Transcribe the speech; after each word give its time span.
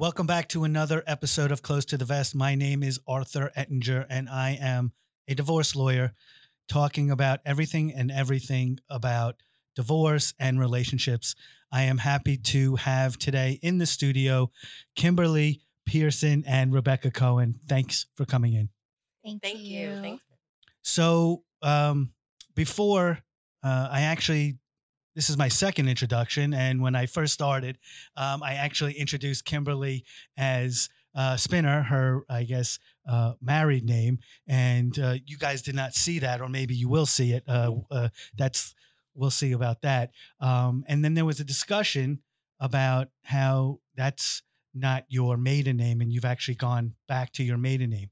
Welcome 0.00 0.28
back 0.28 0.48
to 0.50 0.62
another 0.62 1.02
episode 1.08 1.50
of 1.50 1.62
Close 1.62 1.84
to 1.86 1.98
the 1.98 2.04
Vest. 2.04 2.32
My 2.32 2.54
name 2.54 2.84
is 2.84 3.00
Arthur 3.08 3.50
Ettinger, 3.56 4.06
and 4.08 4.28
I 4.28 4.56
am 4.60 4.92
a 5.26 5.34
divorce 5.34 5.74
lawyer 5.74 6.12
talking 6.68 7.10
about 7.10 7.40
everything 7.44 7.92
and 7.92 8.08
everything 8.08 8.78
about 8.88 9.42
divorce 9.74 10.34
and 10.38 10.60
relationships. 10.60 11.34
I 11.72 11.82
am 11.82 11.98
happy 11.98 12.36
to 12.36 12.76
have 12.76 13.18
today 13.18 13.58
in 13.60 13.78
the 13.78 13.86
studio 13.86 14.52
Kimberly 14.94 15.62
Pearson 15.84 16.44
and 16.46 16.72
Rebecca 16.72 17.10
Cohen. 17.10 17.58
Thanks 17.68 18.06
for 18.14 18.24
coming 18.24 18.52
in. 18.52 18.68
Thank, 19.24 19.42
Thank 19.42 19.58
you. 19.58 19.98
Thanks. 20.00 20.22
So, 20.82 21.42
um, 21.60 22.12
before 22.54 23.18
uh, 23.64 23.88
I 23.90 24.02
actually 24.02 24.58
this 25.18 25.28
is 25.28 25.36
my 25.36 25.48
second 25.48 25.88
introduction. 25.88 26.54
And 26.54 26.80
when 26.80 26.94
I 26.94 27.06
first 27.06 27.34
started, 27.34 27.76
um, 28.16 28.40
I 28.40 28.54
actually 28.54 28.92
introduced 28.92 29.44
Kimberly 29.44 30.04
as 30.36 30.88
uh, 31.12 31.36
Spinner, 31.36 31.82
her, 31.82 32.22
I 32.30 32.44
guess, 32.44 32.78
uh, 33.04 33.32
married 33.42 33.84
name. 33.84 34.20
And 34.46 34.96
uh, 34.96 35.16
you 35.26 35.36
guys 35.36 35.60
did 35.60 35.74
not 35.74 35.94
see 35.94 36.20
that, 36.20 36.40
or 36.40 36.48
maybe 36.48 36.76
you 36.76 36.88
will 36.88 37.04
see 37.04 37.32
it. 37.32 37.42
Uh, 37.48 37.72
uh, 37.90 38.08
that's, 38.36 38.76
we'll 39.16 39.32
see 39.32 39.50
about 39.50 39.82
that. 39.82 40.12
Um, 40.38 40.84
and 40.86 41.04
then 41.04 41.14
there 41.14 41.24
was 41.24 41.40
a 41.40 41.44
discussion 41.44 42.20
about 42.60 43.08
how 43.24 43.80
that's 43.96 44.44
not 44.72 45.04
your 45.08 45.36
maiden 45.36 45.78
name 45.78 46.00
and 46.00 46.12
you've 46.12 46.24
actually 46.24 46.54
gone 46.54 46.94
back 47.08 47.32
to 47.32 47.42
your 47.42 47.58
maiden 47.58 47.90
name. 47.90 48.10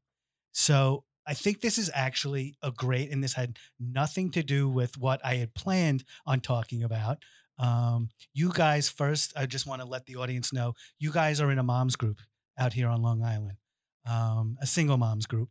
So 0.51 1.05
I 1.27 1.35
think 1.35 1.61
this 1.61 1.79
is 1.79 1.91
actually 1.93 2.57
a 2.63 2.71
great, 2.71 3.11
and 3.11 3.23
this 3.23 3.35
had 3.35 3.59
nothing 3.81 4.31
to 4.33 4.43
do 4.43 4.69
with 4.69 4.97
what 4.99 5.21
I 5.25 5.35
had 5.35 5.55
planned 5.55 6.05
on 6.27 6.41
talking 6.41 6.85
about. 6.85 7.19
Um, 7.59 8.11
you 8.35 8.53
guys, 8.53 8.89
first, 8.89 9.33
I 9.37 9.47
just 9.47 9.67
want 9.67 9.83
to 9.83 9.89
let 9.89 10.07
the 10.07 10.17
audience 10.17 10.53
know 10.53 10.75
you 10.99 11.11
guys 11.11 11.41
are 11.41 11.51
in 11.51 11.59
a 11.59 11.63
mom's 11.63 11.97
group 11.97 12.21
out 12.59 12.73
here 12.73 12.89
on 12.89 13.03
Long 13.03 13.23
Island, 13.23 13.59
um, 14.09 14.57
a 14.61 14.67
single 14.67 14.99
moms 14.99 15.27
group. 15.27 15.49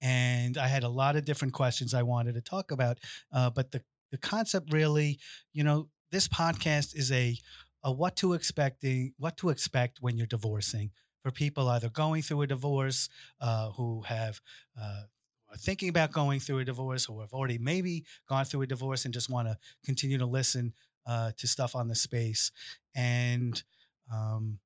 And 0.00 0.56
I 0.56 0.68
had 0.68 0.84
a 0.84 0.88
lot 0.88 1.16
of 1.16 1.24
different 1.24 1.54
questions 1.54 1.94
I 1.94 2.02
wanted 2.02 2.34
to 2.34 2.40
talk 2.40 2.70
about. 2.70 2.98
Uh, 3.32 3.50
but 3.50 3.72
the, 3.72 3.82
the 4.10 4.18
concept 4.18 4.72
really, 4.72 5.18
you 5.52 5.64
know, 5.64 5.88
this 6.10 6.28
podcast 6.28 6.96
is 6.96 7.12
a, 7.12 7.36
a 7.84 7.92
what 7.92 8.16
to 8.16 8.32
expecting, 8.32 9.12
what 9.18 9.36
to 9.38 9.50
expect 9.50 9.98
when 10.00 10.16
you're 10.16 10.26
divorcing 10.26 10.90
for 11.22 11.30
people 11.30 11.68
either 11.68 11.88
going 11.88 12.22
through 12.22 12.42
a 12.42 12.46
divorce, 12.46 13.08
uh, 13.40 13.70
who 13.70 14.02
have 14.02 14.40
uh, 14.80 15.02
are 15.50 15.58
thinking 15.58 15.88
about 15.88 16.12
going 16.12 16.40
through 16.40 16.58
a 16.58 16.64
divorce, 16.64 17.06
or 17.06 17.20
have 17.20 17.32
already 17.32 17.58
maybe 17.58 18.04
gone 18.28 18.44
through 18.44 18.62
a 18.62 18.66
divorce 18.66 19.04
and 19.04 19.14
just 19.14 19.30
want 19.30 19.48
to 19.48 19.56
continue 19.84 20.18
to 20.18 20.26
listen 20.26 20.72
uh, 21.06 21.32
to 21.36 21.46
stuff 21.46 21.74
on 21.76 21.88
the 21.88 21.94
space. 21.94 22.50
And 22.94 23.62
um, 24.12 24.58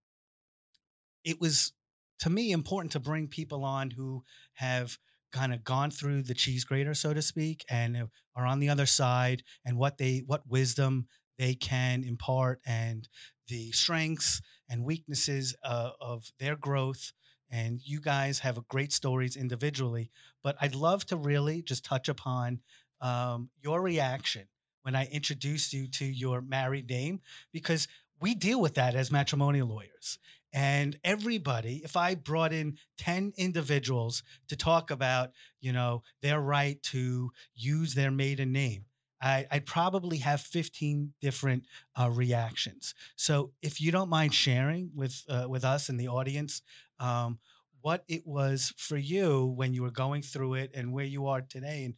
it 1.25 1.41
was 1.41 1.73
to 2.21 2.31
me 2.31 2.53
important 2.53 2.93
to 2.93 3.01
bring 3.01 3.29
people 3.29 3.65
on 3.65 3.91
who 3.91 4.25
have 4.55 4.99
kind 5.33 5.53
of 5.53 5.65
gone 5.65 5.91
through 5.91 6.23
the 6.23 6.34
cheese 6.34 6.65
grater, 6.65 6.95
so 6.95 7.12
to 7.12 7.21
speak, 7.21 7.65
and 7.69 8.09
are 8.34 8.47
on 8.47 8.61
the 8.61 8.69
other 8.71 8.87
side, 8.87 9.43
and 9.65 9.77
what 9.77 9.99
they 9.99 10.23
what 10.27 10.49
wisdom 10.49 11.09
they 11.39 11.55
can 11.55 12.03
impart 12.05 12.61
and 12.67 13.09
the 13.49 13.71
strengths 13.73 14.41
and 14.69 14.84
weaknesses 14.84 15.55
uh, 15.62 15.91
of 16.00 16.33
their 16.39 16.56
growth. 16.56 17.12
And 17.50 17.81
you 17.84 18.00
guys 18.00 18.41
have 18.41 18.67
great 18.69 18.92
stories 18.92 19.36
individually, 19.36 20.11
but 20.42 20.56
I'd 20.61 20.75
love 20.75 21.06
to 21.06 21.17
really 21.17 21.62
just 21.62 21.84
touch 21.84 22.09
upon 22.09 22.61
um, 23.00 23.50
your 23.62 23.81
reaction 23.81 24.48
when 24.83 24.97
I 24.97 25.06
introduced 25.06 25.72
you 25.72 25.89
to 25.89 26.05
your 26.05 26.41
married 26.41 26.89
name, 26.89 27.20
because 27.53 27.89
we 28.20 28.34
deal 28.34 28.61
with 28.61 28.75
that 28.75 28.94
as 28.94 29.11
matrimonial 29.11 29.69
lawyers. 29.69 30.19
And 30.53 30.97
everybody, 31.05 31.83
if 31.84 31.97
I 31.97 32.14
brought 32.14 32.53
in 32.53 32.78
10 32.98 33.34
individuals 33.37 34.22
to 34.48 34.56
talk 34.56 34.91
about, 34.91 35.33
you 35.61 35.70
know, 35.72 36.03
their 36.22 36.41
right 36.41 36.83
to 36.84 37.31
use 37.55 37.94
their 37.94 38.11
maiden 38.11 38.53
name, 38.53 38.86
I, 39.21 39.47
would 39.53 39.66
probably 39.66 40.19
have 40.19 40.41
15 40.41 41.15
different 41.21 41.65
uh, 41.99 42.10
reactions. 42.10 42.94
So 43.16 43.53
if 43.62 43.81
you 43.81 43.91
don't 43.91 44.10
mind 44.10 44.34
sharing 44.34 44.91
with 44.94 45.25
uh, 45.28 45.47
with 45.49 45.65
us 45.65 45.88
and 45.88 45.99
the 45.99 46.09
audience 46.09 46.62
um, 47.00 47.38
what 47.81 48.05
it 48.09 48.26
was 48.26 48.75
for 48.76 48.97
you 48.97 49.47
when 49.47 49.72
you 49.72 49.82
were 49.82 49.91
going 49.91 50.22
through 50.22 50.55
it 50.55 50.71
and 50.75 50.93
where 50.93 51.05
you 51.05 51.26
are 51.26 51.41
today 51.41 51.84
and 51.84 51.94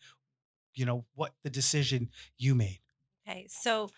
you 0.75 0.85
know 0.85 1.05
what 1.15 1.33
the 1.43 1.51
decision 1.51 2.11
you 2.37 2.55
made. 2.55 2.81
Okay, 3.29 3.47
so 3.49 3.91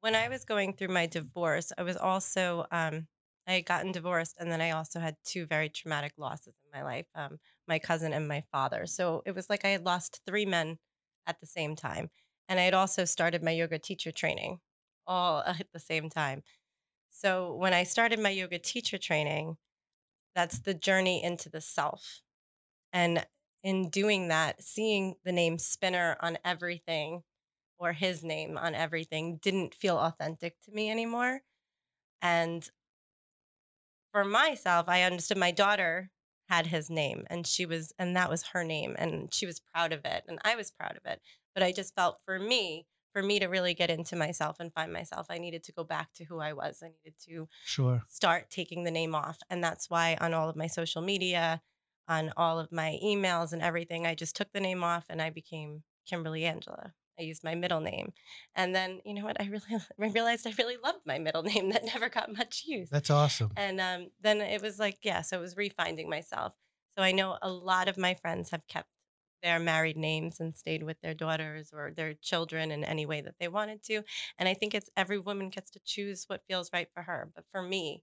when 0.00 0.14
I 0.14 0.28
was 0.28 0.44
going 0.44 0.72
through 0.72 0.88
my 0.88 1.06
divorce, 1.06 1.72
I 1.76 1.82
was 1.82 1.96
also 1.96 2.66
um, 2.70 3.06
I 3.46 3.54
had 3.54 3.66
gotten 3.66 3.92
divorced, 3.92 4.36
and 4.38 4.50
then 4.50 4.60
I 4.60 4.70
also 4.70 4.98
had 4.98 5.16
two 5.24 5.46
very 5.46 5.68
traumatic 5.68 6.12
losses 6.16 6.54
in 6.64 6.78
my 6.78 6.84
life: 6.84 7.06
um, 7.14 7.38
my 7.68 7.78
cousin 7.78 8.12
and 8.12 8.26
my 8.26 8.42
father. 8.52 8.86
So 8.86 9.22
it 9.26 9.34
was 9.34 9.50
like 9.50 9.64
I 9.64 9.68
had 9.68 9.84
lost 9.84 10.22
three 10.26 10.46
men 10.46 10.78
at 11.26 11.40
the 11.40 11.46
same 11.46 11.76
time. 11.76 12.10
And 12.48 12.60
I 12.60 12.64
had 12.64 12.74
also 12.74 13.04
started 13.04 13.42
my 13.42 13.50
yoga 13.50 13.78
teacher 13.78 14.12
training 14.12 14.60
all 15.06 15.42
at 15.46 15.66
the 15.72 15.80
same 15.80 16.10
time. 16.10 16.42
So 17.10 17.54
when 17.54 17.72
I 17.72 17.84
started 17.84 18.18
my 18.18 18.30
yoga 18.30 18.58
teacher 18.58 18.98
training, 18.98 19.56
that's 20.34 20.58
the 20.58 20.74
journey 20.74 21.22
into 21.24 21.48
the 21.48 21.60
self. 21.60 22.20
And 22.92 23.26
in 23.62 23.88
doing 23.88 24.28
that, 24.28 24.62
seeing 24.62 25.14
the 25.24 25.32
name 25.32 25.58
Spinner 25.58 26.16
on 26.20 26.38
everything 26.44 27.22
or 27.78 27.92
his 27.92 28.22
name 28.22 28.58
on 28.58 28.74
everything 28.74 29.38
didn't 29.42 29.74
feel 29.74 29.96
authentic 29.96 30.60
to 30.62 30.72
me 30.72 30.90
anymore. 30.90 31.40
And 32.22 32.68
for 34.12 34.24
myself, 34.24 34.88
I 34.88 35.02
understood 35.02 35.38
my 35.38 35.50
daughter 35.50 36.10
had 36.48 36.66
his 36.66 36.88
name 36.88 37.24
and 37.28 37.46
she 37.46 37.66
was, 37.66 37.92
and 37.98 38.14
that 38.14 38.30
was 38.30 38.48
her 38.48 38.62
name. 38.62 38.94
And 38.98 39.32
she 39.32 39.46
was 39.46 39.60
proud 39.60 39.92
of 39.92 40.04
it. 40.04 40.24
And 40.28 40.38
I 40.44 40.54
was 40.54 40.70
proud 40.70 40.96
of 40.96 41.10
it. 41.10 41.20
But 41.56 41.62
I 41.62 41.72
just 41.72 41.94
felt 41.94 42.20
for 42.26 42.38
me, 42.38 42.86
for 43.14 43.22
me 43.22 43.38
to 43.38 43.46
really 43.46 43.72
get 43.72 43.88
into 43.88 44.14
myself 44.14 44.60
and 44.60 44.70
find 44.74 44.92
myself, 44.92 45.28
I 45.30 45.38
needed 45.38 45.64
to 45.64 45.72
go 45.72 45.84
back 45.84 46.12
to 46.16 46.24
who 46.24 46.38
I 46.38 46.52
was. 46.52 46.82
I 46.84 46.88
needed 46.88 47.18
to 47.28 47.48
sure 47.64 48.02
start 48.06 48.50
taking 48.50 48.84
the 48.84 48.90
name 48.90 49.14
off. 49.14 49.38
And 49.48 49.64
that's 49.64 49.88
why 49.88 50.18
on 50.20 50.34
all 50.34 50.50
of 50.50 50.54
my 50.54 50.66
social 50.66 51.00
media, 51.00 51.62
on 52.08 52.30
all 52.36 52.58
of 52.58 52.70
my 52.70 52.98
emails 53.02 53.54
and 53.54 53.62
everything, 53.62 54.06
I 54.06 54.14
just 54.14 54.36
took 54.36 54.52
the 54.52 54.60
name 54.60 54.84
off 54.84 55.06
and 55.08 55.22
I 55.22 55.30
became 55.30 55.82
Kimberly 56.06 56.44
Angela. 56.44 56.92
I 57.18 57.22
used 57.22 57.42
my 57.42 57.54
middle 57.54 57.80
name. 57.80 58.12
And 58.54 58.74
then, 58.74 59.00
you 59.06 59.14
know 59.14 59.24
what? 59.24 59.40
I 59.40 59.46
really 59.50 59.64
I 59.98 60.06
realized 60.08 60.46
I 60.46 60.52
really 60.58 60.76
loved 60.84 61.06
my 61.06 61.18
middle 61.18 61.42
name 61.54 61.70
that 61.70 61.86
never 61.86 62.10
got 62.10 62.36
much 62.36 62.64
use. 62.66 62.90
That's 62.90 63.08
awesome. 63.08 63.52
And 63.56 63.80
um, 63.80 64.08
then 64.20 64.42
it 64.42 64.60
was 64.60 64.78
like, 64.78 64.98
yeah, 65.00 65.22
so 65.22 65.38
it 65.38 65.40
was 65.40 65.54
refinding 65.54 66.08
myself. 66.08 66.52
So 66.98 67.02
I 67.02 67.12
know 67.12 67.38
a 67.40 67.50
lot 67.50 67.88
of 67.88 67.96
my 67.96 68.12
friends 68.12 68.50
have 68.50 68.66
kept 68.66 68.88
their 69.46 69.60
married 69.60 69.96
names 69.96 70.40
and 70.40 70.56
stayed 70.56 70.82
with 70.82 71.00
their 71.02 71.14
daughters 71.14 71.70
or 71.72 71.92
their 71.96 72.14
children 72.14 72.72
in 72.72 72.82
any 72.82 73.06
way 73.06 73.20
that 73.20 73.36
they 73.38 73.46
wanted 73.46 73.80
to. 73.84 74.02
And 74.40 74.48
I 74.48 74.54
think 74.54 74.74
it's 74.74 74.90
every 74.96 75.20
woman 75.20 75.50
gets 75.50 75.70
to 75.70 75.80
choose 75.84 76.24
what 76.26 76.42
feels 76.48 76.72
right 76.72 76.88
for 76.92 77.04
her. 77.04 77.30
But 77.32 77.44
for 77.52 77.62
me, 77.62 78.02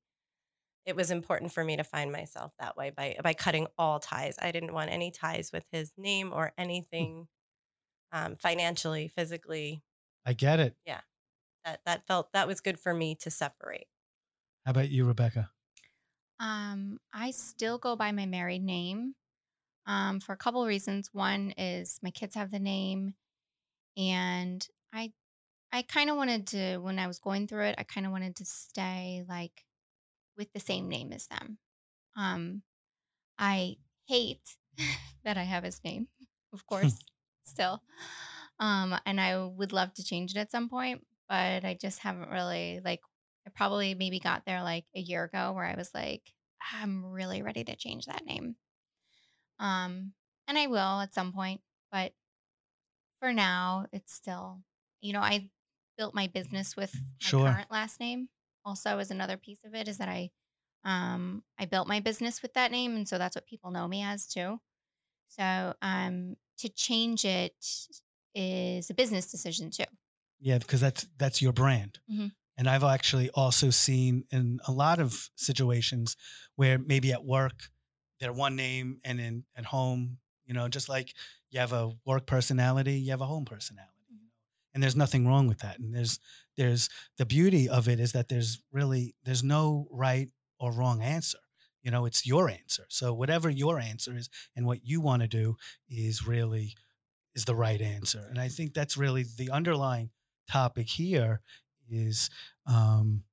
it 0.86 0.96
was 0.96 1.12
important 1.12 1.52
for 1.52 1.66
me 1.66 1.76
to 1.76 1.84
find 1.84 2.14
myself 2.14 2.54
that 2.62 2.78
way 2.78 2.92
by 2.96 3.18
by 3.22 3.34
cutting 3.34 3.68
all 3.78 4.00
ties. 4.00 4.38
I 4.42 4.52
didn't 4.52 4.74
want 4.74 4.90
any 4.90 5.12
ties 5.12 5.52
with 5.52 5.66
his 5.70 5.92
name 5.98 6.32
or 6.32 6.54
hmm. 6.58 6.62
anything 6.62 7.28
um, 8.14 8.38
financially, 8.38 9.10
physically. 9.10 9.84
I 10.26 10.32
get 10.32 10.62
it. 10.62 10.76
Yeah, 10.86 11.02
that 11.66 11.82
that 11.86 12.08
felt 12.08 12.32
that 12.32 12.48
was 12.48 12.62
good 12.62 12.80
for 12.80 12.94
me 12.94 13.16
to 13.16 13.30
separate. 13.30 13.88
How 14.66 14.72
about 14.72 14.90
you, 14.90 15.04
Rebecca? 15.06 15.50
Um, 16.40 17.00
I 17.14 17.32
still 17.32 17.78
go 17.78 17.98
by 17.98 18.14
my 18.14 18.26
married 18.26 18.64
name 18.64 19.16
um, 19.86 20.20
for 20.20 20.34
a 20.34 20.38
couple 20.38 20.62
of 20.62 20.68
reasons. 20.68 21.10
One 21.14 21.52
is 21.58 22.00
my 22.02 22.12
kids 22.12 22.36
have 22.36 22.52
the 22.52 22.60
name, 22.60 23.16
and 23.98 24.66
I 24.94 25.14
I 25.72 25.84
kind 25.84 26.10
of 26.10 26.18
wanted 26.18 26.48
to 26.48 26.78
when 26.80 27.00
I 27.00 27.08
was 27.08 27.20
going 27.20 27.48
through 27.48 27.66
it, 27.66 27.76
I 27.78 27.84
kind 27.84 28.06
of 28.06 28.12
wanted 28.12 28.38
to 28.38 28.46
stay 28.46 29.26
like 29.28 29.66
with 30.38 30.52
the 30.54 30.60
same 30.60 30.90
name 30.90 31.14
as 31.14 31.28
them. 31.28 31.58
Um, 32.18 32.64
I 33.38 33.78
hate 34.08 34.58
that 35.24 35.38
I 35.38 35.44
have 35.44 35.64
his 35.64 35.84
name, 35.84 36.08
of 36.54 36.66
course, 36.68 36.98
still. 37.44 37.84
Um, 38.60 38.96
and 39.06 39.20
I 39.20 39.44
would 39.44 39.74
love 39.74 39.94
to 39.96 40.04
change 40.04 40.32
it 40.36 40.40
at 40.40 40.52
some 40.52 40.70
point, 40.70 41.06
but 41.30 41.66
I 41.66 41.78
just 41.80 42.00
haven't 42.00 42.30
really 42.30 42.82
like 42.84 43.02
I 43.48 43.52
probably 43.52 43.96
maybe 43.96 44.20
got 44.20 44.46
there 44.46 44.64
like 44.64 44.86
a 44.96 45.00
year 45.00 45.26
ago 45.26 45.52
where 45.54 45.66
I 45.66 45.76
was 45.76 45.94
like, 45.94 46.34
I'm 46.74 47.06
really 47.06 47.42
ready 47.42 47.64
to 47.66 47.76
change 47.76 48.06
that 48.06 48.26
name. 48.26 48.56
Um, 49.60 50.14
and 50.48 50.58
I 50.58 50.68
will 50.68 51.02
at 51.02 51.14
some 51.14 51.34
point, 51.34 51.62
but 51.92 52.14
for 53.20 53.32
now, 53.34 53.86
it's 53.92 54.14
still, 54.14 54.62
you 55.02 55.14
know, 55.14 55.22
I 55.22 55.50
built 55.98 56.14
my 56.14 56.28
business 56.28 56.76
with 56.76 57.04
my 57.22 57.32
Sure. 57.32 57.48
current 57.48 57.72
last 57.72 58.00
name. 58.00 58.30
Also, 58.66 58.98
as 59.00 59.12
another 59.12 59.38
piece 59.38 59.64
of 59.64 59.74
it 59.76 59.88
is 59.88 59.98
that 59.98 60.10
I, 60.10 60.32
um, 60.84 61.44
I 61.58 61.66
built 61.66 61.88
my 61.88 62.00
business 62.00 62.42
with 62.42 62.54
that 62.54 62.72
name, 62.72 62.96
and 62.96 63.08
so 63.08 63.18
that's 63.18 63.36
what 63.36 63.46
people 63.46 63.72
know 63.72 63.88
me 63.88 64.04
as 64.04 64.28
too. 64.28 64.60
So, 65.30 65.76
um, 65.82 66.38
to 66.60 66.70
change 66.70 67.26
it 67.26 67.56
is 68.36 68.90
a 68.90 68.96
business 68.96 69.32
decision 69.32 69.72
too. 69.72 69.86
Yeah, 70.40 70.58
because 70.58 70.82
that's 70.82 71.08
that's 71.18 71.42
your 71.42 71.54
brand. 71.54 72.00
Mhm. 72.08 72.34
And 72.58 72.70
I've 72.70 72.84
actually 72.84 73.30
also 73.32 73.70
seen 73.72 74.26
in 74.32 74.60
a 74.68 74.72
lot 74.74 75.00
of 75.00 75.30
situations 75.36 76.18
where 76.56 76.80
maybe 76.80 77.14
at 77.14 77.26
work 77.26 77.70
they're 78.24 78.34
one 78.34 78.56
name 78.56 79.00
and 79.04 79.20
in 79.20 79.44
at 79.58 79.66
home, 79.66 80.18
you 80.46 80.54
know, 80.54 80.70
just 80.70 80.88
like 80.88 81.14
you 81.52 81.60
have 81.60 81.74
a 81.74 81.92
work 82.06 82.26
personality, 82.26 82.94
you 82.94 83.12
have 83.12 83.22
a 83.22 83.26
home 83.26 83.44
personality. 83.44 83.92
And 84.74 84.82
there's 84.82 84.96
nothing 84.96 85.28
wrong 85.28 85.48
with 85.48 85.60
that. 85.60 85.78
And 85.78 85.94
there's 85.94 86.20
there's 86.56 86.90
the 87.18 87.26
beauty 87.26 87.68
of 87.68 87.88
it 87.90 88.00
is 88.00 88.14
that 88.14 88.30
there's 88.30 88.62
really 88.72 89.14
there's 89.26 89.44
no 89.44 89.88
right 89.92 90.30
or 90.58 90.72
wrong 90.72 91.02
answer. 91.02 91.40
You 91.84 91.92
know, 91.92 92.06
it's 92.06 92.26
your 92.26 92.50
answer. 92.50 92.86
So 92.88 93.14
whatever 93.14 93.50
your 93.50 93.78
answer 93.78 94.16
is 94.16 94.30
and 94.56 94.66
what 94.66 94.86
you 94.86 95.02
want 95.02 95.22
to 95.22 95.28
do 95.28 95.58
is 95.90 96.26
really 96.26 96.76
is 97.36 97.44
the 97.44 97.56
right 97.56 97.82
answer. 97.82 98.26
And 98.30 98.40
I 98.40 98.48
think 98.48 98.74
that's 98.74 98.96
really 98.96 99.26
the 99.38 99.52
underlying 99.52 100.12
topic 100.50 100.88
here 100.88 101.42
is 101.90 102.30
um, 102.66 103.24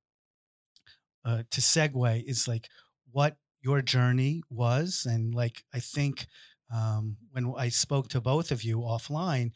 uh, 1.25 1.45
to 1.51 1.61
segue 1.61 2.25
is 2.25 2.49
like 2.49 2.69
what 3.13 3.37
your 3.62 3.83
journey 3.83 4.43
was. 4.51 5.07
And 5.09 5.35
like, 5.35 5.65
I 5.75 5.81
think 5.81 6.27
um, 6.75 7.17
when 7.33 7.53
I 7.57 7.69
spoke 7.69 8.09
to 8.09 8.21
both 8.21 8.51
of 8.51 8.62
you 8.62 8.79
offline, 8.79 9.53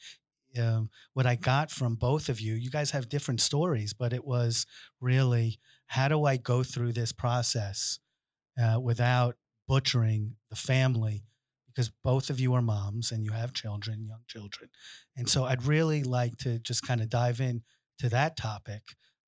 um, 0.58 0.90
what 1.14 1.26
I 1.26 1.34
got 1.34 1.70
from 1.70 1.96
both 1.96 2.28
of 2.28 2.40
you, 2.40 2.54
you 2.54 2.70
guys 2.70 2.92
have 2.92 3.08
different 3.08 3.40
stories, 3.40 3.92
but 3.92 4.12
it 4.12 4.24
was 4.24 4.66
really 5.00 5.58
how 5.86 6.08
do 6.08 6.24
I 6.24 6.36
go 6.36 6.62
through 6.62 6.92
this 6.92 7.12
process 7.12 7.98
uh, 8.60 8.78
without 8.80 9.36
butchering 9.66 10.36
the 10.50 10.56
family 10.56 11.24
because 11.74 11.90
both 12.04 12.30
of 12.30 12.38
you 12.38 12.54
are 12.54 12.62
moms 12.62 13.10
and 13.10 13.24
you 13.24 13.32
have 13.32 13.52
children, 13.52 14.04
young 14.04 14.22
children. 14.28 14.70
And 15.16 15.28
so 15.28 15.44
I'd 15.44 15.64
really 15.64 16.04
like 16.04 16.36
to 16.38 16.58
just 16.60 16.86
kind 16.86 17.00
of 17.00 17.08
dive 17.08 17.40
in 17.40 17.62
to 17.98 18.08
that 18.10 18.36
topic 18.36 18.82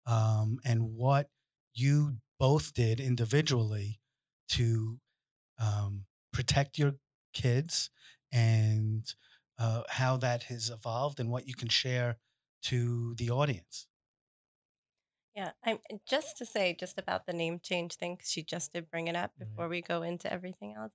um, 0.06 0.58
and 0.64 0.94
what 0.94 1.28
you 1.74 2.18
both 2.38 2.72
did 2.72 3.00
individually 3.00 3.98
to 4.48 5.00
um, 5.58 6.06
protect 6.32 6.78
your 6.78 6.94
kids 7.34 7.90
and 8.32 9.14
uh, 9.58 9.84
how 9.90 10.16
that 10.18 10.44
has 10.44 10.70
evolved 10.70 11.20
and 11.20 11.30
what 11.30 11.46
you 11.48 11.54
can 11.54 11.68
share 11.68 12.18
to 12.62 13.14
the 13.16 13.30
audience. 13.30 13.88
Yeah, 15.36 15.52
I'm 15.62 15.78
just 16.06 16.36
to 16.38 16.46
say 16.46 16.74
just 16.74 16.98
about 16.98 17.26
the 17.26 17.32
name 17.32 17.60
change 17.60 17.94
thing, 17.96 18.16
'cause 18.16 18.28
she 18.30 18.42
just 18.42 18.72
did 18.72 18.90
bring 18.90 19.06
it 19.06 19.14
up 19.16 19.38
Right. 19.38 19.38
before 19.38 19.68
we 19.68 19.80
go 19.82 20.02
into 20.02 20.32
everything 20.32 20.74
else. 20.74 20.94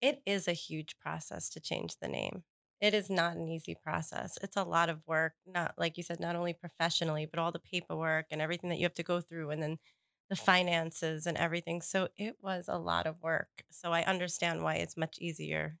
It 0.00 0.22
is 0.26 0.46
a 0.48 0.52
huge 0.52 0.98
process 0.98 1.48
to 1.50 1.60
change 1.60 1.96
the 1.98 2.08
name. 2.08 2.44
It 2.80 2.92
is 2.94 3.08
not 3.08 3.36
an 3.36 3.48
easy 3.48 3.74
process. 3.74 4.36
It's 4.42 4.56
a 4.56 4.64
lot 4.64 4.88
of 4.88 5.06
work, 5.06 5.34
not 5.46 5.78
like 5.78 5.96
you 5.96 6.02
said, 6.02 6.20
not 6.20 6.36
only 6.36 6.52
professionally, 6.52 7.26
but 7.26 7.38
all 7.38 7.52
the 7.52 7.58
paperwork 7.58 8.26
and 8.30 8.42
everything 8.42 8.70
that 8.70 8.76
you 8.78 8.84
have 8.84 8.94
to 8.94 9.02
go 9.02 9.20
through, 9.20 9.50
and 9.50 9.62
then 9.62 9.78
the 10.30 10.36
finances 10.36 11.26
and 11.26 11.36
everything. 11.36 11.82
So 11.82 12.08
it 12.16 12.36
was 12.40 12.64
a 12.68 12.78
lot 12.78 13.06
of 13.06 13.22
work. 13.22 13.64
So 13.70 13.92
I 13.92 14.02
understand 14.02 14.62
why 14.62 14.76
it's 14.76 14.96
much 14.96 15.18
easier 15.20 15.76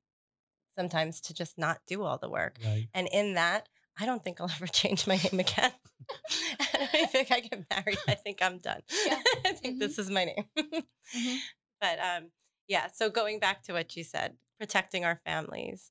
sometimes 0.76 1.20
to 1.22 1.34
just 1.34 1.56
not 1.58 1.78
do 1.86 2.02
all 2.02 2.18
the 2.18 2.28
work. 2.28 2.58
Right. 2.64 2.88
And 2.92 3.08
in 3.12 3.34
that, 3.34 3.68
I 3.98 4.06
don't 4.06 4.22
think 4.24 4.40
I'll 4.40 4.50
ever 4.56 4.66
change 4.66 5.06
my 5.06 5.16
name 5.16 5.40
again. 5.40 5.72
I 6.60 6.88
don't 6.92 7.10
think 7.10 7.30
I 7.32 7.40
get 7.40 7.64
married. 7.70 7.98
I 8.08 8.14
think 8.14 8.38
I'm 8.42 8.58
done. 8.58 8.82
Yeah. 9.06 9.20
I 9.46 9.52
think 9.52 9.76
Mhm. 9.76 9.80
this 9.80 9.98
is 9.98 10.10
my 10.10 10.24
name. 10.24 10.44
Mhm. 10.58 11.38
But 11.80 11.98
um, 12.00 12.30
yeah, 12.68 12.88
so 12.92 13.10
going 13.10 13.38
back 13.38 13.62
to 13.64 13.72
what 13.72 13.96
you 13.96 14.04
said, 14.04 14.36
protecting 14.58 15.04
our 15.04 15.16
families. 15.24 15.90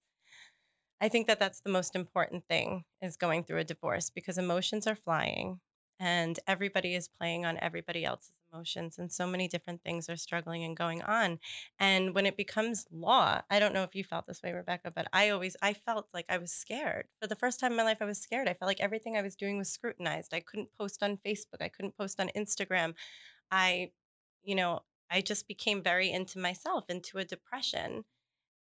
I 1.01 1.09
think 1.09 1.27
that 1.27 1.39
that's 1.39 1.59
the 1.59 1.69
most 1.69 1.95
important 1.95 2.45
thing 2.47 2.85
is 3.01 3.17
going 3.17 3.44
through 3.44 3.59
a 3.59 3.63
divorce 3.65 4.09
because 4.09 4.38
emotions 4.38 4.88
are 4.88 4.95
flying 4.95 5.59
and 6.00 6.39
everybody 6.47 6.95
is 6.95 7.09
playing 7.09 7.45
on 7.45 7.57
everybody 7.61 8.05
else's 8.05 8.31
emotions 8.53 8.97
and 8.97 9.11
so 9.11 9.25
many 9.27 9.47
different 9.47 9.81
things 9.83 10.09
are 10.09 10.15
struggling 10.17 10.63
and 10.63 10.77
going 10.77 11.01
on. 11.03 11.39
And 11.79 12.13
when 12.13 12.25
it 12.25 12.38
becomes 12.38 12.85
law, 12.91 13.41
I 13.50 13.59
don't 13.59 13.73
know 13.73 13.83
if 13.83 13.95
you 13.95 14.03
felt 14.03 14.27
this 14.27 14.41
way 14.44 14.53
Rebecca, 14.53 14.91
but 14.95 15.07
I 15.13 15.29
always 15.29 15.55
I 15.61 15.73
felt 15.73 16.07
like 16.13 16.25
I 16.29 16.38
was 16.38 16.51
scared. 16.51 17.07
For 17.21 17.27
the 17.27 17.35
first 17.35 17.59
time 17.59 17.71
in 17.71 17.77
my 17.77 17.83
life 17.83 18.00
I 18.01 18.05
was 18.05 18.19
scared. 18.19 18.47
I 18.47 18.53
felt 18.53 18.67
like 18.67 18.81
everything 18.81 19.17
I 19.17 19.21
was 19.21 19.35
doing 19.35 19.57
was 19.57 19.69
scrutinized. 19.69 20.33
I 20.33 20.39
couldn't 20.39 20.69
post 20.77 21.01
on 21.03 21.17
Facebook, 21.25 21.61
I 21.61 21.69
couldn't 21.69 21.97
post 21.97 22.19
on 22.19 22.29
Instagram. 22.35 22.94
I 23.51 23.91
you 24.44 24.55
know, 24.55 24.81
I 25.09 25.21
just 25.21 25.47
became 25.47 25.81
very 25.83 26.11
into 26.11 26.39
myself, 26.39 26.85
into 26.89 27.17
a 27.17 27.25
depression. 27.25 28.03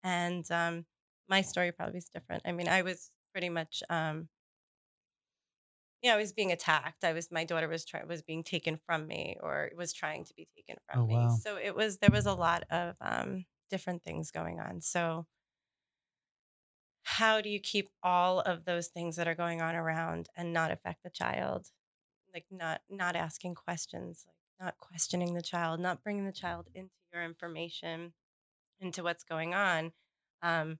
And 0.03 0.49
um, 0.51 0.85
my 1.29 1.41
story 1.41 1.71
probably 1.71 1.99
is 1.99 2.09
different. 2.09 2.43
I 2.45 2.51
mean, 2.51 2.67
I 2.67 2.81
was 2.81 3.11
pretty 3.31 3.49
much, 3.49 3.83
um, 3.89 4.29
yeah, 6.01 6.13
I 6.13 6.17
was 6.17 6.33
being 6.33 6.51
attacked. 6.51 7.03
I 7.03 7.13
was, 7.13 7.29
my 7.31 7.43
daughter 7.43 7.67
was 7.67 7.85
trying, 7.85 8.07
was 8.07 8.21
being 8.21 8.43
taken 8.43 8.79
from 8.85 9.07
me, 9.07 9.37
or 9.41 9.69
was 9.75 9.93
trying 9.93 10.25
to 10.25 10.33
be 10.33 10.47
taken 10.55 10.77
from 10.87 11.03
Oh, 11.03 11.07
me. 11.07 11.15
wow. 11.15 11.37
So 11.41 11.57
it 11.57 11.75
was, 11.75 11.97
there 11.97 12.11
was 12.11 12.25
a 12.25 12.33
lot 12.33 12.63
of 12.71 12.95
um, 13.01 13.45
different 13.69 14.03
things 14.03 14.31
going 14.31 14.59
on. 14.59 14.81
So 14.81 15.25
how 17.03 17.41
do 17.41 17.49
you 17.49 17.59
keep 17.59 17.89
all 18.03 18.39
of 18.41 18.65
those 18.65 18.87
things 18.87 19.15
that 19.15 19.27
are 19.27 19.35
going 19.35 19.61
on 19.61 19.75
around 19.75 20.29
and 20.35 20.53
not 20.53 20.71
affect 20.71 21.03
the 21.03 21.09
child? 21.09 21.67
Like 22.33 22.45
not, 22.51 22.81
not 22.89 23.15
asking 23.15 23.55
questions, 23.55 24.25
like 24.27 24.65
not 24.65 24.77
questioning 24.77 25.33
the 25.33 25.41
child, 25.41 25.79
not 25.79 26.03
bringing 26.03 26.25
the 26.25 26.31
child 26.31 26.67
into 26.75 26.91
your 27.11 27.23
information, 27.23 28.13
into 28.79 29.03
what's 29.03 29.23
going 29.23 29.53
on. 29.53 29.91
Um, 30.41 30.77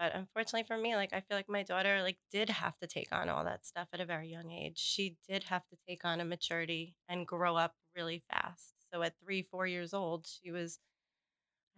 but 0.00 0.16
unfortunately 0.16 0.64
for 0.64 0.78
me, 0.78 0.96
like 0.96 1.14
I 1.14 1.20
feel 1.22 1.38
like 1.38 1.50
my 1.50 1.64
daughter 1.64 2.02
like 2.02 2.18
did 2.32 2.50
have 2.50 2.78
to 2.80 2.88
take 2.88 3.12
on 3.12 3.30
all 3.30 3.44
that 3.44 3.66
stuff 3.66 3.88
at 3.94 4.00
a 4.00 4.06
very 4.06 4.30
young 4.30 4.52
age. 4.52 4.78
She 4.80 5.18
did 5.28 5.44
have 5.46 5.66
to 5.68 5.78
take 5.88 6.06
on 6.06 6.20
a 6.20 6.26
maturity 6.26 6.96
and 7.08 7.28
grow 7.28 7.56
up 7.56 7.74
really 7.96 8.24
fast. 8.30 8.74
So 8.94 9.02
at 9.02 9.14
three, 9.24 9.42
four 9.42 9.68
years 9.68 9.94
old, 9.94 10.26
she 10.28 10.52
was 10.52 10.80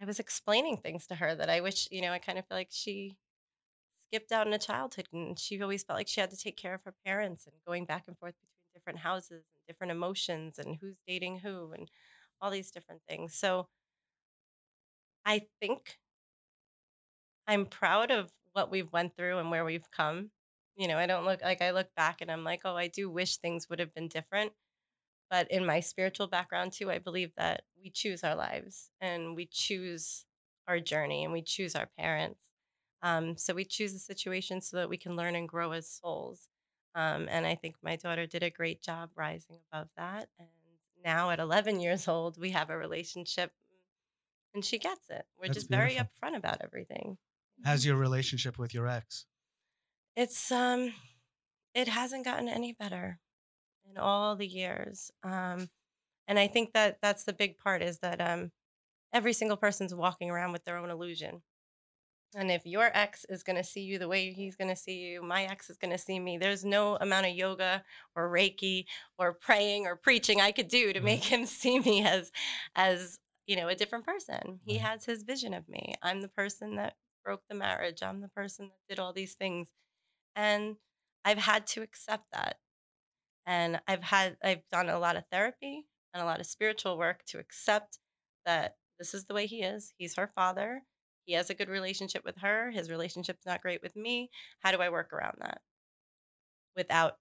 I 0.01 0.05
was 0.05 0.19
explaining 0.19 0.77
things 0.77 1.07
to 1.07 1.15
her 1.15 1.35
that 1.35 1.49
I 1.49 1.61
wish, 1.61 1.87
you 1.91 2.01
know, 2.01 2.11
I 2.11 2.19
kind 2.19 2.37
of 2.39 2.47
feel 2.47 2.57
like 2.57 2.69
she 2.71 3.17
skipped 3.99 4.31
out 4.33 4.47
in 4.47 4.53
a 4.53 4.59
childhood 4.59 5.07
and 5.13 5.39
she 5.39 5.61
always 5.61 5.83
felt 5.83 5.99
like 5.99 6.07
she 6.09 6.21
had 6.21 6.31
to 6.31 6.37
take 6.37 6.57
care 6.57 6.73
of 6.75 6.83
her 6.83 6.95
parents 7.05 7.47
and 7.47 7.55
going 7.67 7.85
back 7.85 8.05
and 8.07 8.17
forth 8.19 8.35
between 8.39 8.73
different 8.75 8.99
houses 8.99 9.45
and 9.55 9.67
different 9.67 9.91
emotions 9.91 10.59
and 10.59 10.77
who's 10.81 10.97
dating 11.07 11.39
who 11.39 11.73
and 11.73 11.89
all 12.41 12.51
these 12.51 12.71
different 12.71 13.01
things. 13.07 13.35
So 13.35 13.67
I 15.25 15.47
think 15.59 15.99
I'm 17.47 17.65
proud 17.65 18.11
of 18.11 18.31
what 18.53 18.71
we've 18.71 18.91
went 18.91 19.15
through 19.15 19.39
and 19.39 19.51
where 19.51 19.65
we've 19.65 19.89
come. 19.91 20.31
You 20.75 20.87
know, 20.87 20.97
I 20.97 21.05
don't 21.05 21.25
look 21.25 21.41
like 21.41 21.61
I 21.61 21.71
look 21.71 21.93
back 21.95 22.21
and 22.21 22.31
I'm 22.31 22.43
like, 22.43 22.61
oh, 22.65 22.75
I 22.75 22.87
do 22.87 23.09
wish 23.09 23.37
things 23.37 23.69
would 23.69 23.79
have 23.79 23.93
been 23.93 24.07
different. 24.07 24.53
But 25.29 25.51
in 25.51 25.65
my 25.65 25.79
spiritual 25.79 26.27
background 26.27 26.73
too, 26.73 26.91
I 26.91 26.99
believe 26.99 27.31
that 27.37 27.63
we 27.81 27.89
choose 27.89 28.23
our 28.23 28.35
lives 28.35 28.89
and 29.01 29.35
we 29.35 29.45
choose 29.45 30.25
our 30.67 30.79
journey 30.79 31.23
and 31.23 31.33
we 31.33 31.41
choose 31.41 31.75
our 31.75 31.89
parents. 31.97 32.39
Um, 33.01 33.37
so 33.37 33.53
we 33.53 33.65
choose 33.65 33.93
the 33.93 33.99
situation 33.99 34.61
so 34.61 34.77
that 34.77 34.89
we 34.89 34.97
can 34.97 35.15
learn 35.15 35.35
and 35.35 35.49
grow 35.49 35.71
as 35.71 35.89
souls. 35.89 36.47
Um, 36.95 37.27
and 37.29 37.45
I 37.45 37.55
think 37.55 37.75
my 37.81 37.95
daughter 37.95 38.25
did 38.25 38.43
a 38.43 38.49
great 38.49 38.81
job 38.81 39.09
rising 39.15 39.57
above 39.71 39.89
that. 39.97 40.29
And 40.39 40.47
now 41.03 41.31
at 41.31 41.39
11 41.39 41.79
years 41.81 42.07
old, 42.07 42.39
we 42.39 42.51
have 42.51 42.69
a 42.69 42.77
relationship 42.77 43.51
and 44.53 44.63
she 44.63 44.77
gets 44.77 45.09
it. 45.09 45.25
We're 45.39 45.47
That's 45.47 45.57
just 45.57 45.69
very 45.69 45.95
beautiful. 45.95 46.11
upfront 46.21 46.37
about 46.37 46.61
everything. 46.63 47.17
How's 47.63 47.85
your 47.85 47.95
relationship 47.95 48.57
with 48.57 48.73
your 48.73 48.87
ex? 48.87 49.25
It's 50.15 50.51
um 50.51 50.93
it 51.73 51.87
hasn't 51.87 52.25
gotten 52.25 52.47
any 52.47 52.73
better 52.73 53.19
in 53.89 53.97
all 53.97 54.35
the 54.35 54.47
years. 54.47 55.11
Um 55.23 55.69
and 56.27 56.39
I 56.39 56.47
think 56.47 56.73
that 56.73 56.99
that's 57.01 57.23
the 57.23 57.33
big 57.33 57.57
part 57.57 57.81
is 57.81 57.99
that 57.99 58.21
um 58.21 58.51
every 59.13 59.33
single 59.33 59.57
person's 59.57 59.93
walking 59.95 60.29
around 60.29 60.51
with 60.51 60.65
their 60.65 60.77
own 60.77 60.89
illusion. 60.89 61.41
And 62.35 62.49
if 62.49 62.65
your 62.65 62.89
ex 62.95 63.25
is 63.29 63.43
going 63.43 63.57
to 63.57 63.63
see 63.63 63.81
you 63.81 63.99
the 63.99 64.07
way 64.07 64.33
he's 64.33 64.55
going 64.55 64.69
to 64.69 64.75
see 64.75 64.99
you, 65.01 65.21
my 65.21 65.43
ex 65.43 65.69
is 65.69 65.77
going 65.77 65.91
to 65.91 65.99
see 65.99 66.19
me. 66.19 66.37
There's 66.39 66.65
no 66.65 66.95
amount 66.95 67.27
of 67.27 67.33
yoga 67.35 67.83
or 68.15 68.27
reiki 68.27 68.85
or 69.19 69.33
praying 69.33 69.85
or 69.85 69.95
preaching 69.95 70.41
I 70.41 70.51
could 70.51 70.67
do 70.67 70.93
to 70.93 70.99
Right. 70.99 71.05
make 71.05 71.23
him 71.31 71.45
see 71.45 71.79
me 71.79 72.03
as 72.03 72.31
as, 72.75 73.19
you 73.45 73.55
know, 73.55 73.67
a 73.67 73.75
different 73.75 74.05
person. 74.05 74.59
He 74.65 74.73
Right. 74.79 74.81
has 74.81 75.05
his 75.05 75.21
vision 75.23 75.53
of 75.53 75.69
me. 75.69 75.93
I'm 76.01 76.21
the 76.21 76.27
person 76.27 76.75
that 76.77 76.95
broke 77.23 77.41
the 77.49 77.55
marriage. 77.55 78.01
I'm 78.03 78.21
the 78.21 78.27
person 78.29 78.67
that 78.67 78.93
did 78.95 78.99
all 78.99 79.13
these 79.13 79.33
things. 79.33 79.69
And 80.35 80.77
I've 81.25 81.37
had 81.37 81.67
to 81.67 81.81
accept 81.81 82.25
that. 82.33 82.57
And 83.45 83.81
I've 83.87 84.03
had 84.03 84.37
I've 84.43 84.67
done 84.71 84.89
a 84.89 84.99
lot 84.99 85.15
of 85.17 85.23
therapy 85.31 85.85
and 86.13 86.21
a 86.23 86.25
lot 86.25 86.39
of 86.39 86.45
spiritual 86.45 86.97
work 86.97 87.23
to 87.27 87.39
accept 87.39 87.99
that 88.45 88.75
this 88.99 89.13
is 89.13 89.25
the 89.25 89.33
way 89.33 89.47
he 89.47 89.63
is. 89.63 89.93
He's 89.97 90.15
her 90.15 90.31
father. 90.35 90.83
He 91.25 91.33
has 91.33 91.49
a 91.49 91.53
good 91.53 91.69
relationship 91.69 92.23
with 92.25 92.37
her. 92.39 92.71
His 92.71 92.89
relationship's 92.89 93.45
not 93.45 93.61
great 93.61 93.81
with 93.81 93.95
me. 93.95 94.29
How 94.59 94.71
do 94.71 94.81
I 94.81 94.89
work 94.89 95.13
around 95.13 95.37
that 95.39 95.61
without 96.75 97.17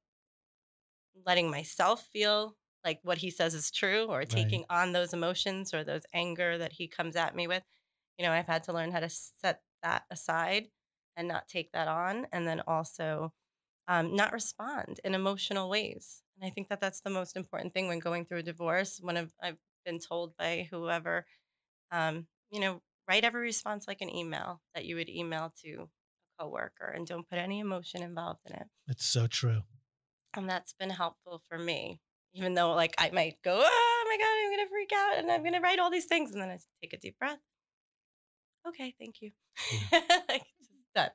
letting 1.27 1.51
myself 1.51 2.07
feel 2.13 2.57
like 2.85 2.99
what 3.03 3.19
he 3.19 3.31
says 3.31 3.55
is 3.55 3.71
true 3.71 4.07
or 4.07 4.19
Right. 4.19 4.29
taking 4.29 4.65
on 4.69 4.93
those 4.93 5.13
emotions 5.13 5.73
or 5.73 5.85
those 5.85 6.03
anger 6.13 6.59
that 6.59 6.73
he 6.73 6.89
comes 6.89 7.17
at 7.17 7.37
me 7.37 7.47
with? 7.47 7.63
You 8.19 8.25
know, 8.25 8.33
I've 8.33 8.47
had 8.47 8.65
to 8.65 8.73
learn 8.73 8.93
how 8.93 9.01
to 9.01 9.09
set 9.09 9.63
that 9.83 10.05
aside 10.11 10.69
and 11.17 11.29
not 11.29 11.49
take 11.49 11.73
that 11.73 11.89
on. 11.89 12.27
And 12.33 12.47
then 12.47 12.63
also 12.67 13.33
um, 13.89 14.15
not 14.15 14.33
respond 14.33 15.01
in 15.05 15.15
emotional 15.15 15.69
ways. 15.69 16.23
And 16.37 16.47
I 16.47 16.51
think 16.51 16.69
that 16.69 16.81
that's 16.81 17.01
the 17.01 17.11
most 17.11 17.37
important 17.37 17.75
thing 17.75 17.89
when 17.89 17.99
going 17.99 18.25
through 18.25 18.39
a 18.39 18.43
divorce. 18.43 19.01
When 19.03 19.17
I've, 19.17 19.33
I've 19.43 19.59
been 19.85 19.99
told 19.99 20.37
by 20.37 20.69
whoever, 20.71 21.27
um, 21.91 22.27
you 22.51 22.61
know, 22.61 22.81
write 23.09 23.25
every 23.25 23.43
response 23.43 23.87
like 23.89 24.01
an 24.01 24.15
email 24.15 24.61
that 24.75 24.85
you 24.85 24.97
would 24.97 25.09
email 25.09 25.53
to 25.65 25.89
a 26.39 26.43
coworker 26.43 26.87
and 26.95 27.07
don't 27.07 27.29
put 27.29 27.39
any 27.39 27.61
emotion 27.61 28.03
involved 28.03 28.41
in 28.47 28.55
it. 28.55 28.67
It's 28.89 29.07
so 29.07 29.27
true. 29.27 29.63
And 30.35 30.49
that's 30.49 30.73
been 30.73 30.91
helpful 30.91 31.43
for 31.49 31.59
me, 31.59 32.01
even 32.33 32.55
though 32.55 32.73
like 32.73 32.95
I 32.99 33.11
might 33.11 33.37
go, 33.45 33.61
oh 33.63 34.05
my 34.09 34.17
God, 34.17 34.33
I'm 34.43 34.51
going 34.51 34.67
to 34.67 34.71
freak 34.71 34.93
out 34.95 35.19
and 35.19 35.31
I'm 35.31 35.43
going 35.43 35.53
to 35.53 35.61
write 35.61 35.79
all 35.79 35.91
these 35.91 36.07
things. 36.07 36.33
And 36.33 36.41
then 36.41 36.49
I 36.49 36.59
take 36.81 36.93
a 36.93 36.99
deep 36.99 37.19
breath. 37.19 37.39
Okay, 38.69 38.95
thank 38.99 39.21
you. 39.21 39.31
like, 40.29 40.45
just 40.59 40.71
done. 40.95 41.11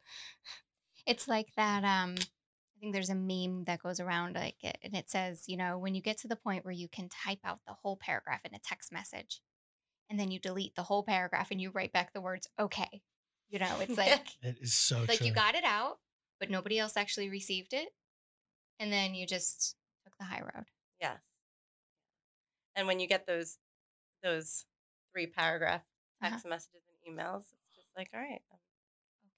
It's 1.06 1.28
like 1.28 1.48
that. 1.56 1.84
Um, 1.84 2.16
I 2.20 2.80
think 2.80 2.94
there's 2.94 3.10
a 3.10 3.16
meme 3.16 3.64
that 3.64 3.82
goes 3.82 4.00
around 4.00 4.36
like 4.36 4.64
it, 4.64 4.78
and 4.84 4.96
it 4.96 5.10
says, 5.10 5.46
you 5.48 5.58
know, 5.58 5.78
when 5.78 5.96
you 5.96 6.02
get 6.02 6.18
to 6.20 6.28
the 6.28 6.36
point 6.36 6.64
where 6.66 6.74
you 6.74 6.88
can 6.88 7.10
type 7.10 7.40
out 7.44 7.60
the 7.66 7.74
whole 7.74 7.98
paragraph 7.98 8.42
in 8.46 8.54
a 8.54 8.60
text 8.60 8.92
message, 8.92 9.42
and 10.10 10.20
then 10.20 10.30
you 10.32 10.40
delete 10.40 10.76
the 10.76 10.84
whole 10.84 11.04
paragraph 11.04 11.50
and 11.52 11.60
you 11.62 11.72
write 11.72 11.92
back 11.94 12.14
the 12.14 12.22
words 12.22 12.48
"okay," 12.60 13.02
you 13.50 13.58
know, 13.60 13.80
it's 13.80 13.98
like 13.98 14.20
It 14.44 14.58
is 14.62 14.74
so 14.74 15.00
like 15.08 15.18
true. 15.18 15.28
you 15.28 15.34
got 15.34 15.56
it 15.56 15.64
out, 15.64 16.00
but 16.40 16.50
nobody 16.52 16.78
else 16.78 16.96
actually 16.98 17.30
received 17.30 17.74
it, 17.74 17.88
and 18.80 18.92
then 18.92 19.16
you 19.16 19.26
just 19.26 19.76
took 20.06 20.16
the 20.18 20.26
high 20.26 20.42
road. 20.42 20.66
Yes. 21.02 21.20
And 22.76 22.86
when 22.88 23.00
you 23.00 23.08
get 23.08 23.26
those 23.26 23.58
those 24.24 24.66
three 25.14 25.28
paragraph 25.28 25.82
Uh-huh. 26.22 26.32
text 26.32 26.46
messages 26.48 26.82
and 26.87 26.87
emails, 27.10 27.44
it's 27.52 27.76
just 27.76 27.92
like, 27.98 28.10
all 28.14 28.20
right, 28.20 28.42
um, 28.52 28.60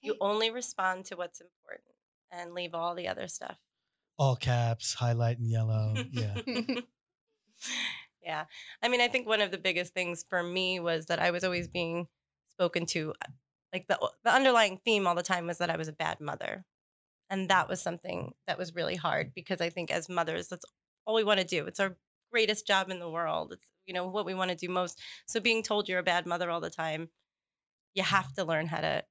you 0.02 0.16
only 0.22 0.52
respond 0.52 1.06
to 1.06 1.16
what's 1.16 1.42
important 1.42 1.96
and 2.32 2.54
leave 2.54 2.74
all 2.74 2.96
the 2.96 3.08
other 3.08 3.28
stuff. 3.28 3.58
All 4.18 4.36
caps, 4.36 4.94
highlight 4.94 5.40
in 5.40 5.46
yellow. 5.46 5.96
Yeah. 6.12 6.36
yeah. 8.24 8.46
I 8.82 8.90
mean, 8.90 9.02
I 9.02 9.08
think 9.08 9.28
one 9.28 9.42
of 9.42 9.52
the 9.52 9.58
biggest 9.58 9.94
things 9.94 10.26
for 10.30 10.44
me 10.44 10.80
was 10.80 11.06
that 11.08 11.20
I 11.20 11.32
was 11.32 11.44
always 11.44 11.68
being 11.68 12.08
spoken 12.50 12.86
to 12.88 13.14
uh, 13.22 13.32
like 13.72 13.88
the 13.88 13.98
the 14.24 14.34
underlying 14.34 14.80
theme 14.84 15.08
all 15.08 15.16
the 15.16 15.24
time 15.24 15.48
was 15.48 15.60
that 15.60 15.70
I 15.70 15.78
was 15.78 15.88
a 15.88 15.94
bad 15.94 16.20
mother. 16.20 16.66
And 17.30 17.50
that 17.50 17.70
was 17.70 17.80
something 17.80 18.34
that 18.48 18.58
was 18.58 18.76
really 18.76 18.96
hard 18.96 19.34
because 19.36 19.62
I 19.62 19.70
think 19.70 19.92
as 19.92 20.10
mothers 20.10 20.48
that's 20.48 20.66
all 21.06 21.16
we 21.16 21.24
want 21.24 21.40
to 21.40 21.46
do. 21.46 21.66
It's 21.66 21.80
our 21.80 21.96
greatest 22.32 22.68
job 22.68 22.90
in 22.90 23.00
the 23.00 23.10
world. 23.10 23.54
It's 23.54 23.66
you 23.86 23.94
know 23.94 24.08
what 24.08 24.26
we 24.26 24.34
want 24.34 24.52
to 24.52 24.56
do 24.56 24.70
most. 24.70 25.00
So 25.28 25.40
being 25.40 25.64
told 25.64 25.90
you're 25.90 26.00
a 26.00 26.04
bad 26.04 26.26
mother 26.26 26.52
all 26.52 26.62
the 26.62 26.70
time, 26.70 27.10
you 28.00 28.04
have 28.04 28.34
to 28.36 28.46
learn 28.46 28.68
how 28.68 28.82
to 28.82 29.06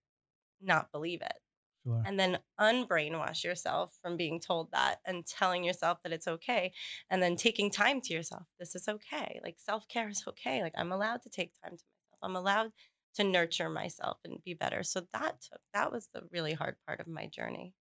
not 0.61 0.93
believe 0.93 1.23
it 1.23 1.39
Sure. 1.85 2.03
and 2.07 2.19
then 2.19 2.39
unbrainwash 2.61 3.45
yourself 3.45 3.97
from 4.03 4.17
being 4.17 4.41
told 4.41 4.71
that 4.73 5.01
and 5.05 5.27
telling 5.27 5.65
yourself 5.65 5.99
that 6.03 6.13
it's 6.13 6.29
okay 6.29 6.73
and 7.11 7.23
then 7.23 7.37
taking 7.37 7.71
time 7.71 8.01
to 8.03 8.15
yourself 8.15 8.45
this 8.59 8.75
is 8.75 8.89
okay 8.89 9.41
like 9.45 9.57
self-care 9.59 10.09
is 10.09 10.25
okay 10.27 10.63
like 10.63 10.75
i'm 10.77 10.93
allowed 10.93 11.23
to 11.23 11.31
take 11.31 11.53
time 11.63 11.77
to 11.77 11.85
myself 11.85 12.19
i'm 12.23 12.37
allowed 12.37 12.73
to 13.15 13.25
nurture 13.25 13.69
myself 13.71 14.19
and 14.25 14.43
be 14.45 14.55
better 14.55 14.83
so 14.83 15.03
that 15.13 15.41
took 15.43 15.61
that 15.75 15.93
was 15.93 16.09
the 16.15 16.23
really 16.33 16.55
hard 16.55 16.77
part 16.87 17.01
of 17.01 17.09
my 17.09 17.27
journey 17.27 17.75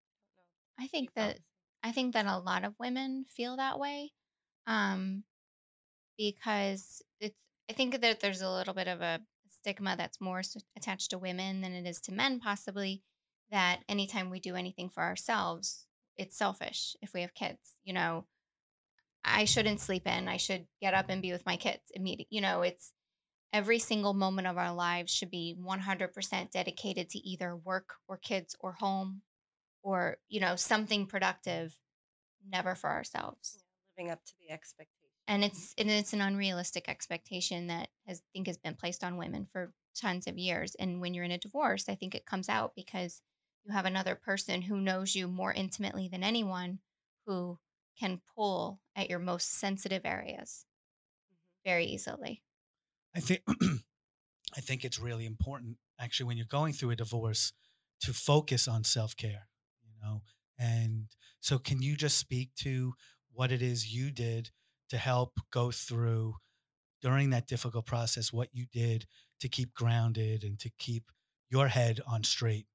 I 0.79 0.87
think 0.87 1.13
that 1.13 1.39
I 1.83 1.91
think 1.91 2.13
that 2.13 2.25
a 2.25 2.37
lot 2.37 2.63
of 2.63 2.75
women 2.79 3.25
feel 3.25 3.57
that 3.57 3.79
way, 3.79 4.13
um, 4.67 5.23
because 6.17 7.03
it's. 7.19 7.37
I 7.69 7.73
think 7.73 8.01
that 8.01 8.21
there's 8.21 8.41
a 8.41 8.51
little 8.51 8.73
bit 8.73 8.87
of 8.87 9.01
a 9.01 9.21
stigma 9.67 9.95
that's 9.97 10.21
more 10.21 10.41
attached 10.77 11.09
to 11.09 11.17
women 11.17 11.59
than 11.59 11.73
it 11.73 11.85
is 11.85 11.99
to 11.99 12.13
men, 12.13 12.39
possibly. 12.39 13.03
That 13.51 13.79
anytime 13.87 14.29
we 14.29 14.39
do 14.39 14.55
anything 14.55 14.89
for 14.89 15.03
ourselves, 15.03 15.85
it's 16.17 16.37
selfish. 16.37 16.95
If 17.01 17.13
we 17.13 17.21
have 17.21 17.33
kids, 17.33 17.75
you 17.83 17.93
know, 17.93 18.25
I 19.23 19.45
shouldn't 19.45 19.79
sleep 19.79 20.07
in. 20.07 20.27
I 20.27 20.37
should 20.37 20.67
get 20.81 20.93
up 20.93 21.05
and 21.09 21.21
be 21.21 21.31
with 21.31 21.45
my 21.45 21.57
kids 21.57 21.83
immediately. 21.93 22.27
You 22.29 22.41
know, 22.41 22.61
it's 22.61 22.91
every 23.53 23.79
single 23.79 24.13
moment 24.13 24.47
of 24.47 24.57
our 24.57 24.73
lives 24.73 25.13
should 25.13 25.31
be 25.31 25.55
100% 25.61 26.51
dedicated 26.51 27.09
to 27.09 27.19
either 27.19 27.55
work 27.55 27.95
or 28.07 28.17
kids 28.17 28.55
or 28.59 28.73
home 28.73 29.21
or 29.83 30.17
you 30.27 30.39
know 30.39 30.55
something 30.55 31.05
productive 31.05 31.77
never 32.51 32.75
for 32.75 32.89
ourselves 32.89 33.63
living 33.95 34.11
up 34.11 34.23
to 34.25 34.33
the 34.41 34.51
expectation 34.51 35.06
and 35.27 35.43
it's 35.43 35.73
and 35.77 35.89
it's 35.89 36.13
an 36.13 36.21
unrealistic 36.21 36.89
expectation 36.89 37.67
that 37.67 37.89
has, 38.07 38.19
I 38.19 38.27
think 38.33 38.47
has 38.47 38.57
been 38.57 38.75
placed 38.75 39.03
on 39.03 39.17
women 39.17 39.45
for 39.45 39.73
tons 39.99 40.27
of 40.27 40.37
years 40.37 40.75
and 40.75 41.01
when 41.01 41.13
you're 41.13 41.23
in 41.23 41.31
a 41.31 41.39
divorce 41.39 41.89
i 41.89 41.95
think 41.95 42.13
it 42.13 42.25
comes 42.25 42.49
out 42.49 42.73
because 42.75 43.21
you 43.65 43.73
have 43.73 43.85
another 43.85 44.13
person 44.13 44.61
who 44.61 44.79
knows 44.79 45.15
you 45.15 45.27
more 45.27 45.51
intimately 45.51 46.07
than 46.07 46.23
anyone 46.23 46.79
who 47.25 47.57
can 47.99 48.21
pull 48.35 48.79
at 48.95 49.09
your 49.09 49.17
most 49.17 49.59
sensitive 49.59 50.03
areas 50.05 50.65
mm-hmm. 51.33 51.69
very 51.69 51.85
easily 51.85 52.43
I 53.17 53.19
think 53.19 53.41
I 54.55 54.61
think 54.61 54.85
it's 54.85 54.99
really 54.99 55.25
important 55.25 55.77
actually 55.99 56.27
when 56.27 56.37
you're 56.37 56.45
going 56.45 56.73
through 56.73 56.91
a 56.91 56.95
divorce 56.95 57.51
to 58.01 58.13
focus 58.13 58.67
on 58.67 58.83
self-care, 58.83 59.47
you 59.83 59.95
know. 59.99 60.21
And 60.59 61.07
so 61.39 61.57
can 61.57 61.81
you 61.81 61.95
just 61.95 62.19
speak 62.19 62.53
to 62.57 62.93
what 63.33 63.51
it 63.51 63.63
is 63.63 63.91
you 63.91 64.11
did 64.11 64.51
to 64.89 64.97
help 64.97 65.39
go 65.51 65.71
through 65.71 66.35
during 67.01 67.29
that 67.29 67.47
difficult 67.47 67.85
process 67.85 68.33
what 68.33 68.49
you 68.53 68.65
did 68.71 69.05
to 69.39 69.47
keep 69.49 69.73
grounded 69.73 70.43
and 70.43 70.59
to 70.59 70.69
keep 70.77 71.11
your 71.49 71.67
head 71.67 71.99
on 72.07 72.23
straight? 72.23 72.67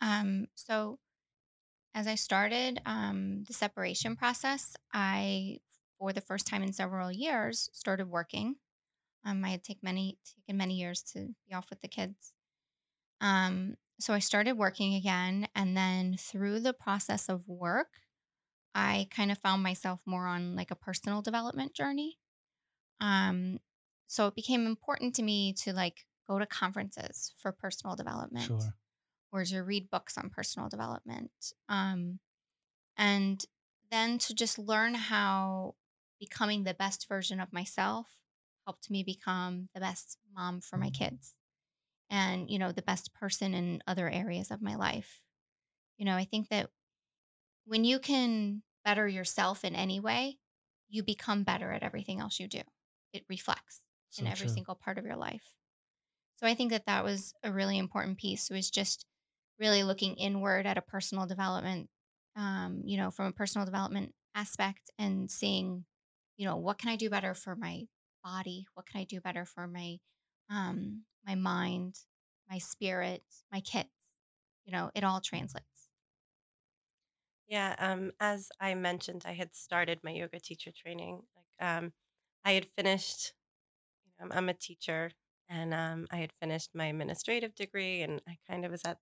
Um, 0.00 0.46
so 0.54 0.98
as 1.94 2.06
I 2.06 2.16
started 2.16 2.80
um, 2.84 3.44
the 3.44 3.52
separation 3.52 4.16
process, 4.16 4.76
I, 4.92 5.58
for 5.98 6.12
the 6.12 6.20
first 6.20 6.46
time 6.46 6.62
in 6.62 6.72
several 6.72 7.12
years, 7.12 7.70
started 7.72 8.10
working. 8.10 8.56
Um, 9.24 9.44
I 9.44 9.50
had 9.50 9.62
take 9.62 9.82
many 9.82 10.18
taken 10.36 10.58
many 10.58 10.74
years 10.74 11.02
to 11.14 11.28
be 11.48 11.54
off 11.54 11.70
with 11.70 11.80
the 11.80 11.88
kids. 11.88 12.34
Um, 13.20 13.76
so 14.00 14.12
I 14.12 14.18
started 14.18 14.58
working 14.58 14.94
again, 14.94 15.48
and 15.54 15.76
then 15.76 16.16
through 16.18 16.60
the 16.60 16.74
process 16.74 17.28
of 17.28 17.48
work, 17.48 18.00
I 18.74 19.08
kind 19.10 19.30
of 19.32 19.38
found 19.38 19.62
myself 19.62 20.00
more 20.06 20.26
on 20.26 20.56
like 20.56 20.70
a 20.70 20.76
personal 20.76 21.22
development 21.22 21.74
journey. 21.74 22.18
Um, 23.00 23.58
so 24.06 24.26
it 24.28 24.34
became 24.34 24.66
important 24.66 25.14
to 25.16 25.22
me 25.22 25.52
to 25.64 25.72
like 25.72 26.06
go 26.28 26.38
to 26.38 26.46
conferences 26.46 27.34
for 27.38 27.52
personal 27.52 27.96
development 27.96 28.52
Sure. 28.52 28.74
or 29.32 29.44
to 29.44 29.60
read 29.62 29.90
books 29.90 30.18
on 30.18 30.30
personal 30.30 30.68
development. 30.68 31.32
Um, 31.68 32.20
and 32.96 33.44
then 33.90 34.18
to 34.18 34.34
just 34.34 34.58
learn 34.58 34.94
how 34.94 35.76
becoming 36.20 36.64
the 36.64 36.74
best 36.74 37.08
version 37.08 37.40
of 37.40 37.52
myself 37.52 38.20
helped 38.66 38.90
me 38.90 39.02
become 39.02 39.68
the 39.74 39.80
best 39.80 40.18
mom 40.32 40.60
for 40.60 40.78
my 40.78 40.90
kids 40.90 41.36
and, 42.10 42.50
you 42.50 42.58
know, 42.58 42.72
the 42.72 42.82
best 42.82 43.14
person 43.14 43.54
in 43.54 43.82
other 43.86 44.08
areas 44.10 44.50
of 44.50 44.62
my 44.62 44.76
life. 44.76 45.22
You 45.98 46.04
know, 46.06 46.16
I 46.16 46.24
think 46.24 46.48
that 46.50 46.70
when 47.66 47.84
you 47.84 47.98
can 47.98 48.62
better 48.84 49.08
yourself 49.08 49.64
in 49.64 49.74
any 49.74 50.00
way, 50.00 50.38
you 50.88 51.02
become 51.02 51.44
better 51.44 51.72
at 51.72 51.82
everything 51.82 52.20
else 52.20 52.38
you 52.38 52.48
do. 52.48 52.62
It 53.12 53.24
reflects 53.28 53.82
So 54.10 54.22
in 54.22 54.26
every 54.26 54.46
true. 54.46 54.54
single 54.54 54.74
part 54.74 54.98
of 54.98 55.04
your 55.06 55.16
life. 55.16 55.54
So 56.36 56.46
I 56.46 56.54
think 56.54 56.70
that 56.72 56.86
that 56.86 57.04
was 57.04 57.34
a 57.42 57.52
really 57.52 57.78
important 57.78 58.18
piece 58.18 58.50
It 58.50 58.54
was 58.54 58.70
just 58.70 59.06
really 59.58 59.82
looking 59.84 60.16
inward 60.16 60.66
at 60.66 60.78
a 60.78 60.82
personal 60.82 61.26
development, 61.26 61.88
um, 62.36 62.82
you 62.84 62.96
know, 62.96 63.10
from 63.10 63.26
a 63.26 63.32
personal 63.32 63.64
development 63.64 64.14
aspect 64.34 64.90
and 64.98 65.30
seeing, 65.30 65.84
you 66.36 66.46
know, 66.46 66.56
what 66.56 66.78
can 66.78 66.90
I 66.90 66.96
do 66.96 67.08
better 67.10 67.34
for 67.34 67.54
my 67.56 67.84
body? 68.24 68.66
What 68.74 68.86
can 68.86 69.00
I 69.00 69.04
do 69.04 69.20
better 69.20 69.44
for 69.44 69.66
my, 69.68 69.98
um, 70.50 71.04
my 71.26 71.36
mind, 71.36 71.98
my 72.50 72.58
spirit, 72.58 73.22
my 73.52 73.60
kids? 73.60 73.88
You 74.64 74.72
know, 74.72 74.90
it 74.94 75.04
all 75.04 75.20
translates. 75.20 75.73
Yeah, 77.48 77.74
um, 77.78 78.12
as 78.20 78.50
I 78.60 78.74
mentioned, 78.74 79.22
I 79.26 79.32
had 79.32 79.54
started 79.54 80.00
my 80.02 80.10
yoga 80.10 80.40
teacher 80.40 80.70
training. 80.72 81.22
Like, 81.36 81.68
um, 81.68 81.92
I 82.44 82.52
had 82.52 82.66
finished. 82.76 83.34
You 84.06 84.26
know, 84.28 84.34
I'm, 84.36 84.48
a 84.48 84.54
teacher, 84.54 85.12
and 85.48 85.74
um, 85.74 86.06
I 86.10 86.16
had 86.18 86.32
finished 86.40 86.70
my 86.74 86.86
administrative 86.86 87.54
degree, 87.54 88.02
and 88.02 88.22
I 88.28 88.38
kind 88.48 88.64
of 88.64 88.72
was 88.72 88.82
at, 88.86 88.98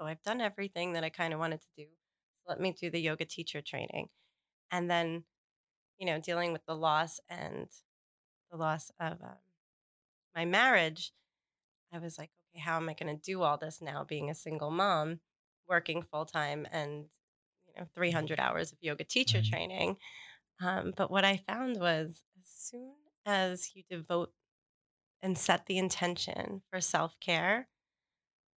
oh, 0.00 0.06
I've 0.06 0.22
done 0.22 0.40
everything 0.40 0.94
that 0.94 1.04
I 1.04 1.10
kind 1.10 1.34
of 1.34 1.40
wanted 1.40 1.60
to 1.62 1.68
do. 1.76 1.84
So 1.86 2.50
let 2.50 2.60
me 2.60 2.72
do 2.72 2.90
the 2.90 3.00
yoga 3.00 3.24
teacher 3.26 3.62
training, 3.62 4.08
and 4.72 4.90
then, 4.90 5.24
you 5.98 6.06
know, 6.06 6.20
dealing 6.20 6.52
with 6.52 6.64
the 6.66 6.76
loss 6.76 7.20
and 7.28 7.68
the 8.52 8.58
loss 8.58 8.90
of 9.00 9.22
um, 9.22 9.36
my 10.34 10.44
marriage, 10.44 11.12
I 11.92 11.98
was 11.98 12.18
like, 12.18 12.30
okay, 12.54 12.60
how 12.62 12.76
am 12.76 12.88
I 12.88 12.94
going 12.94 13.16
to 13.16 13.22
do 13.22 13.42
all 13.42 13.58
this 13.58 13.80
now, 13.80 14.04
being 14.04 14.30
a 14.30 14.34
single 14.34 14.70
mom, 14.70 15.20
working 15.68 16.02
full 16.02 16.26
time, 16.26 16.66
and 16.72 17.06
you 17.74 17.82
know, 17.82 17.88
300 17.94 18.40
hours 18.40 18.72
of 18.72 18.78
yoga 18.80 19.04
teacher 19.04 19.40
Right. 19.40 19.42
training. 19.42 19.98
Um, 20.60 20.94
but 20.96 21.10
what 21.10 21.24
I 21.24 21.38
found 21.38 21.80
was 21.80 22.24
as 22.40 22.48
soon 22.48 22.96
as 23.26 23.74
you 23.76 23.84
devote 23.88 24.32
and 25.22 25.38
set 25.38 25.66
the 25.66 25.78
intention 25.78 26.62
for 26.70 26.80
self 26.80 27.18
care, 27.20 27.68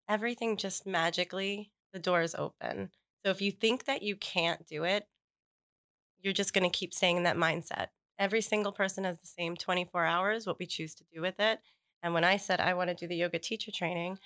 everything 0.10 0.58
just 0.58 0.86
magically, 0.86 1.74
the 1.94 2.00
doors 2.00 2.36
open. 2.36 2.92
So 3.26 3.32
if 3.32 3.42
you 3.42 3.52
think 3.52 3.86
that 3.86 4.02
you 4.04 4.16
can't 4.16 4.68
do 4.68 4.84
it, 4.84 5.08
you're 6.20 6.34
just 6.34 6.54
going 6.54 6.70
to 6.70 6.76
keep 6.78 6.94
staying 6.94 7.18
in 7.18 7.24
that 7.24 7.38
mindset. 7.38 7.88
Every 8.20 8.42
single 8.42 8.72
person 8.72 9.04
has 9.04 9.20
the 9.20 9.28
same 9.28 9.56
24 9.56 10.06
hours, 10.06 10.48
what 10.48 10.60
we 10.60 10.66
choose 10.66 10.96
to 10.96 11.04
do 11.14 11.22
with 11.22 11.40
it. 11.40 11.60
And 12.02 12.14
when 12.14 12.24
I 12.24 12.38
said 12.38 12.60
I 12.60 12.74
want 12.74 12.90
to 12.90 12.96
do 12.96 13.08
the 13.08 13.16
yoga 13.16 13.40
teacher 13.40 13.72
training, 13.72 14.20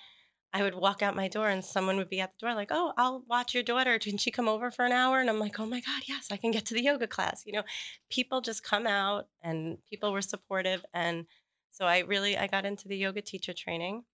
I 0.54 0.62
would 0.62 0.74
walk 0.74 1.02
out 1.02 1.16
my 1.16 1.28
door 1.28 1.48
and 1.48 1.64
someone 1.64 1.96
would 1.96 2.10
be 2.10 2.20
at 2.20 2.32
the 2.32 2.46
door, 2.46 2.54
like, 2.54 2.68
Oh, 2.70 2.92
I'll 2.96 3.24
watch 3.26 3.54
your 3.54 3.62
daughter. 3.62 3.98
Can 3.98 4.18
she 4.18 4.30
come 4.30 4.48
over 4.48 4.70
for 4.70 4.84
an 4.84 4.92
hour? 4.92 5.20
And 5.20 5.30
I'm 5.30 5.38
like, 5.38 5.58
Oh 5.58 5.66
my 5.66 5.80
God, 5.80 6.02
yes, 6.06 6.28
I 6.30 6.36
can 6.36 6.50
get 6.50 6.66
to 6.66 6.74
the 6.74 6.82
yoga 6.82 7.06
class. 7.06 7.42
You 7.46 7.54
know, 7.54 7.62
people 8.10 8.40
just 8.40 8.62
come 8.62 8.86
out 8.86 9.28
and 9.42 9.78
people 9.88 10.12
were 10.12 10.22
supportive. 10.22 10.84
And 10.92 11.26
so 11.70 11.86
I 11.86 12.00
really, 12.00 12.36
I 12.36 12.48
got 12.48 12.66
into 12.66 12.86
the 12.88 12.96
yoga 12.96 13.22
teacher 13.22 13.54
training. 13.54 14.04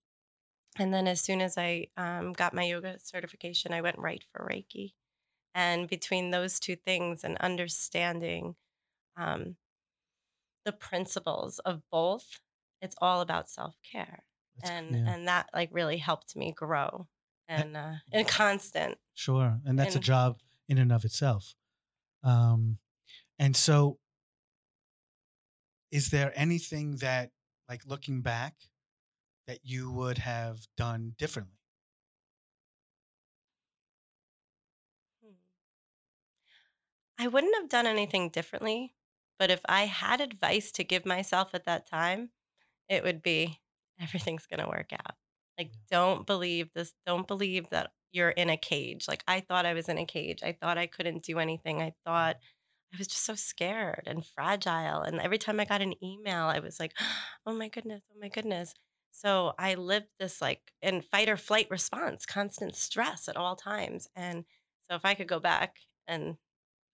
And 0.79 0.95
then 0.95 1.09
as 1.09 1.21
soon 1.21 1.41
as 1.41 1.59
I 1.59 1.89
um, 1.97 2.33
got 2.33 2.55
my 2.55 2.65
yoga 2.65 2.99
certification, 3.01 3.73
I 3.73 3.81
went 3.81 3.99
right 3.99 4.23
for 4.33 4.47
Reiki. 4.49 4.93
And 5.55 5.89
between 5.89 6.31
those 6.31 6.61
two 6.61 6.77
things 6.77 7.25
and 7.25 7.37
understanding 7.39 8.55
um, 9.17 9.57
the 10.65 10.73
principles 10.73 11.59
of 11.61 11.83
both, 11.91 12.39
it's 12.81 12.95
all 13.01 13.21
about 13.21 13.49
self 13.51 13.75
care. 13.83 14.23
And 14.63 14.95
yeah. 14.95 15.15
and 15.15 15.29
that 15.29 15.49
like 15.55 15.71
really 15.73 15.99
helped 15.99 16.35
me 16.37 16.53
grow 16.53 17.07
and 17.49 17.77
uh, 17.77 17.95
and 18.13 18.27
constant. 18.27 18.99
Sure, 19.15 19.61
and 19.65 19.79
that's 19.79 19.97
a 19.97 20.01
job 20.01 20.41
in 20.69 20.79
and 20.79 20.93
of 20.93 21.05
itself. 21.05 21.55
Um, 22.23 22.79
and 23.39 23.57
so, 23.57 23.99
is 25.91 26.11
there 26.11 26.33
anything 26.35 26.97
that, 26.97 27.31
like, 27.69 27.85
looking 27.87 28.23
back, 28.23 28.55
that 29.47 29.61
you 29.65 29.91
would 29.93 30.19
have 30.19 30.67
done 30.77 31.15
differently? 31.19 31.59
Hmm. 35.23 35.35
I 37.19 37.29
wouldn't 37.29 37.55
have 37.57 37.69
done 37.69 37.87
anything 37.87 38.29
differently, 38.31 38.95
but 39.39 39.51
if 39.51 39.61
I 39.67 39.87
had 39.87 40.21
advice 40.21 40.73
to 40.73 40.85
give 40.85 41.05
myself 41.05 41.55
at 41.55 41.65
that 41.65 41.87
time, 41.87 42.31
it 42.89 43.05
would 43.05 43.23
be 43.23 43.61
everything's 44.01 44.47
going 44.47 44.61
to 44.61 44.69
work 44.69 44.93
out. 44.93 45.15
Like, 45.59 45.73
don't 45.91 46.27
believe 46.27 46.71
this, 46.75 46.95
don't 47.07 47.27
believe 47.27 47.69
that 47.71 47.91
you're 48.13 48.31
in 48.31 48.49
a 48.51 48.57
cage. 48.57 49.07
Like, 49.09 49.25
I 49.27 49.41
thought 49.41 49.67
I 49.67 49.75
was 49.75 49.89
in 49.89 49.99
a 49.99 50.07
cage. 50.07 50.43
I 50.43 50.53
thought 50.53 50.79
I 50.79 50.87
couldn't 50.87 51.25
do 51.25 51.39
anything. 51.39 51.83
I 51.83 51.95
thought 52.05 52.37
I 52.95 52.97
was 52.99 53.09
just 53.09 53.25
so 53.25 53.35
scared 53.35 54.05
and 54.07 54.25
fragile. 54.25 55.03
And 55.03 55.21
every 55.21 55.39
time 55.39 55.61
I 55.61 55.65
got 55.65 55.83
an 55.83 55.95
email, 56.03 56.45
I 56.45 56.61
was 56.61 56.79
like, 56.81 56.93
oh 57.47 57.53
my 57.55 57.69
goodness, 57.69 58.03
oh 58.15 58.19
my 58.21 58.29
goodness. 58.29 58.73
So 59.11 59.53
I 59.59 59.75
lived 59.75 60.07
this 60.21 60.41
like 60.41 60.61
in 60.81 61.01
fight 61.03 61.29
or 61.29 61.37
flight 61.37 61.67
response, 61.71 62.25
constant 62.25 62.77
stress 62.77 63.29
at 63.29 63.37
all 63.37 63.57
times. 63.57 64.09
And 64.15 64.45
so 64.89 64.95
if 64.97 65.05
I 65.05 65.15
could 65.15 65.27
go 65.29 65.41
back 65.41 65.77
and 66.07 66.37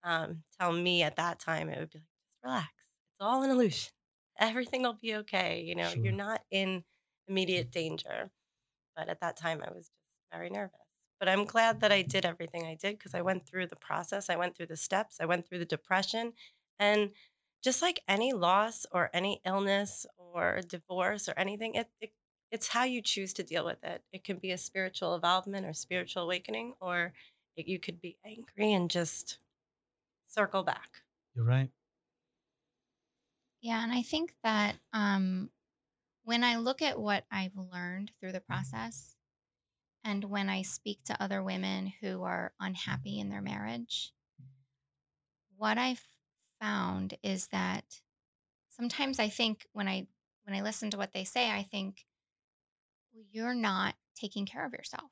um, 0.04 0.44
tell 0.60 0.72
me 0.72 1.04
at 1.04 1.18
that 1.18 1.40
time, 1.40 1.70
it 1.70 1.80
would 1.80 1.90
be 1.92 2.00
like, 2.00 2.08
just 2.08 2.44
relax. 2.44 2.68
It's 2.70 3.22
all 3.22 3.44
an 3.44 3.52
illusion. 3.52 3.92
Everything 4.40 4.84
will 4.84 4.98
be 5.02 5.16
okay. 5.16 5.62
You 5.62 5.76
know, 5.76 5.90
Sure. 5.90 6.04
you're 6.04 6.14
not 6.14 6.42
in 6.50 6.84
immediate 7.28 7.72
danger. 7.72 8.32
But 8.96 9.10
at 9.10 9.22
that 9.22 9.38
time, 9.38 9.62
I 9.66 9.72
was 9.72 9.88
just 9.88 10.32
very 10.32 10.50
nervous. 10.50 10.80
But 11.20 11.30
I'm 11.30 11.46
glad 11.46 11.80
that 11.82 11.92
I 11.92 12.02
did 12.02 12.26
everything 12.26 12.66
I 12.66 12.76
did 12.76 12.98
because 12.98 13.14
I 13.14 13.22
went 13.22 13.46
through 13.48 13.68
the 13.68 13.76
process. 13.76 14.30
I 14.30 14.36
went 14.36 14.56
through 14.56 14.68
the 14.68 14.78
steps. 14.78 15.18
I 15.20 15.26
went 15.26 15.48
through 15.48 15.60
the 15.60 15.66
depression. 15.66 16.34
And 16.80 17.12
just 17.64 17.82
like 17.82 18.02
any 18.08 18.34
loss 18.34 18.86
or 18.92 19.10
any 19.14 19.42
illness 19.46 20.06
or 20.18 20.62
divorce 20.68 21.30
or 21.30 21.34
anything, 21.38 21.76
it, 21.76 21.90
it 22.02 22.14
it's 22.52 22.68
how 22.68 22.84
you 22.84 23.02
choose 23.02 23.34
to 23.34 23.44
deal 23.44 23.66
with 23.66 23.84
it. 23.84 24.04
It 24.12 24.24
can 24.24 24.38
be 24.38 24.52
a 24.52 24.58
spiritual 24.58 25.16
involvement 25.16 25.66
or 25.66 25.74
spiritual 25.74 26.24
awakening, 26.24 26.76
or 26.80 27.14
it, 27.56 27.68
you 27.68 27.80
could 27.80 28.00
be 28.00 28.20
angry 28.24 28.74
and 28.74 28.92
just 28.92 29.40
circle 30.28 30.64
back. 30.64 31.04
You're 31.36 31.46
right. 31.46 31.72
Yeah, 33.62 33.82
and 33.82 33.92
I 33.92 34.02
think 34.02 34.36
that 34.44 34.78
um, 34.92 35.50
when 36.24 36.44
I 36.44 36.58
look 36.58 36.82
at 36.82 37.00
what 37.00 37.26
I've 37.32 37.56
learned 37.56 38.12
through 38.20 38.32
the 38.32 38.40
mm-hmm. 38.40 38.54
process, 38.54 39.16
and 40.04 40.26
when 40.26 40.50
I 40.50 40.62
speak 40.64 41.00
to 41.06 41.22
other 41.22 41.42
women 41.42 41.94
who 42.02 42.24
are 42.24 42.54
unhappy 42.60 43.20
in 43.20 43.30
their 43.30 43.42
marriage, 43.42 44.12
what 45.56 45.78
I've 45.78 46.06
found 46.60 47.18
is 47.24 47.48
that 47.48 48.02
sometimes 48.70 49.20
I 49.20 49.30
think 49.30 49.66
when 49.72 49.88
I 49.88 50.08
when 50.46 50.58
I 50.58 50.62
listen 50.62 50.90
to 50.92 50.98
what 50.98 51.14
they 51.14 51.24
say, 51.24 51.50
I 51.52 51.64
think, 51.64 52.06
well, 53.14 53.24
you're 53.32 53.56
not 53.56 53.96
taking 54.20 54.46
care 54.46 54.66
of 54.66 54.74
yourself. 54.74 55.12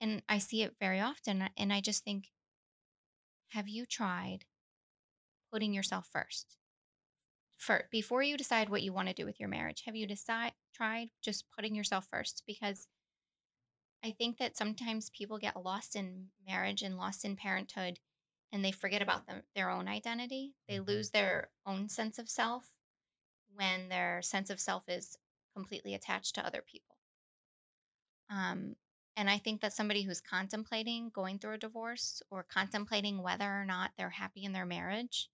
And 0.00 0.22
I 0.28 0.38
see 0.38 0.62
it 0.62 0.76
very 0.78 1.00
often. 1.00 1.48
And 1.56 1.72
I 1.72 1.80
just 1.80 2.04
think, 2.04 2.28
have 3.48 3.68
you 3.68 3.86
tried 3.86 4.44
putting 5.52 5.74
yourself 5.74 6.08
first? 6.12 6.58
For, 7.56 7.88
before 7.90 8.22
you 8.22 8.36
decide 8.36 8.68
what 8.68 8.82
you 8.82 8.92
want 8.92 9.08
to 9.08 9.14
do 9.14 9.24
with 9.26 9.40
your 9.40 9.48
marriage, 9.48 9.82
have 9.82 9.96
you 9.96 10.06
decide, 10.06 10.54
tried 10.72 11.10
just 11.22 11.50
putting 11.50 11.74
yourself 11.74 12.06
first? 12.08 12.44
Because 12.46 12.88
I 14.02 14.12
think 14.12 14.38
that 14.38 14.56
sometimes 14.56 15.10
people 15.10 15.38
get 15.38 15.62
lost 15.62 15.96
in 15.96 16.30
marriage 16.40 16.82
and 16.82 16.96
lost 16.96 17.24
in 17.24 17.36
parenthood 17.36 18.00
and 18.52 18.64
they 18.64 18.72
forget 18.72 19.02
about 19.02 19.26
them, 19.26 19.44
their 19.54 19.68
own 19.70 19.88
identity. 19.88 20.56
They 20.68 20.78
Mhm. 20.78 20.80
lose 20.80 21.10
their 21.10 21.52
own 21.66 21.88
sense 21.88 22.18
of 22.18 22.28
self 22.28 22.78
when 23.48 23.88
their 23.88 24.22
sense 24.22 24.50
of 24.50 24.60
self 24.60 24.88
is 24.88 25.18
completely 25.54 25.94
attached 25.94 26.34
to 26.36 26.46
other 26.46 26.62
people. 26.62 26.98
Um, 28.28 28.76
and 29.16 29.30
I 29.30 29.38
think 29.38 29.60
that 29.60 29.72
somebody 29.72 30.02
who's 30.02 30.20
contemplating 30.20 31.10
going 31.10 31.38
through 31.38 31.54
a 31.54 31.58
divorce 31.58 32.22
or 32.30 32.42
contemplating 32.42 33.22
whether 33.22 33.44
or 33.50 33.64
not 33.64 33.92
they're 33.96 34.10
happy 34.10 34.44
in 34.44 34.52
their 34.52 34.66
marriage, 34.66 35.30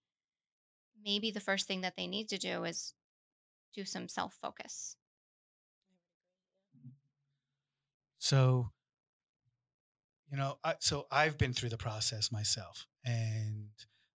maybe 1.04 1.30
the 1.30 1.40
first 1.40 1.66
thing 1.66 1.80
that 1.82 1.94
they 1.96 2.06
need 2.06 2.28
to 2.28 2.38
do 2.38 2.64
is 2.64 2.94
do 3.74 3.84
some 3.84 4.08
self 4.08 4.34
focus. 4.40 4.96
So, 8.18 8.70
you 10.30 10.36
know, 10.36 10.58
I, 10.62 10.74
so 10.78 11.06
I've 11.10 11.36
been 11.36 11.52
through 11.52 11.70
the 11.70 11.76
process 11.76 12.30
myself, 12.30 12.86
and 13.04 13.70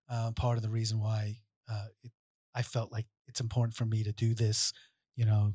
uh, 0.10 0.32
part 0.32 0.58
of 0.58 0.64
the 0.64 0.70
reason 0.70 1.00
why 1.00 1.40
uh, 1.70 1.88
it, 2.04 2.12
I 2.56 2.62
felt 2.62 2.92
like 2.92 3.06
it's 3.28 3.42
important 3.42 3.76
for 3.76 3.86
me 3.86 4.04
to 4.04 4.14
do 4.14 4.34
this, 4.34 4.72
you 5.16 5.26
know, 5.26 5.54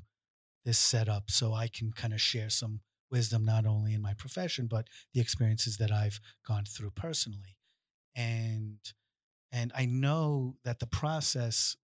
this 0.64 0.78
setup, 0.78 1.30
so 1.30 1.54
I 1.54 1.68
can 1.68 1.92
kind 1.92 2.12
of 2.12 2.20
share 2.20 2.50
some 2.50 2.80
wisdom 3.10 3.44
not 3.44 3.66
only 3.66 3.92
in 3.92 4.00
my 4.00 4.14
profession 4.14 4.66
but 4.66 4.86
the 5.12 5.20
experiences 5.20 5.76
that 5.76 5.90
I've 5.90 6.20
gone 6.46 6.64
through 6.64 6.90
personally, 6.90 7.56
and 8.14 8.76
and 9.52 9.70
I 9.76 9.84
know 9.84 10.56
that 10.64 10.80
the 10.80 10.86
process, 10.86 11.76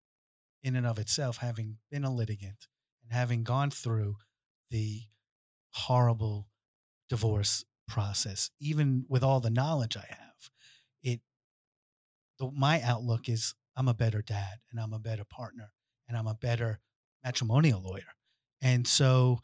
in 0.63 0.75
and 0.75 0.87
of 0.87 0.99
itself, 0.99 1.37
having 1.37 1.77
been 1.91 2.05
a 2.05 2.13
litigant 2.15 2.67
and 3.05 3.13
having 3.13 3.45
gone 3.45 3.71
through 3.71 4.17
the 4.71 5.03
horrible 5.73 6.49
divorce 7.09 7.65
process, 7.87 8.51
even 8.61 9.05
with 9.09 9.23
all 9.23 9.41
the 9.41 9.51
knowledge 9.51 9.97
I 9.97 10.07
have, 10.09 10.51
it 11.03 11.21
the, 12.39 12.51
my 12.51 12.81
outlook 12.83 13.29
is 13.29 13.55
I'm 13.77 13.89
a 13.89 13.95
better 13.95 14.23
dad 14.23 14.59
and 14.71 14.81
I'm 14.81 14.93
a 14.93 14.99
better 14.99 15.25
partner 15.25 15.71
and 16.09 16.17
I'm 16.17 16.27
a 16.27 16.35
better 16.35 16.81
matrimonial 17.25 17.83
lawyer. 17.83 18.15
And 18.63 18.87
so 18.87 19.41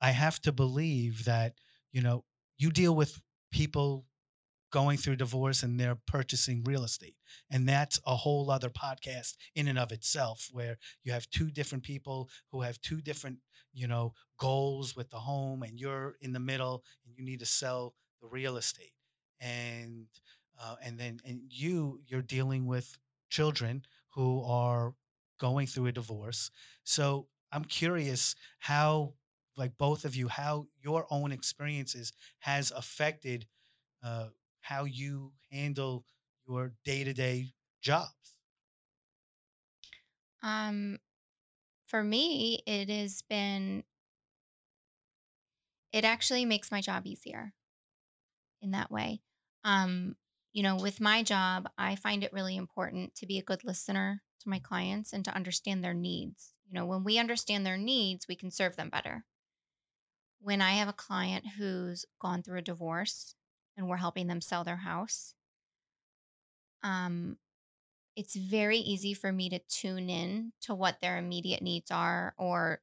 I 0.00 0.10
have 0.10 0.40
to 0.42 0.52
believe 0.52 1.24
that, 1.24 1.54
you 1.92 2.00
know, 2.00 2.24
you 2.58 2.70
deal 2.70 2.94
with 2.94 3.20
people 3.52 4.06
going 4.76 4.98
through 4.98 5.16
divorce 5.16 5.62
and 5.62 5.80
they're 5.80 5.96
purchasing 6.06 6.62
real 6.66 6.84
estate. 6.84 7.16
And 7.50 7.66
that's 7.66 7.98
a 8.06 8.14
whole 8.14 8.50
other 8.50 8.68
podcast 8.68 9.36
in 9.54 9.68
and 9.68 9.78
of 9.78 9.90
itself 9.90 10.50
where 10.52 10.76
you 11.02 11.12
have 11.12 11.30
two 11.30 11.50
different 11.50 11.82
people 11.82 12.28
who 12.52 12.60
have 12.60 12.78
two 12.82 13.00
different, 13.00 13.38
you 13.72 13.88
know, 13.88 14.12
goals 14.38 14.94
with 14.94 15.08
the 15.08 15.16
home 15.16 15.62
and 15.62 15.80
you're 15.80 16.16
in 16.20 16.34
the 16.34 16.40
middle 16.40 16.84
and 17.06 17.14
you 17.16 17.24
need 17.24 17.38
to 17.38 17.46
sell 17.46 17.94
the 18.20 18.28
real 18.28 18.58
estate. 18.58 18.92
And 19.40 20.08
uh, 20.62 20.76
and 20.84 20.98
then 20.98 21.20
and 21.24 21.40
you 21.48 22.00
you're 22.06 22.20
dealing 22.20 22.66
with 22.66 22.98
children 23.30 23.82
who 24.10 24.44
are 24.44 24.92
going 25.40 25.66
through 25.68 25.86
a 25.86 25.92
divorce. 25.92 26.50
So 26.84 27.28
I'm 27.50 27.64
curious 27.64 28.34
how 28.58 29.14
like 29.56 29.78
both 29.78 30.04
of 30.04 30.14
you 30.14 30.28
how 30.28 30.66
your 30.84 31.06
own 31.08 31.32
experiences 31.32 32.12
has 32.40 32.70
affected 32.72 33.46
uh, 34.04 34.26
how 34.68 34.84
you 34.84 35.32
handle 35.50 36.04
your 36.48 36.74
day-to-day 36.84 37.54
jobs 37.80 38.36
Um, 40.42 40.98
for 41.86 42.04
me, 42.04 42.62
it 42.66 42.88
has 42.90 43.22
been, 43.22 43.84
it 45.92 46.04
actually 46.04 46.44
makes 46.44 46.70
my 46.70 46.80
job 46.80 47.06
easier 47.06 47.52
in 48.62 48.72
that 48.72 48.90
way. 48.90 49.20
Um, 49.64 50.16
you 50.52 50.62
know, 50.62 50.76
with 50.76 51.00
my 51.00 51.22
job, 51.22 51.68
I 51.76 51.96
find 51.96 52.24
it 52.24 52.32
really 52.32 52.56
important 52.56 53.14
to 53.16 53.26
be 53.26 53.38
a 53.38 53.42
good 53.42 53.64
listener 53.64 54.22
to 54.40 54.48
my 54.48 54.58
clients 54.58 55.12
and 55.12 55.24
to 55.24 55.34
understand 55.34 55.84
their 55.84 55.94
needs. 55.94 56.52
You 56.66 56.74
know, 56.74 56.86
when 56.86 57.04
we 57.04 57.18
understand 57.18 57.66
their 57.66 57.76
needs, 57.76 58.26
we 58.28 58.36
can 58.36 58.50
serve 58.50 58.76
them 58.76 58.90
better. 58.90 59.24
When 60.40 60.62
I 60.62 60.72
have 60.72 60.88
a 60.88 60.94
client 60.94 61.46
who's 61.58 62.06
gone 62.20 62.42
through 62.42 62.58
a 62.58 62.62
divorce 62.62 63.34
and 63.76 63.88
we're 63.88 63.96
helping 63.98 64.26
them 64.26 64.40
sell 64.40 64.64
their 64.64 64.76
house, 64.78 65.34
um, 66.82 67.38
it's 68.16 68.36
very 68.36 68.78
easy 68.78 69.14
for 69.14 69.32
me 69.32 69.50
to 69.50 69.58
tune 69.60 70.10
in 70.10 70.52
to 70.62 70.74
what 70.74 71.00
their 71.00 71.18
immediate 71.18 71.62
needs 71.62 71.90
are 71.90 72.34
or 72.38 72.82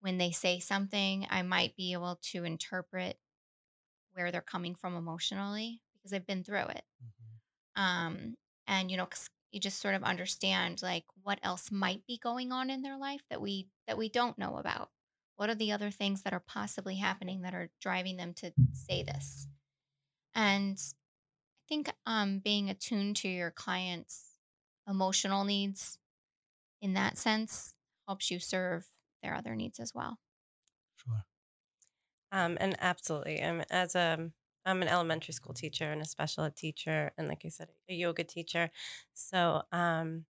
when 0.00 0.18
they 0.18 0.30
say 0.32 0.60
something, 0.60 1.26
I 1.30 1.42
might 1.42 1.76
be 1.76 1.92
able 1.92 2.16
to 2.32 2.44
interpret 2.44 3.18
where 4.12 4.32
they're 4.32 4.42
coming 4.42 4.74
from 4.74 4.96
emotionally 4.96 5.82
because 5.94 6.12
I've 6.12 6.26
been 6.26 6.44
through 6.44 6.68
it. 6.68 6.84
Mhm. 7.02 7.40
Um, 7.76 8.36
and 8.66 8.90
you 8.90 8.96
know 8.96 9.08
you 9.52 9.60
just 9.60 9.80
sort 9.80 9.94
of 9.96 10.04
understand 10.04 10.82
like 10.82 11.06
what 11.22 11.40
else 11.42 11.70
might 11.72 12.06
be 12.06 12.18
going 12.18 12.52
on 12.52 12.70
in 12.70 12.82
their 12.82 12.98
life 12.98 13.22
that 13.30 13.40
we 13.40 13.70
that 13.86 13.98
we 13.98 14.08
don't 14.10 14.38
know 14.38 14.56
about. 14.58 14.90
What 15.36 15.50
are 15.50 15.56
the 15.56 15.72
other 15.72 15.90
things 15.90 16.22
that 16.22 16.34
are 16.34 16.40
possibly 16.40 16.96
happening 16.96 17.42
that 17.42 17.54
are 17.54 17.70
driving 17.80 18.16
them 18.18 18.34
to 18.36 18.54
say 18.72 19.02
this? 19.04 19.48
And 20.34 20.78
I 20.78 21.64
think 21.68 21.90
um, 22.06 22.40
being 22.40 22.70
attuned 22.70 23.16
to 23.18 23.28
your 23.28 23.50
clients' 23.50 24.38
emotional 24.88 25.44
needs 25.44 25.98
in 26.80 26.94
that 26.94 27.18
sense 27.18 27.76
helps 28.08 28.30
you 28.30 28.40
serve 28.40 28.92
their 29.22 29.34
other 29.34 29.56
needs 29.56 29.80
as 29.80 29.94
well. 29.94 30.18
Sure. 30.96 31.24
Um, 32.32 32.56
and 32.60 32.76
absolutely, 32.80 33.42
I'm 33.42 33.62
as 33.70 33.94
a 33.94 34.30
I'm 34.64 34.82
an 34.82 34.88
elementary 34.88 35.32
school 35.34 35.54
teacher 35.54 35.90
and 35.90 36.00
a 36.02 36.04
special 36.04 36.44
ed 36.44 36.56
teacher, 36.56 37.12
and 37.18 37.26
like 37.28 37.44
I 37.44 37.48
said, 37.48 37.70
a 37.88 37.94
yoga 37.94 38.24
teacher. 38.24 38.70
So 39.14 39.62
um, 39.72 40.26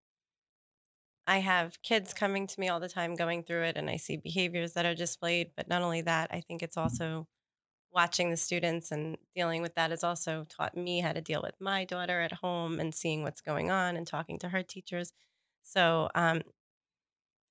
I 1.27 1.39
have 1.39 1.81
kids 1.83 2.13
coming 2.13 2.47
to 2.49 2.61
me 2.61 2.69
all 2.69 2.81
the 2.81 2.89
time 2.89 3.15
going 3.15 3.45
through 3.45 3.65
it, 3.65 3.77
and 3.77 3.89
I 3.89 3.97
see 3.97 4.17
behaviors 4.17 4.73
that 4.75 4.87
are 4.87 4.95
displayed. 4.95 5.53
But 5.57 5.69
not 5.69 5.83
only 5.83 6.03
that, 6.03 6.31
I 6.33 6.41
think 6.41 6.63
it's 6.63 6.77
also 6.77 7.29
watching 7.93 8.31
the 8.31 8.37
students 8.37 8.93
and 8.93 9.17
dealing 9.35 9.63
with 9.63 9.75
that 9.75 9.91
has 9.91 10.05
also 10.05 10.45
taught 10.49 10.77
me 10.77 11.01
how 11.01 11.13
to 11.13 11.21
deal 11.21 11.43
with 11.43 11.55
my 11.61 11.85
daughter 11.85 12.21
at 12.21 12.33
home 12.33 12.79
and 12.81 12.95
seeing 12.95 13.23
what's 13.23 13.41
going 13.41 13.71
on 13.71 13.97
and 13.97 14.07
talking 14.07 14.39
to 14.41 14.49
her 14.49 14.63
teachers. 14.63 15.13
So 15.63 16.09
um, 16.15 16.43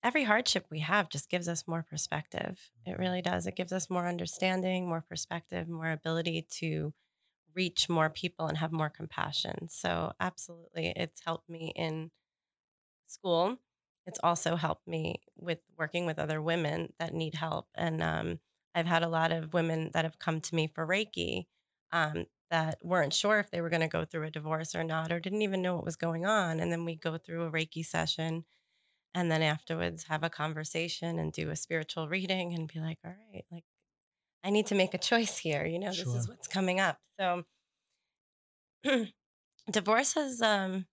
every 0.04 0.23
hardship 0.23 0.65
we 0.69 0.80
have 0.80 1.10
just 1.10 1.30
gives 1.30 1.47
us 1.47 1.67
more 1.67 1.86
perspective. 1.89 2.60
It 2.86 2.97
really 2.97 3.21
does. 3.21 3.47
It 3.47 3.56
gives 3.56 3.73
us 3.73 3.89
more 3.89 4.08
understanding, 4.08 4.88
more 4.88 5.04
perspective, 5.08 5.67
more 5.67 5.91
ability 5.91 6.47
to 6.60 6.93
reach 7.56 7.89
more 7.89 8.10
people 8.10 8.47
and 8.47 8.58
have 8.58 8.71
more 8.71 8.89
compassion. 8.89 9.67
So, 9.69 10.13
absolutely, 10.19 10.93
it's 10.95 11.21
helped 11.25 11.49
me 11.49 11.73
in 11.75 12.12
school. 13.08 13.58
It's 14.06 14.19
also 14.23 14.56
helped 14.56 14.88
me 14.88 15.21
with 15.36 15.60
working 15.78 16.06
with 16.06 16.19
other 16.19 16.41
women 16.41 16.93
that 16.99 17.13
need 17.13 17.36
help. 17.36 17.67
And 17.75 18.02
um, 18.02 18.39
I've 18.80 18.88
had 18.88 19.04
a 19.04 19.10
lot 19.10 19.32
of 19.32 19.54
women 19.54 19.92
that 19.94 20.06
have 20.06 20.20
come 20.20 20.42
to 20.42 20.56
me 20.56 20.68
for 20.68 20.88
Reiki 20.88 21.46
um, 21.92 22.26
that 22.50 22.80
weren't 22.82 23.13
sure 23.13 23.39
if 23.39 23.52
they 23.52 23.62
were 23.62 23.70
going 23.70 23.82
to 23.82 23.88
go 23.88 24.06
through 24.06 24.26
a 24.28 24.32
divorce 24.32 24.74
or 24.74 24.84
not, 24.84 25.12
or 25.12 25.20
didn't 25.20 25.42
even 25.42 25.62
know 25.62 25.76
what 25.76 25.86
was 25.86 25.96
going 25.96 26.26
on. 26.26 26.60
And 26.60 26.72
then 26.72 26.86
we 26.86 26.96
go 26.96 27.18
through 27.18 27.46
a 27.46 27.52
Reiki 27.52 27.86
session 27.86 28.46
and 29.13 29.32
then 29.32 29.42
afterwards 29.42 30.06
have 30.06 30.24
a 30.24 30.30
conversation 30.30 31.20
and 31.20 31.34
do 31.34 31.50
a 31.50 31.56
spiritual 31.56 32.08
reading 32.08 32.54
and 32.54 32.72
be 32.72 32.80
like 32.80 33.00
all 33.06 33.13
right 33.34 33.46
like 33.52 33.63
i 34.44 34.50
need 34.50 34.68
to 34.68 34.76
make 34.76 34.94
a 34.94 34.98
choice 34.98 35.38
here 35.38 35.65
you 35.65 35.80
know 35.80 35.89
this 35.89 36.00
is 36.00 36.28
what's 36.28 36.48
coming 36.48 36.80
up 36.80 37.00
so 37.20 37.44
divorce 39.72 40.13
has 40.13 40.42
um, 40.42 40.86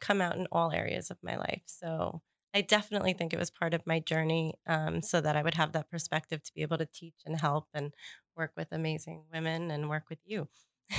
come 0.00 0.20
out 0.20 0.36
in 0.36 0.46
all 0.52 0.70
areas 0.70 1.10
of 1.10 1.18
my 1.22 1.36
life 1.36 1.62
so 1.66 2.20
i 2.54 2.60
definitely 2.60 3.12
think 3.12 3.32
it 3.32 3.38
was 3.38 3.50
part 3.50 3.74
of 3.74 3.86
my 3.86 3.98
journey 4.00 4.54
um, 4.66 5.02
so 5.02 5.20
that 5.20 5.36
i 5.36 5.42
would 5.42 5.54
have 5.54 5.72
that 5.72 5.90
perspective 5.90 6.42
to 6.42 6.52
be 6.54 6.62
able 6.62 6.78
to 6.78 6.86
teach 6.86 7.16
and 7.24 7.40
help 7.40 7.66
and 7.74 7.92
work 8.36 8.52
with 8.56 8.68
amazing 8.72 9.24
women 9.32 9.70
and 9.70 9.88
work 9.88 10.04
with 10.10 10.20
you 10.24 10.48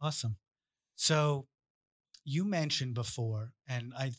Awesome. 0.00 0.36
So 0.96 1.46
you 2.24 2.44
mentioned 2.44 2.94
before, 2.94 3.52
and 3.66 3.94
I 3.98 4.12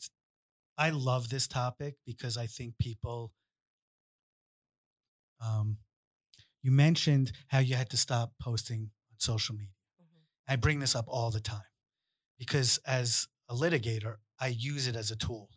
I 0.76 0.90
love 0.90 1.28
this 1.28 1.46
topic 1.46 1.94
because 2.04 2.36
I 2.36 2.46
think 2.46 2.74
people 2.78 3.32
um 5.40 5.78
you 6.62 6.72
mentioned 6.72 7.32
how 7.48 7.60
you 7.60 7.76
had 7.76 7.90
to 7.90 7.96
stop 7.96 8.32
posting 8.40 8.80
on 8.82 9.18
social 9.18 9.54
media. 9.54 9.70
I 10.48 10.56
bring 10.56 10.80
this 10.80 10.96
up 10.96 11.04
all 11.08 11.30
the 11.30 11.40
time 11.40 11.70
because 12.38 12.80
as 12.86 13.28
a 13.48 13.54
litigator, 13.54 14.16
I 14.40 14.48
use 14.48 14.88
it 14.88 14.96
as 14.96 15.12
a 15.12 15.16
tool. 15.16 15.50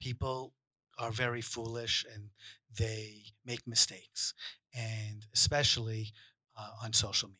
People 0.00 0.54
are 0.98 1.10
very 1.10 1.40
foolish 1.40 2.04
and 2.12 2.30
they 2.76 3.22
make 3.44 3.66
mistakes, 3.66 4.34
and 4.74 5.26
especially 5.34 6.12
uh, 6.56 6.70
on 6.82 6.92
social 6.92 7.28
media. 7.28 7.38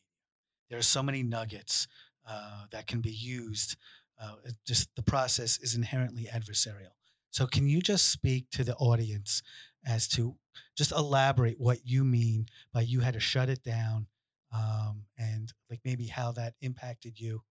There 0.69 0.79
are 0.79 0.83
so 0.83 1.03
many 1.03 1.23
nuggets 1.23 1.87
uh, 2.27 2.65
that 2.71 2.87
can 2.87 3.01
be 3.01 3.11
used. 3.11 3.75
Uh, 4.21 4.35
just 4.65 4.89
the 4.95 5.03
process 5.03 5.59
is 5.59 5.75
inherently 5.75 6.27
adversarial. 6.31 6.93
So, 7.31 7.45
can 7.45 7.67
you 7.67 7.81
just 7.81 8.09
speak 8.09 8.49
to 8.51 8.63
the 8.63 8.75
audience 8.75 9.41
as 9.85 10.07
to 10.09 10.35
just 10.77 10.91
elaborate 10.91 11.59
what 11.59 11.79
you 11.85 12.03
mean 12.03 12.47
by 12.73 12.81
you 12.81 12.99
had 13.01 13.13
to 13.13 13.19
shut 13.19 13.49
it 13.49 13.63
down 13.63 14.07
um, 14.53 15.03
and 15.17 15.53
like 15.69 15.79
maybe 15.85 16.07
how 16.07 16.31
that 16.33 16.55
impacted 16.61 17.19
you? 17.19 17.43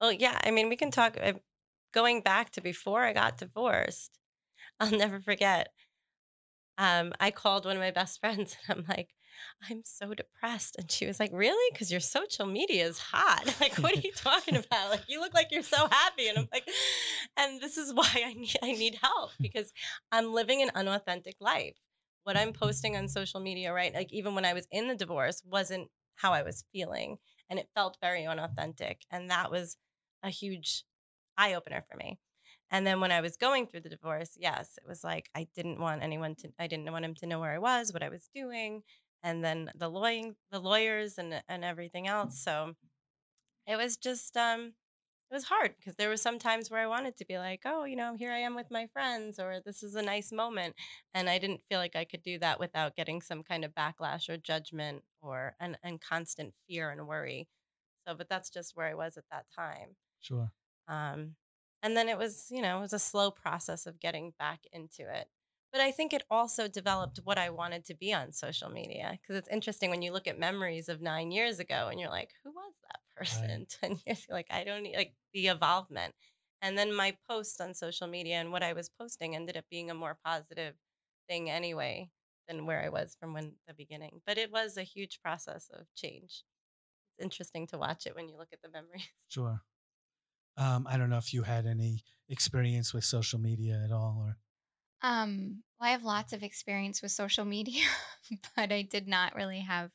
well 0.00 0.12
yeah 0.12 0.38
i 0.44 0.50
mean 0.50 0.68
we 0.68 0.76
can 0.76 0.90
talk 0.90 1.16
uh, 1.20 1.32
going 1.92 2.20
back 2.20 2.50
to 2.50 2.60
before 2.60 3.04
i 3.04 3.12
got 3.12 3.38
divorced 3.38 4.18
i'll 4.80 4.90
never 4.90 5.20
forget 5.20 5.68
um, 6.78 7.12
I 7.20 7.30
called 7.30 7.64
one 7.64 7.76
of 7.76 7.82
my 7.82 7.90
best 7.90 8.20
friends 8.20 8.56
and 8.68 8.78
I'm 8.78 8.84
like, 8.88 9.10
I'm 9.68 9.82
so 9.84 10.14
depressed. 10.14 10.76
And 10.78 10.90
she 10.90 11.06
was 11.06 11.20
like, 11.20 11.30
Really? 11.32 11.70
Because 11.72 11.90
your 11.90 12.00
social 12.00 12.46
media 12.46 12.86
is 12.86 12.98
hot. 12.98 13.54
Like, 13.60 13.76
what 13.78 13.96
are 13.96 14.00
you 14.00 14.12
talking 14.12 14.56
about? 14.56 14.90
Like, 14.90 15.04
you 15.08 15.20
look 15.20 15.34
like 15.34 15.48
you're 15.50 15.62
so 15.62 15.88
happy. 15.90 16.28
And 16.28 16.38
I'm 16.38 16.48
like, 16.52 16.68
and 17.36 17.60
this 17.60 17.76
is 17.76 17.92
why 17.92 18.08
I 18.24 18.32
need 18.34 18.56
I 18.62 18.72
need 18.72 18.98
help 19.02 19.32
because 19.40 19.72
I'm 20.12 20.32
living 20.32 20.62
an 20.62 20.70
unauthentic 20.74 21.36
life. 21.40 21.76
What 22.24 22.36
I'm 22.36 22.52
posting 22.52 22.96
on 22.96 23.08
social 23.08 23.40
media, 23.40 23.72
right? 23.72 23.94
Like 23.94 24.12
even 24.12 24.34
when 24.34 24.44
I 24.44 24.52
was 24.52 24.66
in 24.70 24.88
the 24.88 24.96
divorce, 24.96 25.42
wasn't 25.46 25.88
how 26.16 26.32
I 26.32 26.42
was 26.42 26.64
feeling. 26.72 27.18
And 27.48 27.58
it 27.58 27.68
felt 27.74 27.98
very 28.00 28.26
unauthentic. 28.26 29.02
And 29.10 29.30
that 29.30 29.50
was 29.50 29.76
a 30.22 30.30
huge 30.30 30.84
eye 31.36 31.54
opener 31.54 31.84
for 31.88 31.96
me. 31.96 32.18
And 32.70 32.86
then 32.86 33.00
when 33.00 33.12
I 33.12 33.20
was 33.20 33.36
going 33.36 33.66
through 33.66 33.82
the 33.82 33.88
divorce, 33.88 34.36
yes, 34.38 34.78
it 34.82 34.88
was 34.88 35.04
like 35.04 35.30
I 35.34 35.46
didn't 35.54 35.80
want 35.80 36.02
anyone 36.02 36.34
to 36.36 36.48
I 36.58 36.66
didn't 36.66 36.90
want 36.90 37.04
him 37.04 37.14
to 37.16 37.26
know 37.26 37.40
where 37.40 37.52
I 37.52 37.58
was, 37.58 37.92
what 37.92 38.02
I 38.02 38.08
was 38.08 38.28
doing, 38.34 38.82
and 39.22 39.44
then 39.44 39.70
the 39.76 39.88
lawyering 39.88 40.36
the 40.50 40.60
lawyers 40.60 41.18
and 41.18 41.42
and 41.48 41.64
everything 41.64 42.08
else. 42.08 42.42
So 42.42 42.74
it 43.66 43.76
was 43.76 43.96
just 43.96 44.36
um 44.36 44.74
it 45.30 45.34
was 45.34 45.44
hard 45.44 45.74
because 45.78 45.96
there 45.96 46.08
were 46.08 46.16
some 46.16 46.38
times 46.38 46.70
where 46.70 46.80
I 46.80 46.86
wanted 46.86 47.16
to 47.16 47.24
be 47.24 47.36
like, 47.36 47.62
oh, 47.64 47.84
you 47.84 47.96
know, 47.96 48.14
here 48.16 48.30
I 48.30 48.38
am 48.38 48.54
with 48.54 48.70
my 48.70 48.86
friends, 48.86 49.40
or 49.40 49.60
this 49.64 49.82
is 49.82 49.96
a 49.96 50.02
nice 50.02 50.30
moment. 50.30 50.76
And 51.14 51.28
I 51.28 51.38
didn't 51.38 51.62
feel 51.68 51.80
like 51.80 51.96
I 51.96 52.04
could 52.04 52.22
do 52.22 52.38
that 52.38 52.60
without 52.60 52.94
getting 52.94 53.20
some 53.20 53.42
kind 53.42 53.64
of 53.64 53.74
backlash 53.74 54.28
or 54.28 54.36
judgment 54.36 55.02
or 55.20 55.56
and, 55.58 55.78
and 55.82 56.00
constant 56.00 56.54
fear 56.68 56.90
and 56.90 57.08
worry. 57.08 57.48
So, 58.06 58.14
but 58.14 58.28
that's 58.28 58.50
just 58.50 58.76
where 58.76 58.86
I 58.86 58.94
was 58.94 59.16
at 59.16 59.24
that 59.32 59.46
time. 59.54 59.96
Sure. 60.20 60.52
Um, 60.86 61.34
and 61.86 61.96
then 61.96 62.08
it 62.08 62.18
was, 62.18 62.48
you 62.50 62.60
know, 62.60 62.78
it 62.78 62.80
was 62.80 62.92
a 62.92 62.98
slow 62.98 63.30
process 63.30 63.86
of 63.86 64.00
getting 64.00 64.32
back 64.40 64.60
into 64.72 65.02
it. 65.08 65.28
But 65.72 65.80
I 65.80 65.92
think 65.92 66.12
it 66.12 66.24
also 66.30 66.66
developed 66.66 67.20
what 67.22 67.38
I 67.38 67.50
wanted 67.50 67.84
to 67.86 67.94
be 67.94 68.12
on 68.12 68.32
social 68.32 68.68
media 68.70 69.16
because 69.20 69.36
it's 69.36 69.48
interesting 69.48 69.90
when 69.90 70.02
you 70.02 70.12
look 70.12 70.26
at 70.26 70.36
memories 70.38 70.88
of 70.88 71.00
nine 71.00 71.30
years 71.30 71.60
ago 71.60 71.86
and 71.88 72.00
you're 72.00 72.10
like, 72.10 72.32
who 72.42 72.50
was 72.50 72.72
that 72.82 73.00
person? 73.16 73.66
10 73.80 74.00
years 74.04 74.26
like, 74.28 74.48
I 74.50 74.64
don't 74.64 74.82
need 74.82 74.96
like 74.96 75.14
the 75.32 75.46
involvement. 75.46 76.12
And 76.60 76.76
then 76.76 76.92
my 76.92 77.16
post 77.30 77.60
on 77.60 77.72
social 77.72 78.08
media 78.08 78.36
and 78.36 78.50
what 78.50 78.64
I 78.64 78.72
was 78.72 78.88
posting 78.88 79.36
ended 79.36 79.56
up 79.56 79.66
being 79.70 79.88
a 79.90 79.94
more 79.94 80.18
positive 80.24 80.74
thing 81.28 81.50
anyway 81.50 82.10
than 82.48 82.66
where 82.66 82.82
I 82.82 82.88
was 82.88 83.16
from 83.20 83.32
when 83.32 83.52
the 83.68 83.74
beginning. 83.74 84.22
But 84.26 84.38
it 84.38 84.50
was 84.50 84.76
a 84.76 84.82
huge 84.82 85.20
process 85.22 85.70
of 85.72 85.86
change. 85.94 86.42
It's 87.18 87.24
interesting 87.24 87.66
to 87.68 87.78
watch 87.78 88.06
it 88.06 88.16
when 88.16 88.28
you 88.28 88.36
look 88.36 88.52
at 88.52 88.62
the 88.62 88.70
memories. 88.70 89.04
Sure. 89.28 89.62
Um, 90.56 90.86
I 90.88 90.96
don't 90.96 91.10
know 91.10 91.18
if 91.18 91.34
you 91.34 91.42
had 91.42 91.66
any 91.66 92.02
experience 92.28 92.92
with 92.94 93.04
social 93.04 93.38
media 93.38 93.82
at 93.84 93.92
all 93.92 94.18
or 94.20 94.38
Um, 95.02 95.62
well, 95.78 95.88
I 95.88 95.92
have 95.92 96.04
lots 96.04 96.32
of 96.32 96.42
experience 96.42 97.02
with 97.02 97.12
social 97.12 97.44
media, 97.44 97.84
but 98.56 98.72
I 98.72 98.82
did 98.82 99.06
not 99.06 99.34
really 99.34 99.60
have 99.60 99.90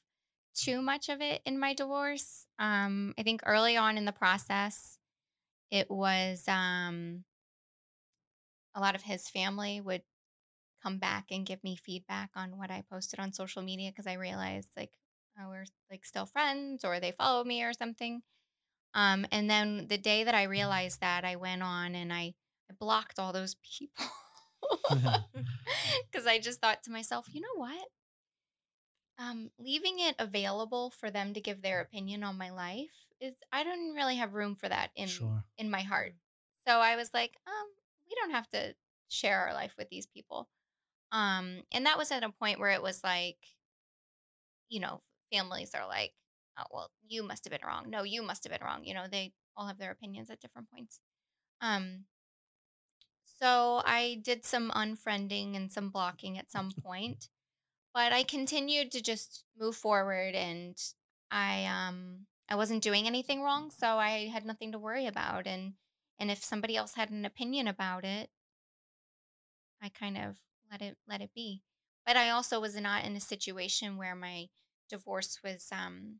too 0.53 0.81
much 0.81 1.09
of 1.09 1.21
it 1.21 1.41
in 1.45 1.59
my 1.59 1.73
divorce. 1.73 2.47
Um, 2.59 3.13
I 3.17 3.23
think 3.23 3.41
early 3.45 3.77
on 3.77 3.97
in 3.97 4.05
the 4.05 4.11
process, 4.11 4.99
it 5.71 5.91
was 5.91 6.47
um, 6.47 7.25
a 8.75 8.79
lot 8.81 8.95
of 8.95 9.03
his 9.03 9.29
family 9.29 9.81
would 9.81 10.03
come 10.83 10.99
back 10.99 11.27
and 11.31 11.45
give 11.47 11.63
me 11.63 11.75
feedback 11.75 12.31
on 12.35 12.57
what 12.57 12.71
I 12.71 12.83
posted 12.83 13.19
on 13.19 13.33
social 13.33 13.61
media 13.63 13.91
because 13.91 14.07
I 14.07 14.13
realized 14.13 14.71
like 14.77 14.99
oh, 15.39 15.49
we're 15.49 15.65
like 15.91 16.05
still 16.05 16.25
friends 16.27 16.85
or 16.85 16.99
they 16.99 17.11
follow 17.11 17.43
me 17.43 17.63
or 17.63 17.73
something. 17.73 18.23
Um, 18.93 19.25
and 19.31 19.49
then 19.49 19.87
the 19.87 19.97
day 19.97 20.23
that 20.23 20.35
I 20.35 20.43
realized 20.43 21.01
that, 21.01 21.23
I 21.23 21.37
went 21.37 21.63
on 21.63 21.95
and 21.95 22.11
I, 22.11 22.33
I 22.69 22.73
blocked 22.79 23.19
all 23.19 23.31
those 23.31 23.55
people 23.55 24.05
because 26.11 26.27
I 26.27 26.39
just 26.39 26.59
thought 26.59 26.83
to 26.83 26.91
myself, 26.91 27.27
you 27.31 27.41
know 27.41 27.55
what? 27.55 27.87
Um, 29.17 29.51
leaving 29.59 29.99
it 29.99 30.15
available 30.19 30.89
for 30.89 31.11
them 31.11 31.33
to 31.33 31.41
give 31.41 31.61
their 31.61 31.79
opinion 31.79 32.23
on 32.23 32.37
my 32.37 32.49
life 32.49 32.89
is 33.19 33.35
I 33.51 33.63
don't 33.63 33.93
really 33.93 34.15
have 34.15 34.33
room 34.33 34.55
for 34.55 34.67
that 34.67 34.89
in 34.95 35.07
sure. 35.07 35.43
in 35.57 35.69
my 35.69 35.81
heart. 35.81 36.13
So 36.67 36.79
I 36.79 36.95
was 36.95 37.13
like, 37.13 37.37
um, 37.45 37.67
we 38.09 38.15
don't 38.15 38.31
have 38.31 38.49
to 38.49 38.73
share 39.09 39.39
our 39.39 39.53
life 39.53 39.75
with 39.77 39.89
these 39.89 40.07
people. 40.07 40.49
Um, 41.11 41.63
and 41.71 41.85
that 41.85 41.97
was 41.97 42.11
at 42.11 42.23
a 42.23 42.29
point 42.29 42.59
where 42.59 42.71
it 42.71 42.81
was 42.81 43.03
like, 43.03 43.37
you 44.69 44.79
know, 44.79 45.01
families 45.31 45.75
are 45.75 45.87
like, 45.87 46.13
oh, 46.57 46.63
well, 46.71 46.91
you 47.07 47.23
must 47.23 47.45
have 47.45 47.51
been 47.51 47.67
wrong. 47.67 47.89
No, 47.89 48.03
you 48.03 48.23
must 48.23 48.43
have 48.43 48.51
been 48.51 48.65
wrong. 48.65 48.83
You 48.83 48.93
know, 48.93 49.05
they 49.09 49.33
all 49.55 49.67
have 49.67 49.77
their 49.77 49.91
opinions 49.91 50.29
at 50.29 50.39
different 50.39 50.69
points. 50.71 50.99
Um, 51.61 52.05
so 53.41 53.81
I 53.85 54.21
did 54.23 54.45
some 54.45 54.71
unfriending 54.71 55.55
and 55.55 55.71
some 55.71 55.89
blocking 55.89 56.37
at 56.37 56.51
some 56.51 56.71
point, 56.83 57.29
but 57.93 58.13
I 58.13 58.23
continued 58.23 58.91
to 58.91 59.01
just 59.01 59.45
move 59.59 59.75
forward 59.75 60.35
and 60.35 60.77
I 61.31 61.65
um 61.65 62.27
I 62.49 62.55
wasn't 62.55 62.83
doing 62.83 63.07
anything 63.07 63.41
wrong, 63.41 63.71
so 63.71 63.97
I 63.97 64.27
had 64.27 64.45
nothing 64.45 64.71
to 64.73 64.79
worry 64.79 65.07
about 65.07 65.47
and 65.47 65.73
and 66.19 66.29
if 66.29 66.43
somebody 66.43 66.77
else 66.77 66.93
had 66.95 67.09
an 67.09 67.25
opinion 67.25 67.67
about 67.67 68.05
it, 68.05 68.29
I 69.81 69.89
kind 69.89 70.17
of 70.17 70.37
let 70.69 70.81
it 70.81 70.97
let 71.07 71.21
it 71.21 71.31
be. 71.33 71.63
But 72.05 72.17
I 72.17 72.29
also 72.29 72.59
was 72.59 72.75
not 72.75 73.05
in 73.05 73.15
a 73.15 73.21
situation 73.21 73.97
where 73.97 74.15
my 74.15 74.49
divorce 74.89 75.39
was 75.43 75.67
um 75.71 76.19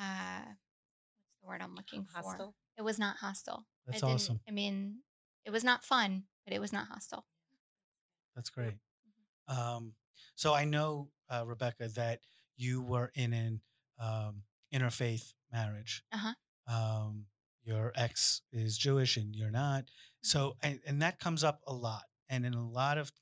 uh 0.00 0.42
what's 0.46 1.36
the 1.42 1.46
word 1.46 1.60
I'm 1.62 1.74
looking 1.74 2.04
for? 2.04 2.52
It 2.78 2.82
was 2.82 2.98
not 2.98 3.16
hostile. 3.18 3.66
I 3.86 3.92
That's 3.92 4.00
didn't 4.00 4.14
awesome. 4.14 4.40
I 4.48 4.52
mean, 4.52 5.02
it 5.44 5.50
was 5.50 5.64
not 5.64 5.84
fun, 5.84 6.24
but 6.44 6.54
it 6.54 6.60
was 6.60 6.72
not 6.72 6.88
hostile. 6.88 7.26
That's 8.34 8.50
great. 8.50 8.74
Mhm. 9.48 9.58
Um, 9.58 9.94
so 10.34 10.54
I 10.54 10.64
know, 10.64 11.10
uh, 11.28 11.44
Rebecca, 11.46 11.88
that 11.88 12.20
you 12.56 12.82
were 12.82 13.10
in 13.14 13.32
an 13.32 13.60
um, 13.98 14.42
interfaith 14.72 15.34
marriage. 15.52 16.02
Uh-huh. 16.12 16.34
Um, 16.66 17.26
your 17.62 17.92
ex 17.96 18.42
is 18.52 18.78
Jewish 18.78 19.16
and 19.16 19.34
you're 19.36 19.50
not. 19.50 19.84
Mhm. 19.84 19.90
So, 20.22 20.56
and, 20.62 20.80
and 20.86 21.02
that 21.02 21.18
comes 21.18 21.44
up 21.44 21.60
a 21.66 21.72
lot. 21.74 22.04
And 22.28 22.46
in 22.46 22.54
a 22.54 22.66
lot 22.68 22.96
of 22.98 23.12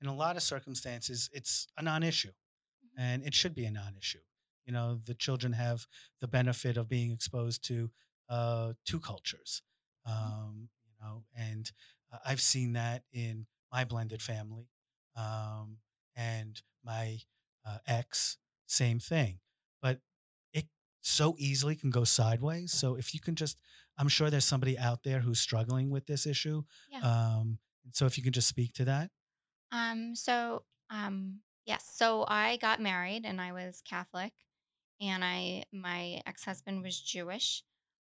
in 0.00 0.08
a 0.08 0.14
lot 0.14 0.36
of 0.36 0.42
circumstances, 0.42 1.30
it's 1.32 1.66
a 1.78 1.82
non-issue, 1.82 2.32
Mhm. 2.32 2.88
and 2.98 3.22
it 3.24 3.34
should 3.34 3.54
be 3.54 3.64
a 3.64 3.70
non-issue. 3.70 4.20
You 4.64 4.72
know, 4.72 5.00
the 5.04 5.14
children 5.14 5.52
have 5.52 5.86
the 6.20 6.28
benefit 6.28 6.76
of 6.76 6.88
being 6.88 7.10
exposed 7.12 7.64
to 7.64 7.90
uh, 8.28 8.72
two 8.84 9.00
cultures. 9.00 9.62
Mhm. 10.06 10.12
Um, 10.12 10.68
you 10.86 10.92
know, 11.00 11.24
and 11.34 11.70
uh, 12.12 12.18
I've 12.24 12.40
seen 12.40 12.72
that 12.74 13.04
in 13.12 13.46
my 13.72 13.84
blended 13.84 14.22
family 14.22 14.68
um, 15.16 15.78
and 16.14 16.60
my 16.82 17.18
uh, 17.64 17.78
ex, 17.86 18.38
same 18.66 18.98
thing. 18.98 19.40
But 19.82 20.00
it 20.52 20.66
so 21.02 21.34
easily 21.38 21.76
can 21.76 21.90
go 21.90 22.04
sideways. 22.04 22.72
So 22.72 22.94
if 22.96 23.14
you 23.14 23.20
can 23.20 23.34
just, 23.34 23.58
I'm 23.98 24.08
sure 24.08 24.30
there's 24.30 24.44
somebody 24.44 24.78
out 24.78 25.02
there 25.02 25.20
who's 25.20 25.40
struggling 25.40 25.90
with 25.90 26.06
this 26.06 26.26
issue. 26.26 26.62
Yeah. 26.90 27.00
Um, 27.00 27.58
so 27.92 28.06
if 28.06 28.16
you 28.16 28.24
can 28.24 28.32
just 28.32 28.48
speak 28.48 28.72
to 28.74 28.84
that, 28.86 29.10
Um, 29.72 30.14
so, 30.14 30.64
um, 30.90 31.40
yes, 31.66 31.84
so 31.94 32.24
I 32.28 32.56
got 32.58 32.80
married 32.80 33.24
and 33.24 33.40
I 33.40 33.52
was 33.52 33.82
Catholic 33.84 34.32
and 35.00 35.24
I 35.24 35.64
my 35.72 36.20
ex-husband 36.26 36.82
was 36.82 36.98
Jewish. 37.00 37.62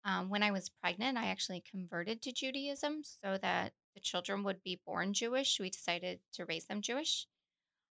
Um, 0.04 0.28
when 0.30 0.42
I 0.42 0.52
was 0.52 0.70
pregnant, 0.80 1.18
I 1.18 1.26
actually 1.26 1.64
converted 1.68 2.22
to 2.22 2.32
Judaism 2.32 3.02
so 3.02 3.38
that 3.42 3.72
the 3.94 4.00
children 4.00 4.44
would 4.44 4.62
be 4.62 4.80
born 4.86 5.12
Jewish. 5.12 5.58
We 5.58 5.70
decided 5.70 6.20
to 6.34 6.44
raise 6.44 6.66
them 6.66 6.80
Jewish. 6.80 7.26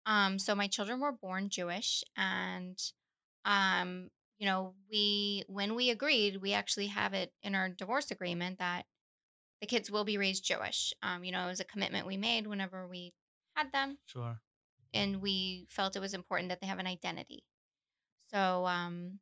Um, 0.07 0.39
so 0.39 0.55
my 0.55 0.67
children 0.67 0.99
were 0.99 1.13
born 1.13 1.51
Jewish 1.51 2.03
and 2.17 2.81
um, 3.45 4.11
you 4.39 4.47
know, 4.47 4.75
we 4.91 5.45
when 5.47 5.75
we 5.75 5.91
agreed, 5.91 6.41
we 6.41 6.55
actually 6.55 6.87
have 6.87 7.13
it 7.13 7.33
in 7.43 7.55
our 7.55 7.69
divorce 7.69 8.11
agreement 8.11 8.59
that 8.59 8.87
the 9.61 9.67
kids 9.67 9.91
will 9.91 10.05
be 10.05 10.17
raised 10.17 10.45
Jewish. 10.45 10.95
Um, 11.03 11.23
you 11.25 11.31
know, 11.31 11.45
it 11.45 11.49
was 11.49 11.61
a 11.61 11.65
commitment 11.65 12.07
we 12.07 12.17
made 12.17 12.47
whenever 12.47 12.89
we 12.89 13.13
had 13.55 13.71
them 13.73 13.99
sure. 14.07 14.41
and 14.95 15.21
we 15.21 15.67
felt 15.69 15.95
it 15.95 16.01
was 16.01 16.15
important 16.15 16.49
that 16.49 16.61
they 16.61 16.67
have 16.67 16.79
an 16.79 16.87
identity. 16.87 17.45
So 18.31 18.67
um, 18.67 19.21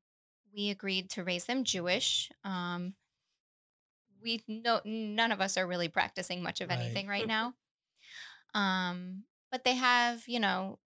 we 0.52 0.70
agreed 0.70 1.10
to 1.10 1.24
raise 1.24 1.46
them 1.46 1.64
Jewish. 1.64 2.30
Um, 2.44 2.94
we 4.22 4.42
no 4.48 4.80
none 4.84 5.32
of 5.32 5.40
us 5.40 5.56
are 5.56 5.66
really 5.66 5.88
practicing 5.88 6.42
much 6.42 6.60
of 6.60 6.70
Right. 6.70 6.80
anything 6.80 7.06
right 7.06 7.26
now. 7.26 7.54
Um, 8.54 9.24
but 9.50 9.64
they 9.64 9.74
have, 9.74 10.26
you 10.28 10.40
know, 10.40 10.78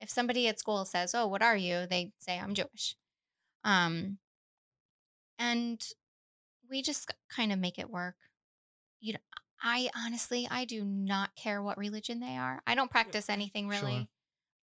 if 0.00 0.10
somebody 0.10 0.48
at 0.48 0.58
school 0.58 0.84
says, 0.84 1.14
"Oh, 1.14 1.26
what 1.28 1.42
are 1.42 1.56
you?" 1.56 1.86
they 1.86 2.12
say, 2.18 2.38
"I'm 2.38 2.54
Jewish." 2.54 2.96
Um, 3.64 4.18
and 5.38 5.86
we 6.70 6.82
just 6.82 7.10
kind 7.28 7.52
of 7.52 7.58
make 7.58 7.78
it 7.78 7.90
work. 7.90 8.16
You 9.00 9.14
know, 9.14 9.20
I 9.62 9.90
honestly, 9.96 10.48
I 10.50 10.64
do 10.64 10.84
not 10.84 11.36
care 11.36 11.62
what 11.62 11.78
religion 11.78 12.20
they 12.20 12.36
are. 12.36 12.62
I 12.66 12.74
don't 12.74 12.90
practice 12.90 13.30
anything 13.30 13.68
Sure. 13.68 14.06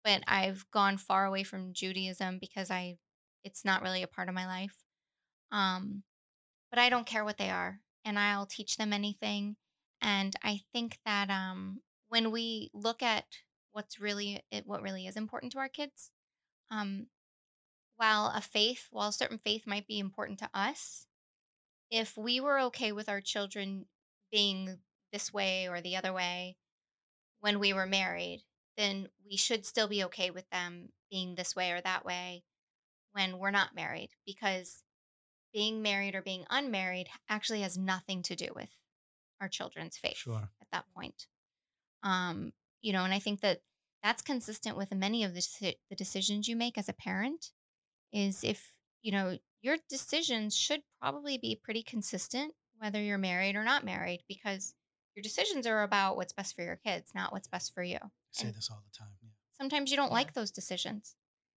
But 0.04 0.22
I've 0.26 0.64
gone 0.72 0.98
far 0.98 1.26
away 1.26 1.42
from 1.44 1.72
Judaism 1.72 2.38
because 2.40 2.70
I 2.70 2.96
it's 3.44 3.64
not 3.64 3.82
really 3.82 4.02
a 4.02 4.08
part 4.08 4.28
of 4.28 4.34
my 4.34 4.46
life. 4.46 4.76
Um, 5.52 6.02
but 6.70 6.78
I 6.78 6.88
don't 6.90 7.06
care 7.06 7.24
what 7.24 7.38
they 7.38 7.50
are, 7.50 7.80
and 8.04 8.18
I'll 8.18 8.46
teach 8.46 8.76
them 8.76 8.92
anything. 8.92 9.56
And 10.02 10.34
I 10.42 10.60
think 10.72 10.98
that 11.04 11.30
um, 11.30 11.80
when 12.08 12.30
we 12.30 12.70
look 12.74 13.02
at 13.02 13.24
what's 13.72 14.00
really 14.00 14.42
what 14.64 14.82
really 14.82 15.06
is 15.06 15.16
important 15.16 15.52
to 15.52 15.58
our 15.58 15.68
kids, 15.68 16.12
um, 16.70 17.06
while 17.96 18.32
a 18.34 18.40
faith, 18.40 18.88
while 18.90 19.08
a 19.10 19.12
certain 19.12 19.38
faith 19.38 19.66
might 19.66 19.86
be 19.86 19.98
important 19.98 20.38
to 20.40 20.50
us, 20.54 21.06
if 21.90 22.16
we 22.16 22.40
were 22.40 22.60
okay 22.60 22.92
with 22.92 23.08
our 23.08 23.20
children 23.20 23.86
being 24.32 24.78
this 25.12 25.32
way 25.32 25.68
or 25.68 25.80
the 25.80 25.96
other 25.96 26.12
way, 26.12 26.56
when 27.40 27.58
we 27.58 27.72
were 27.72 27.86
married, 27.86 28.42
then 28.80 29.08
we 29.28 29.36
should 29.36 29.66
still 29.66 29.86
be 29.88 30.02
okay 30.04 30.30
with 30.30 30.48
them 30.48 30.88
being 31.10 31.34
this 31.34 31.54
way 31.54 31.70
or 31.70 31.82
that 31.82 32.04
way 32.04 32.42
when 33.12 33.38
we're 33.38 33.50
not 33.50 33.74
married 33.74 34.08
because 34.24 34.82
being 35.52 35.82
married 35.82 36.14
or 36.14 36.22
being 36.22 36.44
unmarried 36.48 37.08
actually 37.28 37.60
has 37.60 37.76
nothing 37.76 38.22
to 38.22 38.34
do 38.34 38.48
with 38.56 38.70
our 39.38 39.48
children's 39.48 39.98
faith 39.98 40.16
Sure. 40.16 40.48
at 40.62 40.68
that 40.72 40.84
point. 40.96 41.26
Um, 42.02 42.52
you 42.80 42.94
know, 42.94 43.04
and 43.04 43.12
I 43.12 43.18
think 43.18 43.40
that 43.40 43.60
that's 44.02 44.22
consistent 44.22 44.78
with 44.78 44.94
many 44.94 45.24
of 45.24 45.34
the, 45.34 45.74
the 45.90 45.96
decisions 45.96 46.48
you 46.48 46.56
make 46.56 46.78
as 46.78 46.88
a 46.88 46.94
parent 46.94 47.50
is 48.12 48.42
if, 48.42 48.78
you 49.02 49.12
know, 49.12 49.36
your 49.60 49.76
decisions 49.90 50.56
should 50.56 50.80
probably 51.02 51.36
be 51.36 51.60
pretty 51.62 51.82
consistent 51.82 52.54
whether 52.78 52.98
you're 53.02 53.18
married 53.18 53.56
or 53.56 53.64
not 53.64 53.84
married 53.84 54.22
because 54.26 54.74
your 55.14 55.22
decisions 55.22 55.66
are 55.66 55.82
about 55.82 56.16
what's 56.16 56.32
best 56.32 56.54
for 56.54 56.62
your 56.62 56.76
kids, 56.76 57.14
not 57.14 57.32
what's 57.32 57.48
best 57.48 57.74
for 57.74 57.82
you. 57.82 57.98
I 58.02 58.08
say 58.32 58.48
And 58.48 58.54
this 58.54 58.70
all 58.70 58.82
the 58.84 58.90
time. 58.96 59.16
Yeah. 59.22 59.30
sometimes 59.52 59.90
you 59.90 59.96
don't 59.96 60.12
Yeah. 60.12 60.12
like 60.12 60.32
those 60.34 60.50
decisions. 60.50 61.16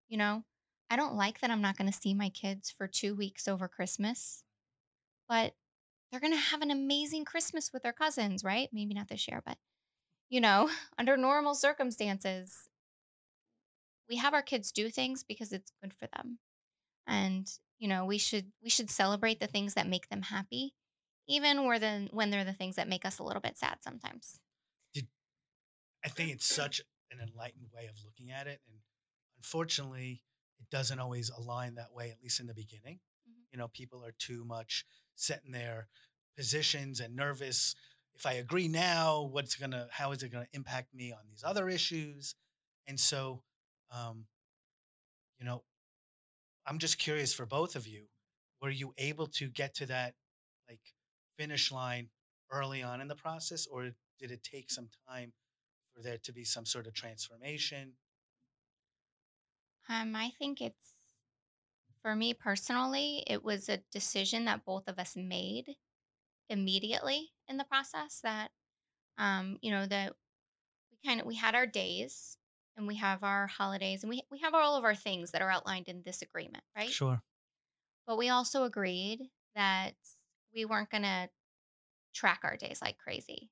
You 0.10 0.18
know, 0.18 0.46
I 0.90 0.96
don't 0.96 1.16
like 1.16 1.40
that 1.40 1.52
I'm 1.52 1.62
not 1.62 1.78
going 1.78 1.92
to 1.92 1.98
see 1.98 2.14
my 2.14 2.30
kids 2.30 2.70
for 2.72 2.88
2 2.88 3.16
weeks 3.16 3.48
over 3.48 3.68
Christmas, 3.68 4.44
but 5.30 5.56
they're 6.12 6.22
going 6.22 6.34
to 6.34 6.40
have 6.40 6.62
an 6.62 6.72
amazing 6.72 7.26
Christmas 7.26 7.72
with 7.74 7.84
their 7.84 7.94
cousins, 7.94 8.44
right? 8.44 8.70
Maybe 8.74 8.94
not 8.94 9.10
this 9.10 9.28
year, 9.28 9.42
but 9.46 9.58
you 10.30 10.42
know, 10.42 10.72
under 10.98 11.18
normal 11.18 11.56
circumstances, 11.56 12.70
we 14.10 14.18
have 14.18 14.34
our 14.34 14.42
kids 14.42 14.72
do 14.72 14.90
things 14.90 15.24
because 15.24 15.52
it's 15.54 15.72
good 15.82 15.94
for 15.94 16.08
them. 16.16 16.40
And, 17.08 17.50
you 17.80 17.88
know, 17.88 18.06
we 18.06 18.18
should 18.18 18.54
we 18.64 18.70
should 18.70 18.90
celebrate 18.92 19.40
the 19.40 19.48
things 19.48 19.74
that 19.76 19.88
make 19.88 20.10
them 20.10 20.24
happy, 20.24 20.76
even 21.28 21.64
where 21.66 21.80
the 21.80 22.10
when 22.12 22.30
they're 22.30 22.44
the 22.44 22.54
things 22.54 22.76
that 22.76 22.88
make 22.88 23.06
us 23.06 23.20
a 23.20 23.24
little 23.24 23.42
bit 23.42 23.58
sad 23.58 23.78
sometimes. 23.82 24.40
Did, 24.94 25.08
I 26.04 26.10
think 26.10 26.32
it's 26.32 26.46
such 26.46 26.82
an 27.12 27.20
enlightened 27.20 27.70
way 27.74 27.88
of 27.88 27.96
looking 28.06 28.32
at 28.32 28.48
it. 28.48 28.62
And 28.68 28.78
unfortunately, 29.38 30.22
it 30.60 30.70
doesn't 30.70 31.00
always 31.00 31.30
align 31.30 31.76
that 31.76 31.94
way, 31.94 32.12
at 32.12 32.22
least 32.22 32.40
in 32.40 32.48
the 32.48 32.54
beginning. 32.54 33.00
Mhm. 33.28 33.46
You 33.52 33.58
know, 33.60 33.68
people 33.70 34.04
are 34.06 34.14
too 34.14 34.44
much 34.46 34.86
set 35.16 35.44
in 35.46 35.52
their 35.52 35.88
positions 36.36 37.00
and 37.00 37.16
nervous. 37.16 37.76
If 38.16 38.26
I 38.26 38.34
agree 38.34 38.68
now, 38.68 39.22
what's 39.24 39.56
gonna 39.56 39.88
how 39.92 40.12
is 40.12 40.24
it 40.24 40.30
gonna 40.30 40.48
impact 40.54 40.94
me 40.94 41.12
on 41.12 41.28
these 41.28 41.44
other 41.44 41.70
issues? 41.70 42.36
And 42.88 43.00
so 43.00 43.44
um, 43.92 44.28
you 45.40 45.46
know, 45.46 45.64
I'm 46.66 46.80
just 46.80 46.98
curious 46.98 47.34
for 47.34 47.46
both 47.46 47.76
of 47.76 47.88
you, 47.88 48.08
were 48.62 48.70
you 48.70 48.94
able 48.98 49.28
to 49.28 49.50
get 49.50 49.76
to 49.76 49.86
that 49.88 50.16
finish 51.38 51.72
line 51.72 52.10
early 52.52 52.84
on 52.84 53.02
in 53.02 53.08
the 53.08 53.16
process 53.16 53.66
or 53.68 53.92
did 54.20 54.32
it 54.32 54.44
take 54.44 54.70
some 54.70 54.90
time 55.10 55.34
for 55.94 56.02
there 56.02 56.18
to 56.18 56.32
be 56.32 56.44
some 56.44 56.66
sort 56.66 56.88
of 56.88 56.94
transformation? 56.94 57.94
Um, 59.90 60.16
I 60.16 60.32
think 60.40 60.62
it's 60.62 60.94
for 62.02 62.16
me 62.16 62.34
personally, 62.34 63.24
it 63.28 63.44
was 63.44 63.70
a 63.70 63.82
decision 63.92 64.46
that 64.46 64.66
both 64.66 64.88
of 64.88 65.00
us 65.00 65.16
made 65.16 65.76
immediately 66.50 67.32
in 67.48 67.58
the 67.58 67.64
process 67.64 68.20
that 68.24 68.52
um, 69.18 69.58
you 69.62 69.72
know, 69.72 69.86
that 69.86 70.14
we 70.92 71.08
kind 71.08 71.22
of 71.22 71.28
we 71.28 71.36
had 71.36 71.56
our 71.56 71.68
days 71.68 72.38
and 72.76 72.88
we 72.88 72.96
have 72.96 73.24
our 73.24 73.48
holidays 73.48 74.04
and 74.04 74.10
we 74.10 74.24
we 74.32 74.40
have 74.40 74.54
all 74.54 74.76
of 74.76 74.84
our 74.84 74.96
things 74.96 75.32
that 75.32 75.42
are 75.42 75.52
outlined 75.52 75.88
in 75.88 76.02
this 76.06 76.22
agreement, 76.22 76.64
right? 76.76 76.90
Sure. 76.90 77.22
But 78.08 78.18
we 78.18 78.30
also 78.30 78.64
agreed 78.64 79.30
that 79.56 79.94
we 80.54 80.66
weren't 80.66 80.90
going 80.90 81.04
to 81.04 81.30
track 82.14 82.42
our 82.44 82.58
days 82.58 82.82
like 82.82 82.98
crazy. 82.98 83.50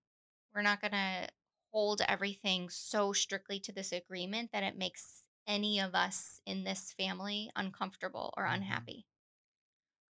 We're 0.53 0.61
not 0.61 0.81
going 0.81 0.91
to 0.91 1.29
hold 1.71 2.01
everything 2.07 2.69
so 2.69 3.13
strictly 3.13 3.59
to 3.61 3.71
this 3.71 3.91
agreement 3.91 4.51
that 4.53 4.63
it 4.63 4.77
makes 4.77 5.27
any 5.47 5.79
of 5.79 5.95
us 5.95 6.41
in 6.45 6.63
this 6.63 6.93
family 6.93 7.51
uncomfortable 7.55 8.33
or 8.37 8.45
Mhm. 8.45 8.53
unhappy. 8.55 9.07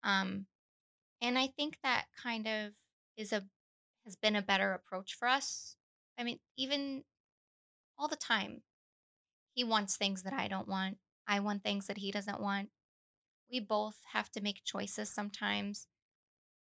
Um, 0.03 0.47
and 1.21 1.39
I 1.39 1.49
think 1.49 1.79
that 1.83 2.07
kind 2.17 2.47
of 2.47 2.75
is 3.17 3.33
a 3.33 3.45
has 4.05 4.17
been 4.17 4.37
a 4.37 4.43
better 4.43 4.73
approach 4.73 5.15
for 5.15 5.29
us. 5.29 5.77
I 6.19 6.25
mean, 6.25 6.41
even 6.57 7.05
all 7.99 8.09
the 8.09 8.17
time, 8.17 8.63
he 9.55 9.65
wants 9.65 9.97
things 9.97 10.23
that 10.25 10.33
I 10.33 10.49
don't 10.49 10.69
want. 10.69 10.99
I 11.27 11.41
want 11.41 11.65
things 11.65 11.87
that 11.89 11.99
he 11.99 12.11
doesn't 12.13 12.41
want. 12.41 12.71
We 13.51 13.61
both 13.61 14.01
have 14.13 14.31
to 14.33 14.41
make 14.43 14.65
choices 14.65 15.11
sometimes 15.11 15.89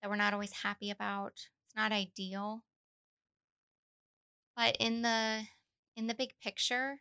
that 0.01 0.09
we're 0.09 0.15
not 0.17 0.33
always 0.33 0.51
happy 0.53 0.89
about. 0.91 1.33
It's 1.65 1.75
not 1.75 1.91
ideal, 1.91 2.63
but 4.55 4.75
in 4.79 5.01
the 5.01 5.43
in 5.95 6.07
the 6.07 6.13
big 6.15 6.33
picture, 6.41 6.99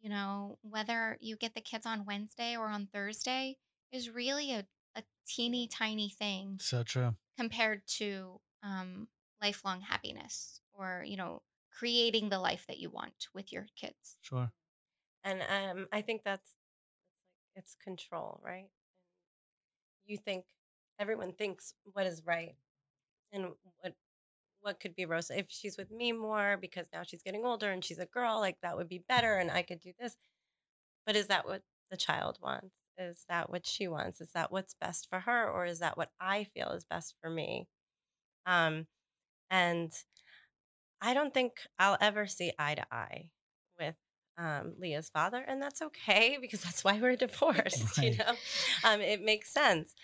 you 0.00 0.10
know, 0.10 0.58
whether 0.62 1.16
you 1.20 1.36
get 1.36 1.54
the 1.54 1.60
kids 1.60 1.86
on 1.86 2.04
Wednesday 2.04 2.56
or 2.56 2.66
on 2.66 2.88
Thursday 2.92 3.56
is 3.92 4.10
really 4.10 4.52
a, 4.52 4.66
a 4.96 5.02
teeny 5.26 5.68
tiny 5.68 6.10
thing 6.10 6.58
So 6.60 6.82
true. 6.82 7.14
compared 7.38 7.86
to 7.98 8.40
um, 8.62 9.08
lifelong 9.42 9.80
happiness 9.82 10.60
or 10.72 11.04
you 11.06 11.16
know 11.16 11.42
creating 11.78 12.28
the 12.28 12.38
life 12.38 12.64
that 12.68 12.78
you 12.78 12.90
want 12.90 13.28
with 13.34 13.52
your 13.52 13.66
kids 13.76 14.18
Sure. 14.22 14.52
And 15.24 15.42
um, 15.42 15.88
I 15.92 16.02
think 16.02 16.22
that's 16.24 16.50
it's 16.50 17.56
like 17.56 17.64
it's 17.64 17.74
control, 17.82 18.40
right? 18.44 18.68
And 20.02 20.10
you 20.10 20.18
think 20.18 20.44
everyone 21.02 21.32
thinks 21.32 21.74
what 21.92 22.06
is 22.06 22.22
right 22.24 22.54
and 23.32 23.48
what 23.80 23.94
what 24.60 24.78
could 24.78 24.94
be 24.94 25.04
Rosa 25.04 25.36
if 25.36 25.46
she's 25.48 25.76
with 25.76 25.90
me 25.90 26.12
more 26.12 26.56
because 26.60 26.86
now 26.92 27.02
she's 27.02 27.24
getting 27.24 27.44
older 27.44 27.72
and 27.72 27.84
she's 27.84 27.98
a 27.98 28.06
girl, 28.06 28.38
like 28.38 28.56
that 28.62 28.76
would 28.76 28.88
be 28.88 29.02
better 29.08 29.34
and 29.36 29.50
I 29.50 29.62
could 29.62 29.80
do 29.80 29.90
this. 29.98 30.16
But 31.04 31.16
is 31.16 31.26
that 31.26 31.44
what 31.44 31.62
the 31.90 31.96
child 31.96 32.38
wants? 32.40 32.76
Is 32.96 33.24
that 33.28 33.50
what 33.50 33.66
she 33.66 33.88
wants? 33.88 34.20
Is 34.20 34.30
that 34.34 34.52
what's 34.52 34.76
best 34.80 35.08
for 35.10 35.18
her 35.18 35.50
or 35.50 35.66
is 35.66 35.80
that 35.80 35.96
what 35.96 36.10
I 36.20 36.44
feel 36.44 36.70
is 36.70 36.84
best 36.84 37.16
for 37.20 37.28
me? 37.28 37.66
Um 38.46 38.86
and 39.50 39.92
I 41.00 41.14
don't 41.14 41.34
think 41.34 41.54
I'll 41.80 41.98
ever 42.00 42.28
see 42.28 42.52
eye 42.56 42.76
to 42.76 42.86
eye 42.92 43.30
with 43.76 43.96
um, 44.38 44.74
Leah's 44.78 45.10
father, 45.10 45.44
and 45.46 45.60
that's 45.60 45.82
okay 45.82 46.38
because 46.40 46.62
that's 46.62 46.84
why 46.84 46.98
we're 47.00 47.16
divorced. 47.28 47.98
You 47.98 48.16
know, 48.16 48.34
um, 48.84 49.00
it 49.00 49.22
makes 49.22 49.52
sense. 49.52 49.94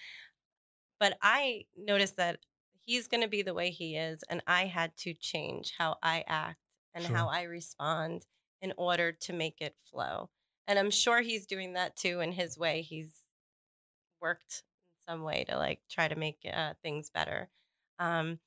But 1.00 1.18
I 1.22 1.66
noticed 1.76 2.16
that 2.16 2.40
he's 2.84 3.08
going 3.08 3.22
to 3.22 3.28
be 3.28 3.42
the 3.42 3.54
way 3.54 3.70
he 3.70 3.96
is, 3.96 4.24
and 4.28 4.42
I 4.46 4.66
had 4.66 4.96
to 4.98 5.14
change 5.14 5.72
how 5.78 5.96
I 6.02 6.24
act 6.26 6.58
and 6.94 7.04
how 7.04 7.28
I 7.28 7.42
respond 7.42 8.26
in 8.61 8.72
order 8.76 9.12
to 9.12 9.32
make 9.32 9.61
it 9.61 9.76
flow. 9.90 10.30
And 10.66 10.78
I'm 10.78 10.90
sure 10.90 11.20
he's 11.20 11.46
doing 11.46 11.74
that 11.74 11.96
too 11.96 12.20
in 12.20 12.32
his 12.32 12.58
way. 12.58 12.82
He's 12.82 13.14
worked 14.20 14.64
in 15.06 15.12
some 15.12 15.22
way 15.22 15.44
to 15.48 15.56
like 15.56 15.80
try 15.90 16.08
to 16.08 16.16
make 16.16 16.38
uh, 16.52 16.74
things 16.82 17.11
better. 17.11 17.48
Um, 17.98 18.40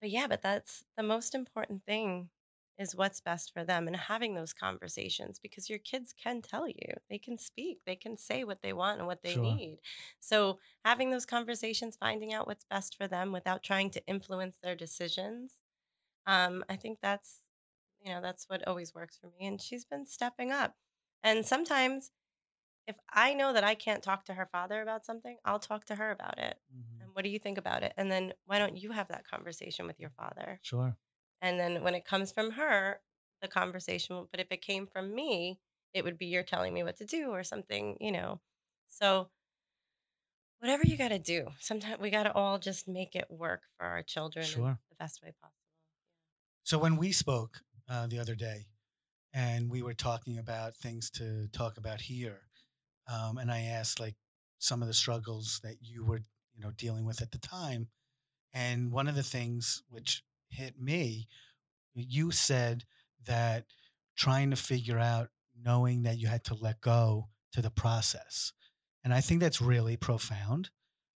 but 0.00 0.10
yeah, 0.10 0.26
but 0.28 0.42
that's 0.42 0.84
the 0.96 1.02
most 1.02 1.34
important 1.34 1.84
thing 1.84 2.30
is 2.78 2.94
what's 2.94 3.20
best 3.20 3.52
for 3.52 3.64
them 3.64 3.86
and 3.88 3.96
having 3.96 4.34
those 4.34 4.52
conversations 4.52 5.38
because 5.40 5.68
your 5.68 5.80
kids 5.80 6.12
can 6.12 6.42
tell 6.42 6.68
you. 6.68 6.94
They 7.10 7.18
can 7.18 7.36
speak, 7.38 7.84
they 7.84 7.96
can 7.96 8.16
say 8.16 8.44
what 8.44 8.62
they 8.62 8.72
want 8.72 8.98
and 8.98 9.06
what 9.06 9.22
they 9.22 9.36
Sure. 9.36 9.38
need. 9.38 9.80
So, 10.20 10.60
having 10.84 11.10
those 11.10 11.26
conversations, 11.26 11.96
finding 11.96 12.32
out 12.32 12.46
what's 12.46 12.64
best 12.64 12.96
for 12.96 13.08
them 13.08 13.32
without 13.32 13.62
trying 13.64 13.90
to 13.90 14.06
influence 14.06 14.58
their 14.62 14.76
decisions. 14.76 15.58
Um, 16.26 16.64
I 16.68 16.76
think 16.76 17.00
that's, 17.02 17.44
you 18.00 18.12
know, 18.12 18.20
that's 18.22 18.48
what 18.48 18.66
always 18.68 18.94
works 18.94 19.18
for 19.18 19.28
me. 19.38 19.46
And 19.46 19.60
she's 19.62 19.84
been 19.86 20.06
stepping 20.06 20.52
up. 20.52 20.76
And 21.24 21.46
sometimes 21.46 22.12
if 22.86 22.98
I 23.10 23.34
know 23.34 23.52
that 23.52 23.64
I 23.64 23.74
can't 23.74 24.02
talk 24.02 24.24
to 24.26 24.34
her 24.34 24.46
father 24.46 24.82
about 24.82 25.04
something, 25.06 25.38
I'll 25.44 25.58
talk 25.60 25.84
to 25.86 25.96
her 25.96 26.10
about 26.10 26.38
it. 26.38 26.58
Mhm. 26.70 26.98
And 27.00 27.14
what 27.14 27.24
do 27.24 27.30
you 27.30 27.38
think 27.38 27.58
about 27.58 27.82
it? 27.82 27.92
And 27.96 28.10
then 28.10 28.34
why 28.44 28.58
don't 28.58 28.76
you 28.76 28.92
have 28.92 29.08
that 29.08 29.26
conversation 29.26 29.86
with 29.86 30.00
your 30.00 30.10
father? 30.10 30.60
Sure. 30.60 30.96
And 31.40 31.58
then 31.58 31.82
when 31.82 31.94
it 31.94 32.04
comes 32.04 32.32
from 32.32 32.52
her, 32.52 33.00
the 33.40 33.48
conversation 33.48 34.26
but 34.30 34.40
if 34.40 34.48
it 34.50 34.62
came 34.62 34.86
from 34.86 35.14
me, 35.14 35.60
it 35.94 36.04
would 36.04 36.18
be 36.18 36.26
you're 36.26 36.42
telling 36.42 36.74
me 36.74 36.82
what 36.82 36.96
to 36.96 37.06
do 37.06 37.30
or 37.30 37.44
something, 37.44 37.96
you 38.00 38.12
know. 38.12 38.40
So 38.88 39.30
whatever 40.58 40.86
you 40.86 40.96
got 40.96 41.08
to 41.08 41.18
do, 41.18 41.48
sometimes 41.60 42.00
we 42.00 42.10
got 42.10 42.24
to 42.24 42.32
all 42.32 42.58
just 42.58 42.88
make 42.88 43.14
it 43.14 43.30
work 43.30 43.62
for 43.76 43.86
our 43.86 44.02
children 44.02 44.44
Sure. 44.44 44.78
the 44.90 44.96
best 44.96 45.22
way 45.22 45.32
possible. 45.40 45.54
So 46.64 46.78
when 46.78 46.96
we 46.96 47.12
spoke 47.12 47.62
uh, 47.88 48.06
the 48.06 48.18
other 48.18 48.34
day, 48.34 48.66
and 49.32 49.70
we 49.70 49.82
were 49.82 49.94
talking 49.94 50.38
about 50.38 50.74
things 50.76 51.10
to 51.10 51.48
talk 51.48 51.76
about 51.76 52.00
here, 52.00 52.40
um, 53.10 53.38
and 53.38 53.50
I 53.50 53.62
asked 53.62 54.00
like 54.00 54.16
some 54.58 54.82
of 54.82 54.88
the 54.88 54.94
struggles 54.94 55.60
that 55.62 55.76
you 55.80 56.04
were, 56.04 56.20
you 56.54 56.62
know, 56.62 56.70
dealing 56.72 57.04
with 57.04 57.22
at 57.22 57.30
the 57.30 57.38
time, 57.38 57.88
and 58.52 58.92
one 58.92 59.08
of 59.08 59.14
the 59.14 59.22
things 59.22 59.82
which 59.88 60.24
hit 60.48 60.80
me, 60.80 61.28
you 61.94 62.30
said 62.30 62.84
that 63.26 63.64
trying 64.16 64.50
to 64.50 64.56
figure 64.56 64.98
out, 64.98 65.28
knowing 65.64 66.02
that 66.04 66.18
you 66.18 66.28
had 66.28 66.44
to 66.44 66.54
let 66.54 66.80
go 66.80 67.28
to 67.52 67.60
the 67.60 67.70
process, 67.70 68.52
and 69.02 69.12
I 69.12 69.20
think 69.20 69.40
that's 69.40 69.60
really 69.60 69.96
profound. 69.96 70.70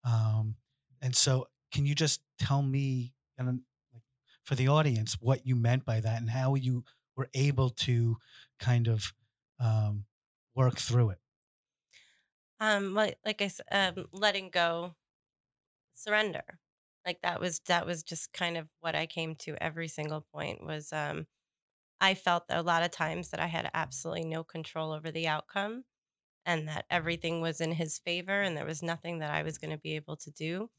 Um, 0.06 0.56
and 1.02 1.16
so, 1.16 1.48
can 1.74 1.86
you 1.86 1.96
just 1.96 2.22
tell 2.38 2.62
me, 2.62 3.14
and 3.38 3.62
for 4.44 4.56
the 4.56 4.68
audience, 4.68 5.18
what 5.20 5.46
you 5.46 5.56
meant 5.56 5.86
by 5.86 6.00
that, 6.00 6.22
and 6.22 6.30
how 6.30 6.56
you 6.56 6.84
were 7.16 7.30
able 7.34 7.70
to 7.70 8.18
kind 8.60 8.88
of 8.88 9.14
um, 9.60 10.06
work 10.56 10.78
through 10.78 11.12
it? 11.12 11.20
Um, 12.60 12.94
like, 12.94 13.18
like 13.26 13.42
I 13.42 13.48
said, 13.48 13.66
um, 13.72 14.06
letting 14.12 14.50
go, 14.50 14.96
surrender. 15.96 16.44
Like 17.10 17.22
that 17.24 17.40
was, 17.42 17.60
that 17.68 17.86
was 17.88 18.04
just 18.04 18.34
kind 18.34 18.58
of 18.58 18.70
what 18.82 18.96
I 18.96 19.08
came 19.08 19.36
to 19.38 19.56
every 19.64 19.88
single 19.88 20.22
point 20.34 20.64
was, 20.64 20.94
um, 20.94 21.26
I 22.02 22.14
felt 22.16 22.46
a 22.50 22.64
lot 22.64 22.84
of 22.84 22.92
times 22.92 23.30
that 23.32 23.40
I 23.40 23.48
had 23.48 23.70
absolutely 23.74 24.26
no 24.26 24.44
control 24.44 24.92
over 24.94 25.12
the 25.12 25.28
outcome 25.28 25.86
and 26.46 26.68
that 26.70 26.86
everything 26.90 27.42
was 27.42 27.62
in 27.62 27.74
his 27.74 28.00
favor 28.00 28.42
and 28.42 28.58
there 28.58 28.66
was 28.66 28.84
nothing 28.84 29.20
that 29.20 29.32
I 29.32 29.44
was 29.44 29.58
going 29.58 29.72
to 29.72 29.78
be 29.78 29.96
able 29.98 30.18
to 30.18 30.32
do. 30.32 30.70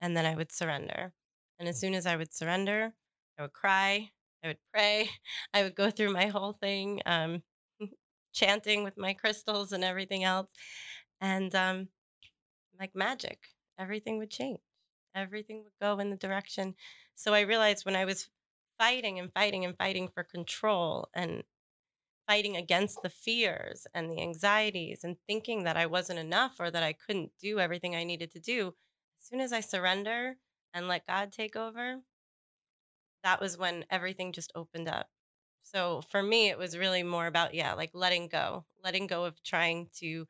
And 0.00 0.16
then 0.16 0.26
I 0.26 0.36
would 0.36 0.52
surrender. 0.52 1.14
And 1.58 1.68
as 1.68 1.80
soon 1.80 1.94
as 1.94 2.06
I 2.06 2.16
would 2.16 2.34
surrender, 2.34 2.94
I 3.38 3.42
would 3.42 3.54
cry, 3.54 4.10
I 4.44 4.48
would 4.48 4.58
pray, 4.72 5.10
I 5.54 5.62
would 5.64 5.76
go 5.76 5.90
through 5.90 6.12
my 6.12 6.28
whole 6.28 6.54
thing, 6.54 7.02
um, 7.06 7.44
chanting 8.34 8.84
with 8.84 8.96
my 8.98 9.14
crystals 9.14 9.72
and 9.72 9.84
everything 9.84 10.24
else. 10.24 10.52
And 11.20 11.54
um, 11.54 11.90
like 12.78 12.94
magic, 12.96 13.48
everything 13.78 14.18
would 14.18 14.30
change. 14.30 14.60
Everything 15.14 15.62
would 15.64 15.72
go 15.80 15.98
in 15.98 16.10
the 16.10 16.16
direction. 16.16 16.74
So 17.14 17.34
I 17.34 17.40
realized 17.40 17.84
when 17.84 17.96
I 17.96 18.04
was 18.04 18.28
fighting 18.78 19.18
and 19.18 19.32
fighting 19.32 19.64
and 19.64 19.76
fighting 19.76 20.08
for 20.08 20.24
control 20.24 21.08
and 21.14 21.42
fighting 22.26 22.56
against 22.56 23.02
the 23.02 23.10
fears 23.10 23.86
and 23.94 24.10
the 24.10 24.20
anxieties 24.20 25.04
and 25.04 25.16
thinking 25.26 25.64
that 25.64 25.76
I 25.76 25.86
wasn't 25.86 26.18
enough 26.18 26.54
or 26.58 26.70
that 26.70 26.82
I 26.82 26.94
couldn't 26.94 27.32
do 27.40 27.58
everything 27.58 27.94
I 27.94 28.04
needed 28.04 28.30
to 28.32 28.40
do, 28.40 28.74
as 29.20 29.26
soon 29.28 29.40
as 29.40 29.52
I 29.52 29.60
surrender 29.60 30.36
and 30.72 30.88
let 30.88 31.06
God 31.06 31.32
take 31.32 31.56
over, 31.56 32.00
that 33.22 33.40
was 33.40 33.58
when 33.58 33.84
everything 33.90 34.32
just 34.32 34.52
opened 34.54 34.88
up. 34.88 35.08
So 35.62 36.02
for 36.10 36.22
me, 36.22 36.48
it 36.48 36.58
was 36.58 36.76
really 36.78 37.02
more 37.02 37.26
about, 37.26 37.54
yeah, 37.54 37.74
like 37.74 37.90
letting 37.94 38.28
go, 38.28 38.64
letting 38.82 39.06
go 39.06 39.24
of 39.24 39.42
trying 39.42 39.88
to 39.98 40.26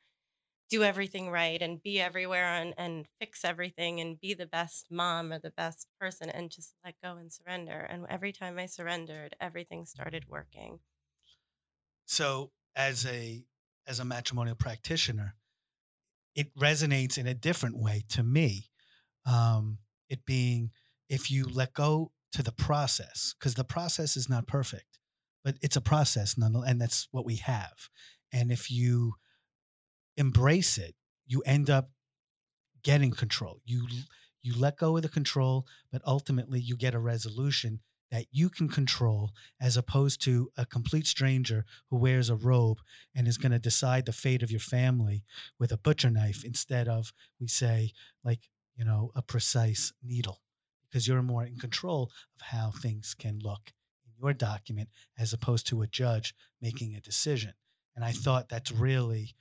do 0.72 0.82
everything 0.82 1.30
right 1.30 1.60
and 1.60 1.82
be 1.82 2.00
everywhere 2.00 2.54
and, 2.54 2.72
and 2.78 3.06
fix 3.20 3.44
everything 3.44 4.00
and 4.00 4.18
be 4.18 4.32
the 4.32 4.46
best 4.46 4.86
mom 4.90 5.30
or 5.30 5.38
the 5.38 5.50
best 5.50 5.86
person 6.00 6.30
and 6.30 6.50
just 6.50 6.72
let 6.82 6.94
go 7.04 7.18
and 7.18 7.30
surrender. 7.30 7.86
And 7.90 8.06
every 8.08 8.32
time 8.32 8.58
I 8.58 8.64
surrendered, 8.64 9.36
everything 9.38 9.84
started 9.84 10.24
working. 10.30 10.78
So 12.06 12.52
as 12.74 13.04
a 13.04 13.44
as 13.86 14.00
a 14.00 14.04
matrimonial 14.04 14.56
practitioner, 14.56 15.34
it 16.34 16.56
resonates 16.56 17.18
in 17.18 17.26
a 17.26 17.34
different 17.34 17.76
way 17.76 18.04
to 18.08 18.22
me. 18.22 18.70
Um, 19.26 19.78
it 20.08 20.24
being 20.24 20.70
if 21.10 21.30
you 21.30 21.44
let 21.44 21.74
go 21.74 22.12
to 22.32 22.42
the 22.42 22.52
process, 22.52 23.34
because 23.38 23.56
the 23.56 23.64
process 23.64 24.16
is 24.16 24.30
not 24.30 24.46
perfect, 24.46 24.98
but 25.44 25.56
it's 25.60 25.76
a 25.76 25.82
process, 25.82 26.38
nonetheless, 26.38 26.70
and 26.70 26.80
that's 26.80 27.08
what 27.10 27.26
we 27.26 27.36
have. 27.36 27.90
And 28.32 28.50
if 28.50 28.70
you 28.70 29.16
embrace 30.16 30.78
it, 30.78 30.94
you 31.26 31.42
end 31.46 31.70
up 31.70 31.90
getting 32.82 33.10
control. 33.12 33.60
You 33.64 33.86
you 34.42 34.58
let 34.58 34.76
go 34.76 34.96
of 34.96 35.02
the 35.02 35.08
control, 35.08 35.66
but 35.92 36.02
ultimately 36.04 36.60
you 36.60 36.76
get 36.76 36.94
a 36.94 36.98
resolution 36.98 37.80
that 38.10 38.26
you 38.30 38.50
can 38.50 38.68
control 38.68 39.30
as 39.60 39.76
opposed 39.76 40.22
to 40.22 40.50
a 40.56 40.66
complete 40.66 41.06
stranger 41.06 41.64
who 41.88 41.96
wears 41.96 42.28
a 42.28 42.36
robe 42.36 42.78
and 43.14 43.26
is 43.26 43.38
going 43.38 43.52
to 43.52 43.58
decide 43.58 44.04
the 44.04 44.12
fate 44.12 44.42
of 44.42 44.50
your 44.50 44.60
family 44.60 45.24
with 45.58 45.72
a 45.72 45.78
butcher 45.78 46.10
knife 46.10 46.44
instead 46.44 46.88
of 46.88 47.12
we 47.40 47.48
say 47.48 47.92
like, 48.22 48.50
you 48.76 48.84
know, 48.84 49.10
a 49.14 49.22
precise 49.22 49.92
needle 50.02 50.42
because 50.86 51.08
you're 51.08 51.22
more 51.22 51.44
in 51.44 51.56
control 51.56 52.10
of 52.36 52.42
how 52.48 52.70
things 52.70 53.14
can 53.18 53.38
look 53.42 53.72
in 54.04 54.12
your 54.22 54.34
document 54.34 54.90
as 55.18 55.32
opposed 55.32 55.66
to 55.68 55.80
a 55.80 55.86
judge 55.86 56.34
making 56.60 56.94
a 56.94 57.00
decision. 57.00 57.54
And 57.96 58.04
I 58.04 58.12
thought 58.12 58.50
that's 58.50 58.72
really 58.72 59.34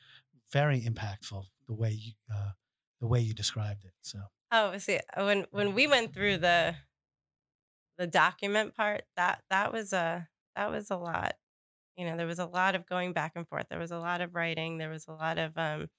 very 0.51 0.81
impactful 0.81 1.43
the 1.67 1.73
way 1.73 1.91
you 1.91 2.13
uh, 2.33 2.51
the 2.99 3.07
way 3.07 3.19
you 3.19 3.33
described 3.33 3.85
it. 3.85 3.93
So 4.01 4.19
Oh, 4.51 4.77
see, 4.77 4.99
when 5.15 5.45
when 5.51 5.73
we 5.73 5.87
went 5.87 6.13
through 6.13 6.37
the 6.39 6.75
the 7.97 8.07
document 8.07 8.75
part, 8.75 9.03
that 9.15 9.43
that 9.49 9.71
was 9.71 9.93
a 9.93 10.27
that 10.55 10.71
was 10.71 10.89
a 10.91 10.97
lot. 10.97 11.33
You 11.97 12.05
know, 12.05 12.17
there 12.17 12.27
was 12.27 12.39
a 12.39 12.45
lot 12.45 12.75
of 12.75 12.87
going 12.87 13.13
back 13.13 13.33
and 13.35 13.47
forth. 13.47 13.67
There 13.69 13.79
was 13.79 13.91
a 13.91 13.99
lot 13.99 14.21
of 14.21 14.35
writing. 14.35 14.77
There 14.77 14.89
was 14.89 15.07
a 15.07 15.13
lot 15.13 15.37
of 15.37 15.57
um, 15.57 15.89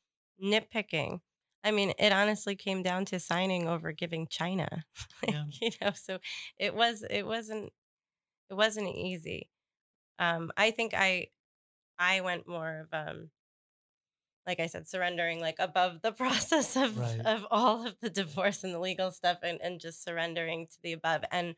nitpicking. 0.42 1.20
I 1.64 1.70
mean, 1.70 1.92
it 1.98 2.12
honestly 2.12 2.56
came 2.56 2.82
down 2.82 3.04
to 3.06 3.20
signing 3.20 3.68
over 3.68 3.92
giving 3.92 4.26
China. 4.28 4.84
Yeah. 5.28 5.44
you 5.60 5.70
know, 5.80 5.92
so 5.92 6.18
it 6.58 6.74
was 6.74 7.04
it 7.08 7.24
wasn't 7.26 7.72
it 8.50 8.54
wasn't 8.54 8.88
easy. 8.94 9.50
Um, 10.18 10.52
I 10.56 10.70
think 10.72 10.94
I 10.94 11.28
I 11.98 12.20
went 12.22 12.48
more 12.48 12.80
of 12.80 12.88
um 13.08 13.30
like 14.46 14.60
I 14.60 14.66
said, 14.66 14.88
surrendering 14.88 15.40
like 15.40 15.56
above 15.58 16.02
the 16.02 16.12
process 16.22 16.76
of 16.76 16.98
Right. 16.98 17.20
of 17.24 17.46
all 17.50 17.86
of 17.86 17.94
the 18.00 18.10
divorce 18.10 18.64
and 18.64 18.74
the 18.74 18.78
legal 18.80 19.10
stuff 19.10 19.38
and, 19.42 19.60
and 19.62 19.80
just 19.80 20.02
surrendering 20.04 20.66
to 20.66 20.76
the 20.82 20.92
above. 20.92 21.22
And 21.30 21.54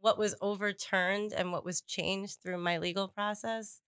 what 0.00 0.18
was 0.18 0.34
overturned 0.40 1.32
and 1.32 1.52
what 1.52 1.64
was 1.64 1.80
changed 1.82 2.38
through 2.42 2.58
my 2.58 2.78
legal 2.78 3.08
process 3.08 3.80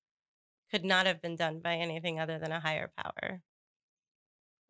could 0.70 0.84
not 0.84 1.06
have 1.06 1.20
been 1.22 1.36
done 1.36 1.60
by 1.60 1.74
anything 1.76 2.18
other 2.20 2.38
than 2.38 2.52
a 2.52 2.60
higher 2.60 2.90
power. 2.96 3.40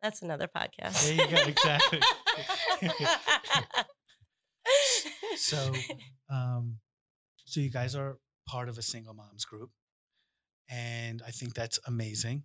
That's 0.01 0.21
another 0.21 0.47
podcast. 0.47 1.05
There 1.05 1.25
you 1.27 1.35
go, 1.35 1.43
exactly. 1.43 1.99
So, 5.35 5.73
um, 6.29 6.77
so 7.45 7.59
you 7.59 7.69
guys 7.69 7.95
are 7.95 8.17
part 8.47 8.69
of 8.69 8.77
a 8.77 8.81
single 8.81 9.13
moms 9.13 9.45
group, 9.45 9.71
and 10.69 11.21
I 11.25 11.31
think 11.31 11.53
that's 11.53 11.79
amazing. 11.87 12.43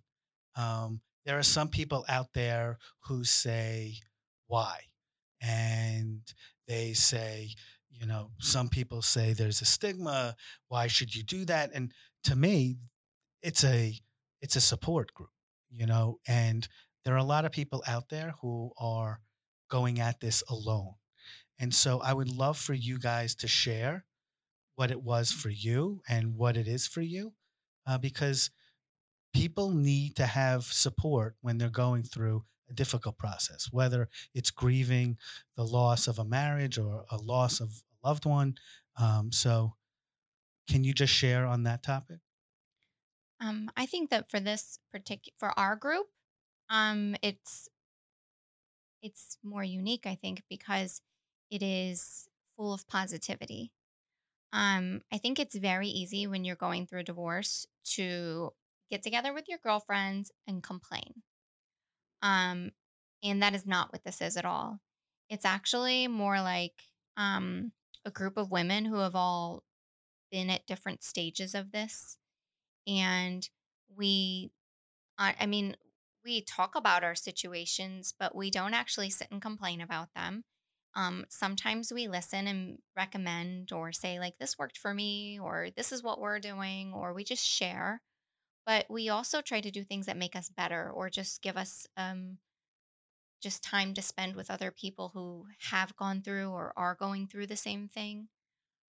Um, 0.55 1.01
there 1.29 1.37
are 1.37 1.43
some 1.43 1.69
people 1.69 2.03
out 2.09 2.33
there 2.33 2.79
who 3.01 3.23
say, 3.23 3.99
"Why?" 4.47 4.79
and 5.39 6.21
they 6.67 6.93
say, 6.93 7.51
you 7.91 8.07
know, 8.07 8.31
some 8.39 8.67
people 8.67 9.03
say 9.03 9.33
there's 9.33 9.61
a 9.61 9.65
stigma. 9.65 10.35
Why 10.69 10.87
should 10.87 11.15
you 11.15 11.23
do 11.23 11.45
that? 11.45 11.69
And 11.75 11.93
to 12.23 12.35
me, 12.35 12.79
it's 13.43 13.63
a 13.63 13.93
it's 14.41 14.55
a 14.55 14.61
support 14.61 15.13
group, 15.13 15.29
you 15.69 15.85
know, 15.85 16.19
and 16.27 16.67
there 17.05 17.13
are 17.13 17.17
a 17.17 17.23
lot 17.23 17.45
of 17.45 17.51
people 17.51 17.83
out 17.87 18.09
there 18.09 18.33
who 18.41 18.71
are 18.79 19.21
going 19.69 19.99
at 19.99 20.19
this 20.21 20.43
alone. 20.49 20.95
And 21.59 21.75
so 21.75 22.01
I 22.01 22.13
would 22.13 22.29
love 22.29 22.57
for 22.57 22.73
you 22.73 22.97
guys 22.97 23.35
to 23.35 23.47
share 23.47 24.05
what 24.75 24.89
it 24.91 25.03
was 25.03 25.31
for 25.31 25.49
you 25.49 26.01
and 26.09 26.35
what 26.35 26.57
it 26.57 26.67
is 26.67 26.87
for 26.87 27.01
you, 27.01 27.33
uh, 27.85 27.99
because 27.99 28.49
people 29.33 29.71
need 29.71 30.15
to 30.17 30.25
have 30.25 30.63
support 30.63 31.35
when 31.41 31.57
they're 31.57 31.69
going 31.69 32.03
through 32.03 32.43
a 32.69 32.73
difficult 32.73 33.17
process, 33.17 33.69
whether 33.71 34.09
it's 34.33 34.51
grieving 34.51 35.17
the 35.55 35.65
loss 35.65 36.07
of 36.07 36.19
a 36.19 36.25
marriage 36.25 36.77
or 36.77 37.05
a 37.09 37.17
loss 37.17 37.59
of 37.59 37.69
a 38.03 38.07
loved 38.07 38.25
one. 38.25 38.55
Um, 38.97 39.31
so, 39.31 39.75
can 40.69 40.83
you 40.83 40.93
just 40.93 41.13
share 41.13 41.45
on 41.45 41.63
that 41.63 41.83
topic? 41.83 42.19
Um, 43.39 43.71
I 43.77 43.85
think 43.85 44.09
that 44.09 44.29
for 44.29 44.39
this 44.39 44.79
particular 44.91 45.33
for 45.37 45.57
our 45.57 45.75
group, 45.75 46.07
um, 46.69 47.15
it's 47.21 47.69
it's 49.01 49.37
more 49.43 49.63
unique. 49.63 50.05
I 50.05 50.15
think 50.15 50.43
because 50.49 51.01
it 51.49 51.63
is 51.63 52.27
full 52.57 52.73
of 52.73 52.87
positivity. 52.87 53.71
Um, 54.53 55.01
I 55.11 55.17
think 55.17 55.39
it's 55.39 55.55
very 55.55 55.87
easy 55.87 56.27
when 56.27 56.43
you're 56.45 56.55
going 56.55 56.87
through 56.87 57.01
a 57.01 57.03
divorce 57.03 57.67
to 57.95 58.53
get 58.89 59.03
together 59.03 59.33
with 59.33 59.45
your 59.47 59.59
girlfriends 59.63 60.31
and 60.47 60.63
complain. 60.63 61.23
Um, 62.21 62.71
and 63.23 63.41
that 63.41 63.53
is 63.53 63.65
not 63.65 63.91
what 63.91 64.03
this 64.03 64.21
is 64.21 64.37
at 64.37 64.45
all. 64.45 64.79
It's 65.29 65.45
actually 65.45 66.07
more 66.07 66.41
like 66.41 66.73
um, 67.17 67.71
a 68.05 68.11
group 68.11 68.37
of 68.37 68.51
women 68.51 68.85
who 68.85 68.97
have 68.97 69.15
all 69.15 69.63
been 70.31 70.49
at 70.49 70.67
different 70.67 71.03
stages 71.03 71.53
of 71.53 71.71
this. 71.71 72.17
And 72.87 73.47
we, 73.95 74.51
I, 75.17 75.35
I 75.41 75.45
mean, 75.45 75.75
we 76.23 76.41
talk 76.41 76.75
about 76.75 77.03
our 77.03 77.15
situations, 77.15 78.13
but 78.19 78.35
we 78.35 78.51
don't 78.51 78.73
actually 78.73 79.09
sit 79.09 79.27
and 79.31 79.41
complain 79.41 79.81
about 79.81 80.09
them. 80.15 80.43
Um, 80.95 81.25
sometimes 81.29 81.93
we 81.93 82.07
listen 82.07 82.47
and 82.47 82.79
recommend 82.97 83.71
or 83.71 83.91
say, 83.91 84.19
like, 84.19 84.37
this 84.39 84.57
worked 84.57 84.77
for 84.77 84.93
me, 84.93 85.39
or 85.39 85.69
this 85.75 85.91
is 85.91 86.03
what 86.03 86.19
we're 86.19 86.39
doing, 86.39 86.93
or 86.93 87.13
we 87.13 87.23
just 87.23 87.45
share 87.45 88.01
but 88.65 88.85
we 88.89 89.09
also 89.09 89.41
try 89.41 89.61
to 89.61 89.71
do 89.71 89.83
things 89.83 90.05
that 90.05 90.17
make 90.17 90.35
us 90.35 90.49
better 90.49 90.89
or 90.89 91.09
just 91.09 91.41
give 91.41 91.57
us 91.57 91.87
um, 91.97 92.37
just 93.41 93.63
time 93.63 93.93
to 93.93 94.01
spend 94.01 94.35
with 94.35 94.51
other 94.51 94.71
people 94.71 95.11
who 95.13 95.45
have 95.71 95.95
gone 95.95 96.21
through 96.21 96.49
or 96.49 96.73
are 96.75 96.95
going 96.95 97.27
through 97.27 97.47
the 97.47 97.55
same 97.55 97.87
thing. 97.87 98.27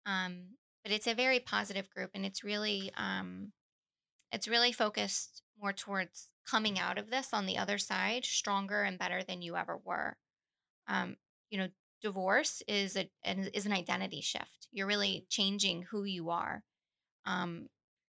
Um, 0.05 0.55
but 0.83 0.93
it's 0.93 1.07
a 1.07 1.13
very 1.13 1.39
positive 1.39 1.89
group 1.89 2.11
and 2.15 2.25
it's 2.25 2.43
really 2.43 2.91
um, 2.97 3.51
it's 4.31 4.47
really 4.47 4.71
focused 4.71 5.41
more 5.59 5.73
towards 5.73 6.31
coming 6.49 6.79
out 6.79 6.97
of 6.97 7.09
this 7.09 7.33
on 7.33 7.45
the 7.45 7.57
other 7.57 7.77
side 7.77 8.23
stronger 8.25 8.83
and 8.83 8.99
better 8.99 9.23
than 9.23 9.41
you 9.41 9.55
ever 9.55 9.77
were. 9.83 10.17
Um, 10.87 11.17
you 11.49 11.57
know 11.57 11.67
divorce 12.01 12.61
is 12.67 12.95
a 12.95 13.09
is 13.25 13.65
an 13.65 13.73
identity 13.73 14.21
shift. 14.21 14.67
You're 14.71 14.87
really 14.87 15.25
changing 15.29 15.87
who 15.91 16.03
you 16.03 16.29
are. 16.29 16.63
Um, 17.25 17.67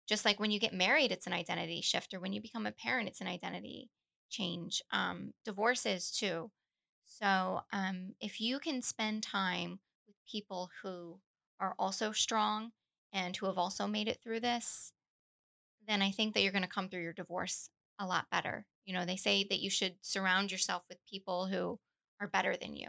just 0.08 0.24
like 0.24 0.40
when 0.40 0.50
you 0.50 0.58
get 0.58 0.72
married, 0.72 1.12
it's 1.12 1.26
an 1.26 1.32
identity 1.32 1.82
shift, 1.82 2.14
or 2.14 2.20
when 2.20 2.32
you 2.32 2.40
become 2.40 2.66
a 2.66 2.72
parent, 2.72 3.08
it's 3.08 3.20
an 3.20 3.26
identity 3.26 3.90
change. 4.30 4.82
Um, 4.90 5.32
divorce 5.44 5.84
is 5.84 6.10
too. 6.10 6.50
So 7.04 7.60
um, 7.72 8.14
if 8.20 8.40
you 8.40 8.58
can 8.58 8.82
spend 8.82 9.22
time 9.22 9.80
with 10.06 10.16
people 10.30 10.70
who 10.82 11.20
are 11.60 11.74
also 11.78 12.12
strong 12.12 12.70
and 13.12 13.36
who 13.36 13.46
have 13.46 13.58
also 13.58 13.86
made 13.86 14.08
it 14.08 14.20
through 14.22 14.40
this, 14.40 14.92
then 15.86 16.02
I 16.02 16.10
think 16.10 16.34
that 16.34 16.42
you're 16.42 16.52
going 16.52 16.62
to 16.62 16.68
come 16.68 16.88
through 16.88 17.02
your 17.02 17.12
divorce 17.12 17.70
a 17.98 18.06
lot 18.06 18.26
better. 18.30 18.66
You 18.84 18.94
know, 18.94 19.04
they 19.04 19.16
say 19.16 19.46
that 19.50 19.60
you 19.60 19.70
should 19.70 19.96
surround 20.00 20.50
yourself 20.50 20.82
with 20.88 20.98
people 21.10 21.46
who 21.46 21.78
are 22.20 22.28
better 22.28 22.56
than 22.56 22.76
you. 22.76 22.88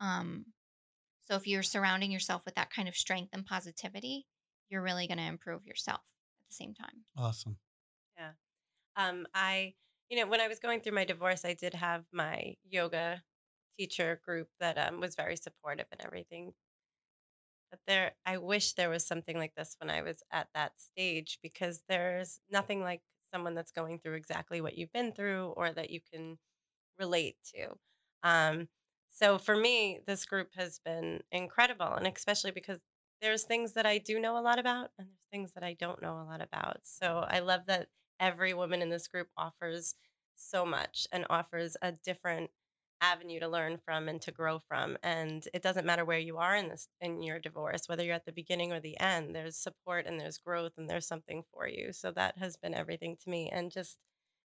Um, 0.00 0.46
so 1.20 1.36
if 1.36 1.46
you're 1.46 1.62
surrounding 1.62 2.10
yourself 2.10 2.44
with 2.44 2.54
that 2.56 2.70
kind 2.70 2.88
of 2.88 2.96
strength 2.96 3.30
and 3.32 3.46
positivity, 3.46 4.26
you're 4.68 4.82
really 4.82 5.06
going 5.06 5.18
to 5.18 5.24
improve 5.24 5.66
yourself 5.66 6.02
the 6.54 6.64
same 6.64 6.74
time. 6.74 7.04
Awesome. 7.16 7.56
Yeah. 8.18 8.32
Um, 8.96 9.26
I, 9.34 9.74
you 10.08 10.18
know, 10.18 10.26
when 10.26 10.40
I 10.40 10.48
was 10.48 10.58
going 10.60 10.80
through 10.80 10.94
my 10.94 11.04
divorce, 11.04 11.44
I 11.44 11.54
did 11.54 11.74
have 11.74 12.04
my 12.12 12.54
yoga 12.68 13.22
teacher 13.78 14.20
group 14.24 14.48
that 14.60 14.78
um, 14.78 15.00
was 15.00 15.16
very 15.16 15.36
supportive 15.36 15.86
and 15.92 16.00
everything. 16.04 16.52
But 17.70 17.80
there, 17.86 18.12
I 18.24 18.38
wish 18.38 18.74
there 18.74 18.90
was 18.90 19.06
something 19.06 19.36
like 19.36 19.54
this 19.56 19.76
when 19.80 19.90
I 19.90 20.02
was 20.02 20.22
at 20.30 20.48
that 20.54 20.80
stage 20.80 21.38
because 21.42 21.82
there's 21.88 22.38
nothing 22.50 22.82
like 22.82 23.02
someone 23.32 23.54
that's 23.54 23.72
going 23.72 23.98
through 23.98 24.14
exactly 24.14 24.60
what 24.60 24.78
you've 24.78 24.92
been 24.92 25.12
through 25.12 25.54
or 25.56 25.72
that 25.72 25.90
you 25.90 26.00
can 26.12 26.38
relate 26.98 27.36
to. 27.54 27.74
Um, 28.22 28.68
so 29.10 29.38
for 29.38 29.56
me, 29.56 30.00
this 30.06 30.24
group 30.24 30.50
has 30.54 30.80
been 30.84 31.22
incredible, 31.32 31.92
and 31.94 32.06
especially 32.06 32.50
because 32.52 32.78
there's 33.24 33.44
things 33.44 33.72
that 33.72 33.86
I 33.86 33.96
do 33.96 34.20
know 34.20 34.36
a 34.36 34.42
lot 34.42 34.58
about, 34.58 34.90
and 34.98 35.08
there's 35.08 35.26
things 35.32 35.52
that 35.54 35.64
I 35.64 35.72
don't 35.72 36.02
know 36.02 36.20
a 36.20 36.28
lot 36.28 36.42
about. 36.42 36.80
So 36.82 37.24
I 37.26 37.38
love 37.38 37.62
that 37.68 37.88
every 38.20 38.52
woman 38.52 38.82
in 38.82 38.90
this 38.90 39.08
group 39.08 39.28
offers 39.36 39.94
so 40.36 40.66
much 40.66 41.08
and 41.10 41.24
offers 41.30 41.74
a 41.80 41.92
different 41.92 42.50
avenue 43.00 43.40
to 43.40 43.48
learn 43.48 43.78
from 43.82 44.08
and 44.08 44.20
to 44.22 44.30
grow 44.30 44.58
from 44.58 44.96
and 45.02 45.48
it 45.52 45.62
doesn't 45.62 45.84
matter 45.84 46.04
where 46.04 46.18
you 46.18 46.38
are 46.38 46.56
in 46.56 46.68
this 46.68 46.88
in 47.00 47.22
your 47.22 47.38
divorce 47.38 47.82
whether 47.86 48.02
you're 48.02 48.14
at 48.14 48.24
the 48.24 48.32
beginning 48.32 48.72
or 48.72 48.80
the 48.80 48.98
end 48.98 49.34
there's 49.34 49.56
support 49.56 50.06
and 50.06 50.18
there's 50.18 50.38
growth 50.38 50.72
and 50.78 50.88
there's 50.88 51.06
something 51.06 51.42
for 51.52 51.68
you 51.68 51.92
so 51.92 52.10
that 52.12 52.38
has 52.38 52.56
been 52.56 52.72
everything 52.72 53.16
to 53.22 53.28
me 53.28 53.50
and 53.52 53.70
just 53.70 53.98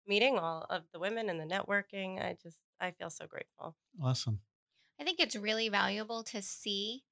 meeting 0.08 0.40
all 0.40 0.66
of 0.70 0.84
the 0.92 1.00
women 1.00 1.30
and 1.30 1.40
the 1.40 1.46
networking 1.46 2.20
i 2.24 2.36
just 2.42 2.58
i 2.80 2.90
feel 2.90 3.10
so 3.10 3.28
grateful 3.28 3.76
Awesome. 4.02 4.40
I 5.00 5.04
think 5.04 5.20
it's 5.20 5.36
really 5.36 5.70
valuable 5.70 6.24
to 6.24 6.42
see 6.42 7.04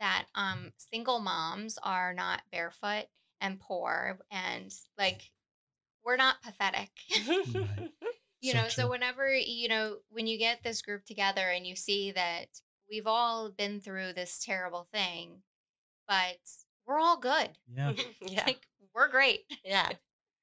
that 0.00 0.26
um, 0.34 0.72
single 0.76 1.20
moms 1.20 1.78
are 1.82 2.14
not 2.14 2.42
barefoot 2.52 3.06
and 3.40 3.60
poor 3.60 4.18
and 4.30 4.72
like 4.98 5.30
we're 6.04 6.16
not 6.16 6.42
pathetic. 6.42 6.90
Right. 7.54 7.90
you 8.40 8.52
So 8.52 8.58
know, 8.58 8.68
so 8.68 8.88
whenever, 8.90 9.34
you 9.34 9.68
know, 9.68 9.98
when 10.10 10.26
you 10.26 10.38
get 10.38 10.62
this 10.62 10.82
group 10.82 11.04
together 11.04 11.42
and 11.50 11.66
you 11.66 11.76
see 11.76 12.10
that 12.12 12.46
we've 12.90 13.06
all 13.06 13.50
been 13.50 13.80
through 13.80 14.12
this 14.14 14.38
terrible 14.44 14.88
thing, 14.92 15.42
but 16.08 16.38
we're 16.86 16.98
all 17.00 17.18
good. 17.18 17.50
Yeah. 17.72 17.92
yeah 18.22 18.44
Like 18.46 18.66
we're 18.94 19.08
great. 19.08 19.40
yeah 19.64 19.90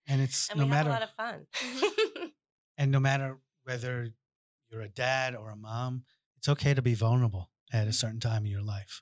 And 0.08 0.22
it's 0.22 0.49
and 0.49 0.60
no 0.60 0.66
we 0.66 0.70
have 0.70 0.86
matter 0.86 0.89
a 0.89 0.93
lot 0.93 1.03
of 1.03 1.12
fun 1.12 1.47
and 2.78 2.91
no 2.91 2.99
matter 2.99 3.38
whether 3.64 4.10
you're 4.70 4.82
a 4.82 4.89
dad 4.89 5.36
or 5.36 5.49
a 5.49 5.55
mom, 5.55 6.03
it's 6.38 6.47
okay 6.49 6.74
to 6.74 6.82
be 6.82 6.93
vulnerable. 6.93 7.49
at 7.74 7.88
a 7.88 7.93
certain 7.93 8.20
time 8.20 8.45
in 8.45 8.51
your 8.51 8.62
life, 8.62 9.01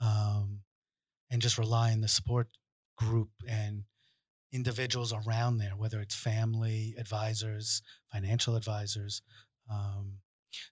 um, 0.00 0.60
and 1.30 1.42
just 1.42 1.58
rely 1.58 1.92
on 1.92 2.00
the 2.00 2.08
support 2.08 2.48
group 2.96 3.30
and 3.48 3.84
individuals 4.52 5.12
around 5.12 5.58
there, 5.58 5.72
whether 5.76 6.00
it's 6.00 6.14
family, 6.14 6.94
advisors, 6.98 7.82
financial 8.12 8.56
advisors. 8.56 9.22
Um, 9.70 10.18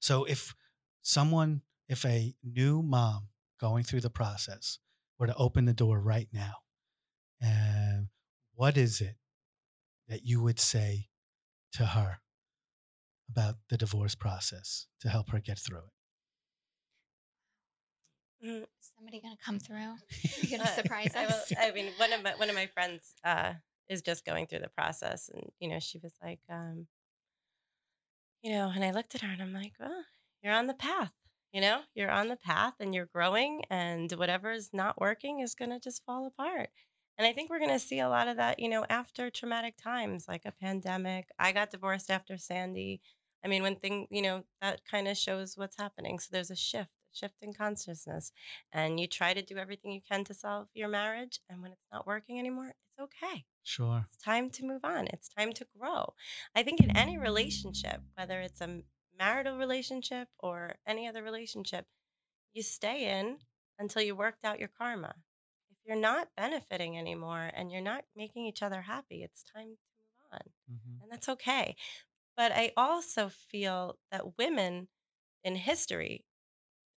so 0.00 0.24
if 0.24 0.54
someone, 1.02 1.62
if 1.88 2.04
a 2.04 2.34
new 2.42 2.82
mom 2.82 3.28
going 3.60 3.84
through 3.84 4.00
the 4.00 4.10
process 4.10 4.78
were 5.18 5.26
to 5.26 5.36
open 5.36 5.64
the 5.64 5.72
door 5.74 6.00
right 6.00 6.28
now, 6.32 6.54
and 7.40 8.08
what 8.54 8.76
is 8.76 9.00
it 9.00 9.16
that 10.08 10.24
you 10.24 10.42
would 10.42 10.60
say 10.60 11.08
to 11.72 11.86
her 11.86 12.18
about 13.28 13.56
the 13.68 13.76
divorce 13.76 14.14
process 14.14 14.86
to 15.00 15.08
help 15.08 15.30
her 15.30 15.40
get 15.40 15.58
through 15.58 15.78
it? 15.78 15.92
Mm. 18.44 18.62
Is 18.62 18.90
somebody 18.96 19.20
gonna 19.20 19.36
come 19.44 19.58
through? 19.58 19.94
You're 20.42 20.58
gonna 20.58 20.70
surprise 20.70 21.12
I, 21.16 21.24
us. 21.26 21.52
I 21.58 21.70
mean, 21.70 21.86
one 21.96 22.12
of 22.12 22.22
my 22.22 22.34
one 22.34 22.50
of 22.50 22.54
my 22.54 22.66
friends 22.66 23.14
uh, 23.24 23.54
is 23.88 24.02
just 24.02 24.24
going 24.24 24.46
through 24.46 24.60
the 24.60 24.68
process, 24.68 25.30
and 25.32 25.50
you 25.60 25.68
know, 25.68 25.78
she 25.78 25.98
was 25.98 26.12
like, 26.22 26.40
um, 26.50 26.86
you 28.42 28.52
know, 28.52 28.70
and 28.74 28.84
I 28.84 28.90
looked 28.90 29.14
at 29.14 29.22
her 29.22 29.32
and 29.32 29.40
I'm 29.40 29.54
like, 29.54 29.72
well, 29.80 30.04
you're 30.42 30.52
on 30.52 30.66
the 30.66 30.74
path. 30.74 31.14
You 31.52 31.60
know, 31.60 31.80
you're 31.94 32.10
on 32.10 32.28
the 32.28 32.36
path 32.36 32.74
and 32.80 32.94
you're 32.94 33.06
growing, 33.06 33.62
and 33.70 34.10
whatever 34.12 34.52
is 34.52 34.70
not 34.72 35.00
working 35.00 35.40
is 35.40 35.54
going 35.54 35.70
to 35.70 35.80
just 35.80 36.04
fall 36.04 36.26
apart. 36.26 36.68
And 37.16 37.26
I 37.26 37.32
think 37.32 37.48
we're 37.48 37.60
going 37.60 37.70
to 37.70 37.78
see 37.78 38.00
a 38.00 38.08
lot 38.08 38.26
of 38.28 38.36
that, 38.38 38.58
you 38.58 38.68
know, 38.68 38.84
after 38.90 39.30
traumatic 39.30 39.76
times 39.76 40.26
like 40.26 40.42
a 40.44 40.52
pandemic. 40.52 41.28
I 41.38 41.52
got 41.52 41.70
divorced 41.70 42.10
after 42.10 42.36
Sandy. 42.36 43.00
I 43.44 43.48
mean, 43.48 43.62
when 43.62 43.76
thing, 43.76 44.08
you 44.10 44.20
know, 44.20 44.42
that 44.60 44.80
kind 44.90 45.06
of 45.06 45.16
shows 45.16 45.56
what's 45.56 45.76
happening. 45.76 46.18
So 46.18 46.30
there's 46.32 46.50
a 46.50 46.56
shift, 46.56 46.90
shift 47.14 47.36
in 47.42 47.52
consciousness, 47.54 48.32
and 48.72 49.00
you 49.00 49.06
try 49.06 49.34
to 49.34 49.42
do 49.42 49.56
everything 49.58 49.92
you 49.92 50.02
can 50.02 50.24
to 50.24 50.34
solve 50.34 50.68
your 50.74 50.88
marriage. 50.88 51.40
And 51.48 51.62
when 51.62 51.72
it's 51.72 51.86
not 51.92 52.06
working 52.06 52.38
anymore, 52.38 52.68
it's 52.68 52.98
okay. 53.00 53.46
Sure. 53.64 54.06
It's 54.06 54.16
time 54.16 54.50
to 54.50 54.64
move 54.64 54.84
on. 54.84 55.08
It's 55.08 55.28
time 55.28 55.52
to 55.54 55.66
grow. 55.78 56.14
I 56.54 56.62
think 56.62 56.82
in 56.82 56.90
any 56.92 57.18
relationship, 57.18 58.02
whether 58.16 58.40
it's 58.40 58.60
a 58.60 58.82
marital 59.18 59.56
relationship 59.58 60.28
or 60.38 60.76
any 60.86 61.08
other 61.08 61.22
relationship, 61.22 61.86
you 62.52 62.62
stay 62.62 63.18
in 63.20 63.40
until 63.78 64.02
you 64.02 64.14
worked 64.16 64.44
out 64.44 64.58
your 64.58 64.68
karma. 64.68 65.16
If 65.70 65.78
you're 65.84 65.96
not 65.96 66.34
benefiting 66.36 66.96
anymore 66.98 67.50
and 67.54 67.70
you're 67.72 67.80
not 67.82 68.04
making 68.14 68.46
each 68.46 68.62
other 68.62 68.82
happy, 68.82 69.22
it's 69.22 69.42
time 69.42 69.76
to 69.76 69.78
move 70.22 70.32
on. 70.32 70.52
hmm 70.68 70.96
And 71.02 71.10
that's 71.12 71.28
okay. 71.28 71.76
But 72.36 72.52
I 72.52 72.72
also 72.76 73.28
feel 73.28 73.98
that 74.10 74.38
women 74.38 74.88
in 75.44 75.56
history, 75.56 76.26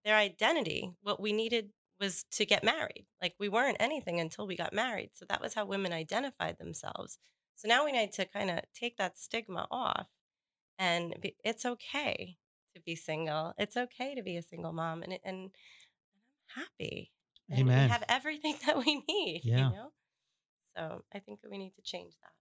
their 0.06 0.16
identity, 0.16 0.92
what 1.02 1.20
we 1.20 1.32
needed 1.32 1.70
was 2.00 2.24
to 2.30 2.46
get 2.46 2.62
married. 2.64 3.06
Like 3.20 3.34
we 3.40 3.48
weren't 3.48 3.78
anything 3.80 4.20
until 4.20 4.46
we 4.46 4.56
got 4.56 4.72
married. 4.72 5.10
So 5.14 5.26
that 5.28 5.40
was 5.42 5.54
how 5.54 5.66
women 5.66 5.92
identified 5.92 6.58
themselves. 6.58 7.18
So 7.56 7.68
now 7.68 7.84
we 7.84 7.92
need 7.92 8.12
to 8.12 8.24
kind 8.24 8.50
of 8.50 8.60
take 8.72 8.96
that 8.98 9.18
stigma 9.18 9.66
off 9.70 10.06
and 10.78 11.14
be, 11.20 11.34
it's 11.44 11.66
okay 11.66 12.36
to 12.76 12.82
be 12.82 12.94
single. 12.94 13.52
It's 13.58 13.76
okay 13.76 14.14
to 14.14 14.22
be 14.22 14.36
a 14.36 14.42
single 14.42 14.72
mom 14.72 15.02
and 15.02 15.12
and, 15.12 15.20
and 15.24 15.50
I'm 16.56 16.62
happy. 16.62 17.12
And 17.50 17.66
we 17.66 17.74
have 17.74 18.04
everything 18.08 18.56
that 18.66 18.76
we 18.78 19.02
need, 19.08 19.42
Yeah. 19.44 19.70
you 19.70 19.76
know? 19.76 19.92
So 20.76 21.02
I 21.12 21.18
think 21.18 21.40
we 21.50 21.58
need 21.58 21.74
to 21.76 21.82
change 21.82 22.14
that. 22.22 22.32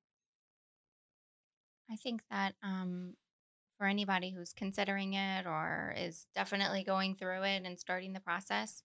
I 1.93 1.95
think 1.95 2.22
that 2.30 2.55
um, 2.63 3.13
for 3.78 3.88
anybody 3.88 4.32
who's 4.32 4.54
considering 4.54 5.14
it 5.14 5.46
or 5.46 5.94
is 5.98 6.28
definitely 6.34 6.84
going 6.84 7.16
through 7.16 7.44
it 7.44 7.64
and 7.66 7.80
starting 7.80 8.14
the 8.14 8.20
process, 8.20 8.84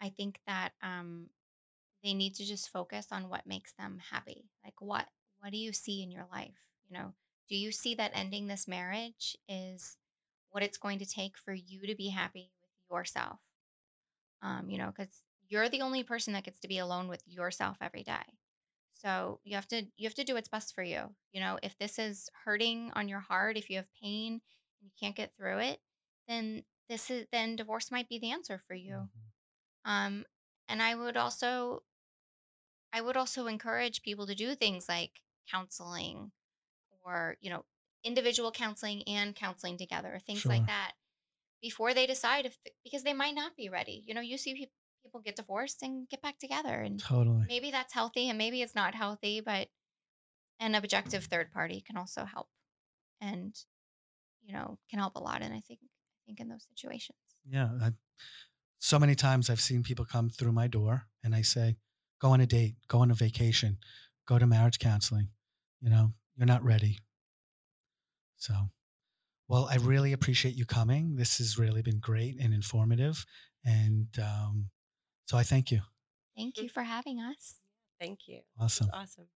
I 0.00 0.08
think 0.08 0.40
that 0.46 0.70
um, 0.82 1.26
they 2.02 2.14
need 2.14 2.34
to 2.36 2.44
just 2.44 2.70
focus 2.70 3.08
on 3.12 3.28
what 3.28 3.46
makes 3.46 3.72
them 3.74 4.00
happy. 4.10 4.50
Like 4.64 4.80
what 4.80 5.06
what 5.40 5.52
do 5.52 5.58
you 5.58 5.72
see 5.72 6.02
in 6.02 6.10
your 6.10 6.26
life? 6.32 6.54
You 6.88 6.98
know, 6.98 7.12
do 7.48 7.56
you 7.56 7.72
see 7.72 7.94
that 7.96 8.12
ending 8.14 8.46
this 8.46 8.68
marriage 8.68 9.36
is 9.48 9.96
what 10.50 10.62
it's 10.62 10.78
going 10.78 10.98
to 11.00 11.06
take 11.06 11.36
for 11.36 11.52
you 11.52 11.86
to 11.86 11.94
be 11.96 12.08
happy 12.08 12.50
with 12.62 12.98
yourself? 12.98 13.40
Um, 14.40 14.70
you 14.70 14.78
know, 14.78 14.92
because 14.96 15.22
you're 15.48 15.68
the 15.68 15.82
only 15.82 16.02
person 16.02 16.32
that 16.32 16.44
gets 16.44 16.60
to 16.60 16.68
be 16.68 16.78
alone 16.78 17.08
with 17.08 17.22
yourself 17.26 17.76
every 17.80 18.02
day. 18.02 18.38
So 19.04 19.40
you 19.44 19.54
have 19.56 19.66
to 19.68 19.86
you 19.96 20.06
have 20.08 20.14
to 20.14 20.24
do 20.24 20.34
what's 20.34 20.48
best 20.48 20.74
for 20.74 20.82
you. 20.82 21.14
You 21.32 21.40
know, 21.40 21.58
if 21.62 21.76
this 21.78 21.98
is 21.98 22.30
hurting 22.44 22.92
on 22.94 23.08
your 23.08 23.20
heart, 23.20 23.56
if 23.56 23.70
you 23.70 23.76
have 23.76 23.92
pain 24.00 24.34
and 24.34 24.42
you 24.88 24.92
can't 24.98 25.16
get 25.16 25.34
through 25.36 25.58
it, 25.60 25.80
then 26.28 26.64
this 26.88 27.10
is 27.10 27.26
then 27.32 27.56
divorce 27.56 27.90
might 27.90 28.08
be 28.08 28.18
the 28.18 28.30
answer 28.32 28.58
for 28.58 28.74
you. 28.74 29.08
Mhm. 29.14 29.32
Um, 29.84 30.26
and 30.68 30.82
I 30.82 30.94
would 30.94 31.16
also 31.16 31.84
I 32.92 33.00
would 33.00 33.16
also 33.16 33.46
encourage 33.46 34.02
people 34.02 34.26
to 34.26 34.34
do 34.34 34.54
things 34.54 34.88
like 34.88 35.22
counseling 35.50 36.32
or, 37.04 37.36
you 37.40 37.50
know, 37.50 37.66
individual 38.04 38.52
counseling 38.52 39.02
and 39.08 39.36
counseling 39.36 39.78
together, 39.78 40.20
things 40.20 40.48
like 40.48 40.66
that 40.66 40.94
before 41.62 41.94
they 41.94 42.06
decide 42.06 42.46
if 42.46 42.58
because 42.84 43.04
they 43.04 43.14
might 43.14 43.34
not 43.34 43.56
be 43.56 43.68
ready. 43.70 44.04
You 44.06 44.14
know, 44.14 44.22
you 44.22 44.38
see 44.38 44.70
people 45.02 45.20
get 45.20 45.36
divorced 45.36 45.82
and 45.82 46.08
get 46.08 46.22
back 46.22 46.38
together 46.38 46.80
and 46.80 47.00
Totally. 47.00 47.44
maybe 47.48 47.70
that's 47.70 47.92
healthy 47.92 48.28
and 48.28 48.38
maybe 48.38 48.62
it's 48.62 48.74
not 48.74 48.94
healthy, 48.94 49.40
but 49.40 49.68
an 50.60 50.74
objective 50.74 51.24
third 51.24 51.52
party 51.52 51.82
can 51.86 51.96
also 51.96 52.24
help 52.24 52.48
and, 53.20 53.54
you 54.42 54.52
know, 54.52 54.78
can 54.88 54.98
help 54.98 55.16
a 55.16 55.20
lot. 55.20 55.42
And 55.42 55.52
I 55.52 55.60
think 55.60 55.80
I 55.82 56.20
think 56.26 56.40
in 56.40 56.48
those 56.48 56.66
situations. 56.68 57.18
Yeah. 57.48 57.70
I, 57.80 57.90
so 58.78 58.98
many 58.98 59.14
times 59.14 59.50
I've 59.50 59.60
seen 59.60 59.82
people 59.82 60.04
come 60.04 60.28
through 60.28 60.52
my 60.52 60.66
door 60.66 61.04
and 61.24 61.34
I 61.34 61.42
say, 61.42 61.76
go 62.20 62.30
on 62.30 62.40
a 62.40 62.46
date, 62.46 62.74
go 62.88 63.00
on 63.00 63.10
a 63.10 63.14
vacation, 63.14 63.78
go 64.26 64.38
to 64.38 64.46
marriage 64.46 64.78
counseling. 64.78 65.28
You 65.80 65.90
know, 65.90 66.12
you're 66.36 66.46
not 66.46 66.64
ready. 66.64 66.98
So, 68.36 68.54
well, 69.48 69.68
I 69.70 69.76
really 69.76 70.12
appreciate 70.12 70.54
you 70.54 70.64
coming. 70.64 71.16
This 71.16 71.38
has 71.38 71.58
really 71.58 71.82
been 71.82 71.98
great 71.98 72.40
and 72.40 72.54
informative. 72.54 73.24
And 73.64 74.08
um, 74.18 74.70
so 75.32 75.38
I 75.38 75.44
thank 75.44 75.70
you. 75.72 75.80
Thank 76.36 76.58
you 76.58 76.68
for 76.68 76.82
having 76.82 77.18
us. 77.18 77.54
Thank 77.98 78.28
you. 78.28 78.40
Awesome. 78.60 78.90
Awesome. 78.92 79.28